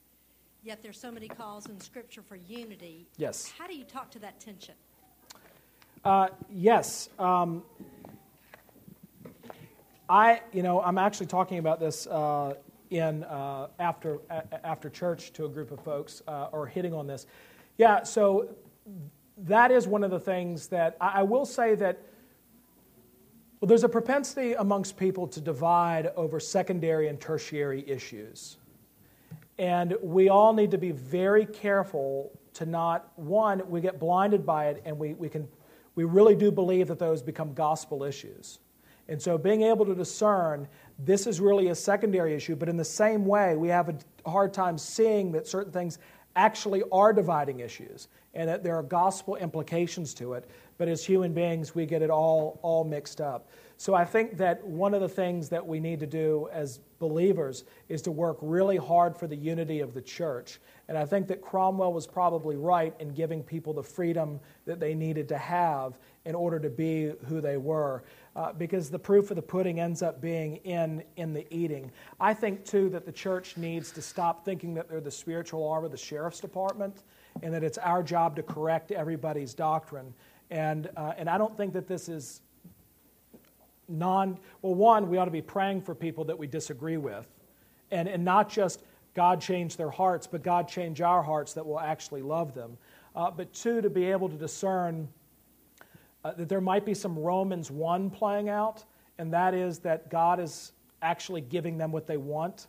yet 0.63 0.83
there's 0.83 1.01
so 1.01 1.11
many 1.11 1.29
calls 1.29 1.67
in 1.67 1.81
Scripture 1.81 2.23
for 2.23 2.37
unity. 2.37 3.07
Yes. 3.17 3.51
How 3.59 3.67
do 3.67 3.75
you 3.75 3.85
talk 3.85 4.11
to 4.11 4.19
that 4.19 4.41
tension? 4.41 4.75
Uh, 6.05 6.29
yes. 6.51 7.09
Um, 7.19 7.63
I, 10.09 10.41
you 10.53 10.63
know, 10.63 10.81
I'm 10.81 10.99
actually 10.99 11.27
talking 11.27 11.59
about 11.59 11.81
this 11.81 12.07
uh, 12.07 12.55
in 12.91 13.25
uh, 13.25 13.69
after 13.79 14.19
a- 14.31 14.67
after 14.67 14.89
church 14.89 15.33
to 15.35 15.45
a 15.45 15.49
group 15.49 15.71
of 15.71 15.81
folks, 15.81 16.23
uh, 16.27 16.49
or 16.53 16.67
hitting 16.67 16.95
on 16.95 17.07
this. 17.07 17.27
Yeah. 17.77 18.05
So 18.05 18.49
that 19.39 19.71
is 19.71 19.87
one 19.87 20.03
of 20.05 20.11
the 20.11 20.21
things 20.21 20.69
that 20.69 20.97
I, 21.01 21.21
I 21.21 21.23
will 21.23 21.45
say 21.45 21.75
that. 21.75 21.99
Well, 23.61 23.69
there's 23.69 23.83
a 23.85 23.89
propensity 23.89 24.53
amongst 24.53 24.97
people 24.97 25.27
to 25.29 25.41
divide 25.41 26.13
over 26.15 26.39
secondary 26.39 27.09
and 27.09 27.21
tertiary 27.21 27.83
issues. 27.89 28.57
And 29.59 29.97
we 30.01 30.29
all 30.29 30.53
need 30.53 30.71
to 30.71 30.79
be 30.79 30.93
very 30.93 31.45
careful 31.45 32.31
to 32.55 32.67
not, 32.67 33.11
one, 33.17 33.69
we 33.69 33.81
get 33.81 33.99
blinded 33.99 34.47
by 34.47 34.69
it 34.69 34.83
and 34.85 34.97
we, 34.97 35.15
we, 35.15 35.29
can, 35.29 35.49
we 35.99 36.05
really 36.05 36.37
do 36.37 36.53
believe 36.53 36.87
that 36.87 37.01
those 37.01 37.23
become 37.23 37.55
gospel 37.55 38.05
issues. 38.05 38.61
And 39.09 39.21
so 39.21 39.37
being 39.37 39.63
able 39.63 39.85
to 39.85 39.97
discern 39.97 40.69
this 40.97 41.27
is 41.27 41.41
really 41.41 41.71
a 41.71 41.75
secondary 41.75 42.35
issue, 42.35 42.55
but 42.55 42.69
in 42.69 42.77
the 42.77 42.85
same 42.85 43.27
way, 43.27 43.57
we 43.57 43.67
have 43.67 43.89
a 43.89 44.31
hard 44.31 44.55
time 44.55 44.79
seeing 44.79 45.33
that 45.33 45.49
certain 45.49 45.73
things 45.73 45.99
actually 46.37 46.85
are 46.93 47.13
dividing 47.13 47.59
issues 47.59 48.07
and 48.33 48.49
that 48.49 48.63
there 48.63 48.77
are 48.77 48.85
gospel 48.85 49.35
implications 49.35 50.15
to 50.15 50.35
it. 50.35 50.49
But 50.77 50.87
as 50.87 51.05
human 51.05 51.33
beings, 51.35 51.75
we 51.75 51.85
get 51.85 52.01
it 52.01 52.11
all, 52.11 52.61
all 52.63 52.85
mixed 52.85 53.21
up. 53.21 53.51
So 53.81 53.95
I 53.95 54.05
think 54.05 54.39
that 54.39 54.67
one 54.67 54.93
of 54.93 55.01
the 55.01 55.09
things 55.09 55.49
that 55.51 55.65
we 55.65 55.79
need 55.79 56.01
to 56.01 56.07
do 56.07 56.49
as 56.53 56.81
believers 56.99 57.63
is 57.89 58.03
to 58.03 58.11
work 58.11 58.37
really 58.43 58.77
hard 58.77 59.17
for 59.17 59.29
the 59.29 59.37
unity 59.37 59.79
of 59.79 59.95
the 59.95 60.03
church. 60.03 60.59
And 60.89 60.99
I 60.99 61.07
think 61.07 61.29
that 61.29 61.41
Cromwell 61.41 61.93
was 61.93 62.05
probably 62.05 62.57
right 62.57 62.93
in 62.99 63.11
giving 63.11 63.41
people 63.41 63.73
the 63.73 63.83
freedom 63.85 64.41
that 64.67 64.81
they 64.81 64.95
needed 64.95 65.29
to 65.29 65.39
have 65.39 65.97
in 66.25 66.35
order 66.35 66.59
to 66.59 66.69
be 66.69 67.13
who 67.29 67.41
they 67.41 67.57
were. 67.57 68.03
Uh, 68.35 68.53
because 68.53 68.91
the 68.91 68.99
proof 68.99 69.31
of 69.31 69.37
the 69.37 69.43
pudding 69.43 69.79
ends 69.79 70.03
up 70.03 70.21
being 70.21 70.57
in, 70.57 71.05
in 71.17 71.33
the 71.33 71.47
eating. 71.55 71.93
I 72.19 72.35
think, 72.35 72.65
too, 72.65 72.89
that 72.91 73.07
the 73.07 73.13
church 73.13 73.57
needs 73.57 73.93
to 73.93 74.03
stop 74.03 74.45
thinking 74.45 74.75
that 74.75 74.89
they're 74.89 75.01
the 75.01 75.09
spiritual 75.09 75.69
arm 75.69 75.85
of 75.85 75.93
the 75.93 75.97
sheriff's 75.97 76.41
department 76.41 77.05
and 77.45 77.55
that 77.55 77.63
it's 77.63 77.79
our 77.79 78.03
job 78.03 78.35
to 78.37 78.43
correct 78.43 78.91
everybody's 78.91 79.55
doctrine. 79.55 80.13
And, 80.51 80.91
uh, 80.97 81.13
and 81.17 81.31
I 81.31 81.39
don't 81.39 81.57
think 81.57 81.73
that 81.75 81.87
this 81.87 82.09
is 82.09 82.41
non, 83.89 84.39
well, 84.63 84.75
one, 84.75 85.09
we 85.09 85.19
ought 85.19 85.25
to 85.27 85.31
be 85.31 85.43
praying 85.43 85.83
for 85.83 85.95
people 85.95 86.25
that 86.25 86.39
we 86.39 86.47
disagree 86.47 86.97
with. 86.97 87.27
And, 87.91 88.07
and 88.09 88.25
not 88.25 88.51
just 88.51 88.83
God 89.15 89.41
change 89.41 89.77
their 89.77 89.91
hearts, 89.91 90.27
but 90.27 90.43
God 90.43 90.69
change 90.69 91.01
our 91.01 91.23
hearts 91.23 91.55
that 91.55 91.67
will 91.67 91.81
actually 91.81 92.23
love 92.23 92.55
them. 92.55 92.77
Uh, 93.17 93.31
but 93.31 93.53
two, 93.53 93.81
to 93.81 93.91
be 93.91 94.05
able 94.05 94.29
to 94.29 94.37
discern 94.37 95.09
uh, 96.25 96.33
that 96.33 96.49
there 96.49 96.61
might 96.61 96.85
be 96.85 96.95
some 96.95 97.19
Romans 97.19 97.71
1 97.71 98.11
playing 98.11 98.49
out, 98.49 98.85
and 99.19 99.33
that 99.33 99.55
is 99.55 99.79
that 99.81 100.11
God 100.11 100.39
is 100.41 100.73
actually 101.03 101.41
giving 101.41 101.79
them 101.79 101.91
what 101.91 102.07
they 102.07 102.17
want, 102.17 102.67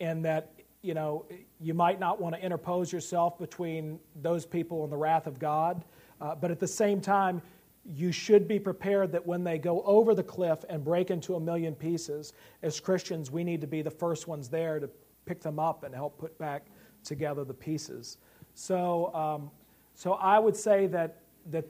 and 0.00 0.24
that 0.24 0.50
you 0.82 0.94
know 0.94 1.26
you 1.60 1.74
might 1.74 2.00
not 2.00 2.20
want 2.20 2.34
to 2.34 2.40
interpose 2.40 2.92
yourself 2.92 3.38
between 3.38 3.98
those 4.22 4.46
people 4.46 4.84
and 4.84 4.92
the 4.92 4.96
wrath 4.96 5.26
of 5.26 5.38
God, 5.38 5.84
uh, 6.20 6.34
but 6.34 6.50
at 6.50 6.60
the 6.60 6.68
same 6.68 7.00
time, 7.00 7.42
you 7.86 8.12
should 8.12 8.48
be 8.48 8.58
prepared 8.58 9.12
that 9.12 9.26
when 9.26 9.44
they 9.44 9.58
go 9.58 9.82
over 9.82 10.14
the 10.14 10.22
cliff 10.22 10.64
and 10.68 10.82
break 10.82 11.10
into 11.10 11.34
a 11.34 11.40
million 11.40 11.74
pieces, 11.74 12.32
as 12.62 12.80
Christians, 12.80 13.30
we 13.30 13.44
need 13.44 13.60
to 13.60 13.66
be 13.66 13.82
the 13.82 13.90
first 13.90 14.26
ones 14.26 14.48
there 14.48 14.80
to 14.80 14.88
pick 15.26 15.40
them 15.40 15.58
up 15.58 15.84
and 15.84 15.94
help 15.94 16.18
put 16.18 16.36
back 16.38 16.66
together 17.02 17.44
the 17.44 17.54
pieces. 17.54 18.18
So, 18.54 19.14
um, 19.14 19.50
so 19.94 20.14
I 20.14 20.38
would 20.38 20.56
say 20.56 20.86
that, 20.88 21.20
that, 21.50 21.66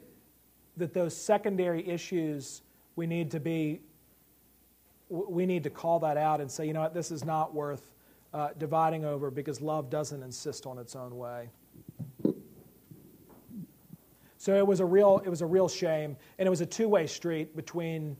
that 0.77 0.93
those 0.93 1.15
secondary 1.15 1.87
issues, 1.87 2.61
we 2.95 3.07
need 3.07 3.29
to 3.31 3.39
be, 3.39 3.81
we 5.09 5.45
need 5.45 5.63
to 5.63 5.69
call 5.69 5.99
that 5.99 6.17
out 6.17 6.39
and 6.39 6.49
say, 6.49 6.65
you 6.65 6.73
know 6.73 6.81
what, 6.81 6.93
this 6.93 7.11
is 7.11 7.25
not 7.25 7.53
worth 7.53 7.91
uh, 8.33 8.49
dividing 8.57 9.05
over 9.05 9.29
because 9.29 9.61
love 9.61 9.89
doesn't 9.89 10.23
insist 10.23 10.65
on 10.65 10.77
its 10.77 10.95
own 10.95 11.17
way. 11.17 11.49
So 14.45 14.55
it 14.55 14.67
was 14.67 14.79
a 14.79 14.85
real, 14.85 15.23
it 15.25 15.29
was 15.29 15.41
a 15.41 15.45
real 15.47 15.67
shame, 15.67 16.15
and 16.37 16.45
it 16.45 16.51
was 16.51 16.61
a 16.61 16.67
two-way 16.67 17.07
street 17.07 17.55
between 17.55 18.15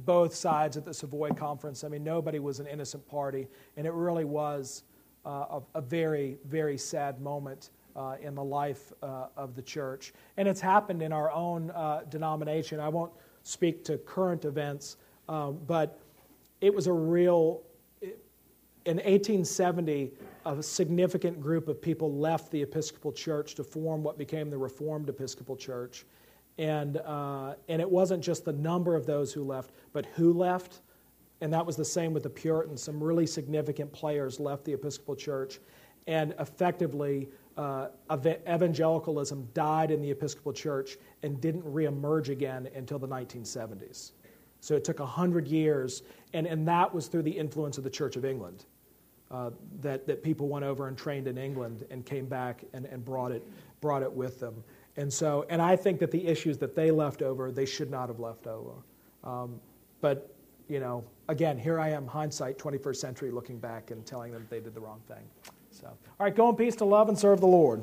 both 0.00 0.34
sides 0.34 0.76
at 0.76 0.84
the 0.84 0.92
Savoy 0.92 1.30
conference. 1.30 1.84
I 1.84 1.88
mean, 1.88 2.02
nobody 2.02 2.40
was 2.40 2.58
an 2.58 2.66
innocent 2.66 3.06
party, 3.06 3.46
and 3.76 3.86
it 3.86 3.92
really 3.92 4.24
was 4.24 4.82
uh, 5.24 5.30
a, 5.30 5.62
a, 5.76 5.80
very, 5.80 6.36
very 6.46 6.76
sad 6.76 7.20
moment 7.20 7.70
uh, 7.94 8.16
in 8.20 8.34
the 8.34 8.42
life 8.42 8.92
uh, 9.04 9.26
of 9.36 9.54
the 9.54 9.62
church. 9.62 10.12
And 10.36 10.48
it's 10.48 10.60
happened 10.60 11.00
in 11.00 11.12
our 11.12 11.30
own 11.30 11.70
uh, 11.70 12.00
denomination. 12.08 12.80
I 12.80 12.88
won't 12.88 13.12
speak 13.44 13.84
to 13.84 13.98
current 13.98 14.44
events, 14.44 14.96
um, 15.28 15.60
but 15.68 16.00
it 16.60 16.74
was 16.74 16.88
a 16.88 16.92
real. 16.92 17.62
In 18.84 18.96
1870, 18.96 20.10
a 20.44 20.60
significant 20.60 21.40
group 21.40 21.68
of 21.68 21.80
people 21.80 22.12
left 22.16 22.50
the 22.50 22.62
Episcopal 22.62 23.12
Church 23.12 23.54
to 23.54 23.62
form 23.62 24.02
what 24.02 24.18
became 24.18 24.50
the 24.50 24.58
Reformed 24.58 25.08
Episcopal 25.08 25.54
Church. 25.54 26.04
And, 26.58 26.96
uh, 26.96 27.54
and 27.68 27.80
it 27.80 27.88
wasn't 27.88 28.24
just 28.24 28.44
the 28.44 28.52
number 28.52 28.96
of 28.96 29.06
those 29.06 29.32
who 29.32 29.44
left, 29.44 29.70
but 29.92 30.06
who 30.14 30.32
left. 30.32 30.80
And 31.40 31.52
that 31.52 31.64
was 31.64 31.76
the 31.76 31.84
same 31.84 32.12
with 32.12 32.24
the 32.24 32.30
Puritans. 32.30 32.82
Some 32.82 33.02
really 33.02 33.24
significant 33.24 33.92
players 33.92 34.40
left 34.40 34.64
the 34.64 34.72
Episcopal 34.72 35.14
Church. 35.14 35.60
And 36.08 36.34
effectively, 36.40 37.28
uh, 37.56 37.88
evangelicalism 38.10 39.48
died 39.54 39.92
in 39.92 40.02
the 40.02 40.10
Episcopal 40.10 40.52
Church 40.52 40.96
and 41.22 41.40
didn't 41.40 41.62
reemerge 41.62 42.30
again 42.30 42.68
until 42.74 42.98
the 42.98 43.08
1970s. 43.08 44.10
So 44.58 44.74
it 44.74 44.82
took 44.82 44.98
100 44.98 45.46
years, 45.46 46.02
and, 46.34 46.48
and 46.48 46.66
that 46.66 46.92
was 46.92 47.06
through 47.06 47.22
the 47.22 47.30
influence 47.30 47.78
of 47.78 47.84
the 47.84 47.90
Church 47.90 48.16
of 48.16 48.24
England 48.24 48.64
uh, 49.32 49.50
that, 49.80 50.06
that 50.06 50.22
people 50.22 50.46
went 50.48 50.64
over 50.64 50.88
and 50.88 50.96
trained 50.96 51.26
in 51.26 51.38
England 51.38 51.86
and 51.90 52.04
came 52.04 52.26
back 52.26 52.62
and, 52.74 52.84
and 52.86 53.04
brought, 53.04 53.32
it, 53.32 53.42
brought 53.80 54.02
it 54.02 54.12
with 54.12 54.38
them. 54.38 54.62
And 54.96 55.10
so, 55.10 55.46
and 55.48 55.62
I 55.62 55.74
think 55.74 55.98
that 56.00 56.10
the 56.10 56.26
issues 56.26 56.58
that 56.58 56.76
they 56.76 56.90
left 56.90 57.22
over, 57.22 57.50
they 57.50 57.64
should 57.64 57.90
not 57.90 58.08
have 58.08 58.20
left 58.20 58.46
over. 58.46 58.72
Um, 59.24 59.58
but, 60.02 60.34
you 60.68 60.80
know, 60.80 61.02
again, 61.28 61.58
here 61.58 61.80
I 61.80 61.88
am, 61.88 62.06
hindsight, 62.06 62.58
21st 62.58 62.96
century, 62.96 63.30
looking 63.30 63.58
back 63.58 63.90
and 63.90 64.04
telling 64.04 64.32
them 64.32 64.46
they 64.50 64.60
did 64.60 64.74
the 64.74 64.80
wrong 64.80 65.00
thing. 65.08 65.24
So, 65.70 65.86
all 65.86 65.96
right, 66.26 66.34
go 66.34 66.50
in 66.50 66.56
peace 66.56 66.76
to 66.76 66.84
love 66.84 67.08
and 67.08 67.18
serve 67.18 67.40
the 67.40 67.46
Lord. 67.46 67.82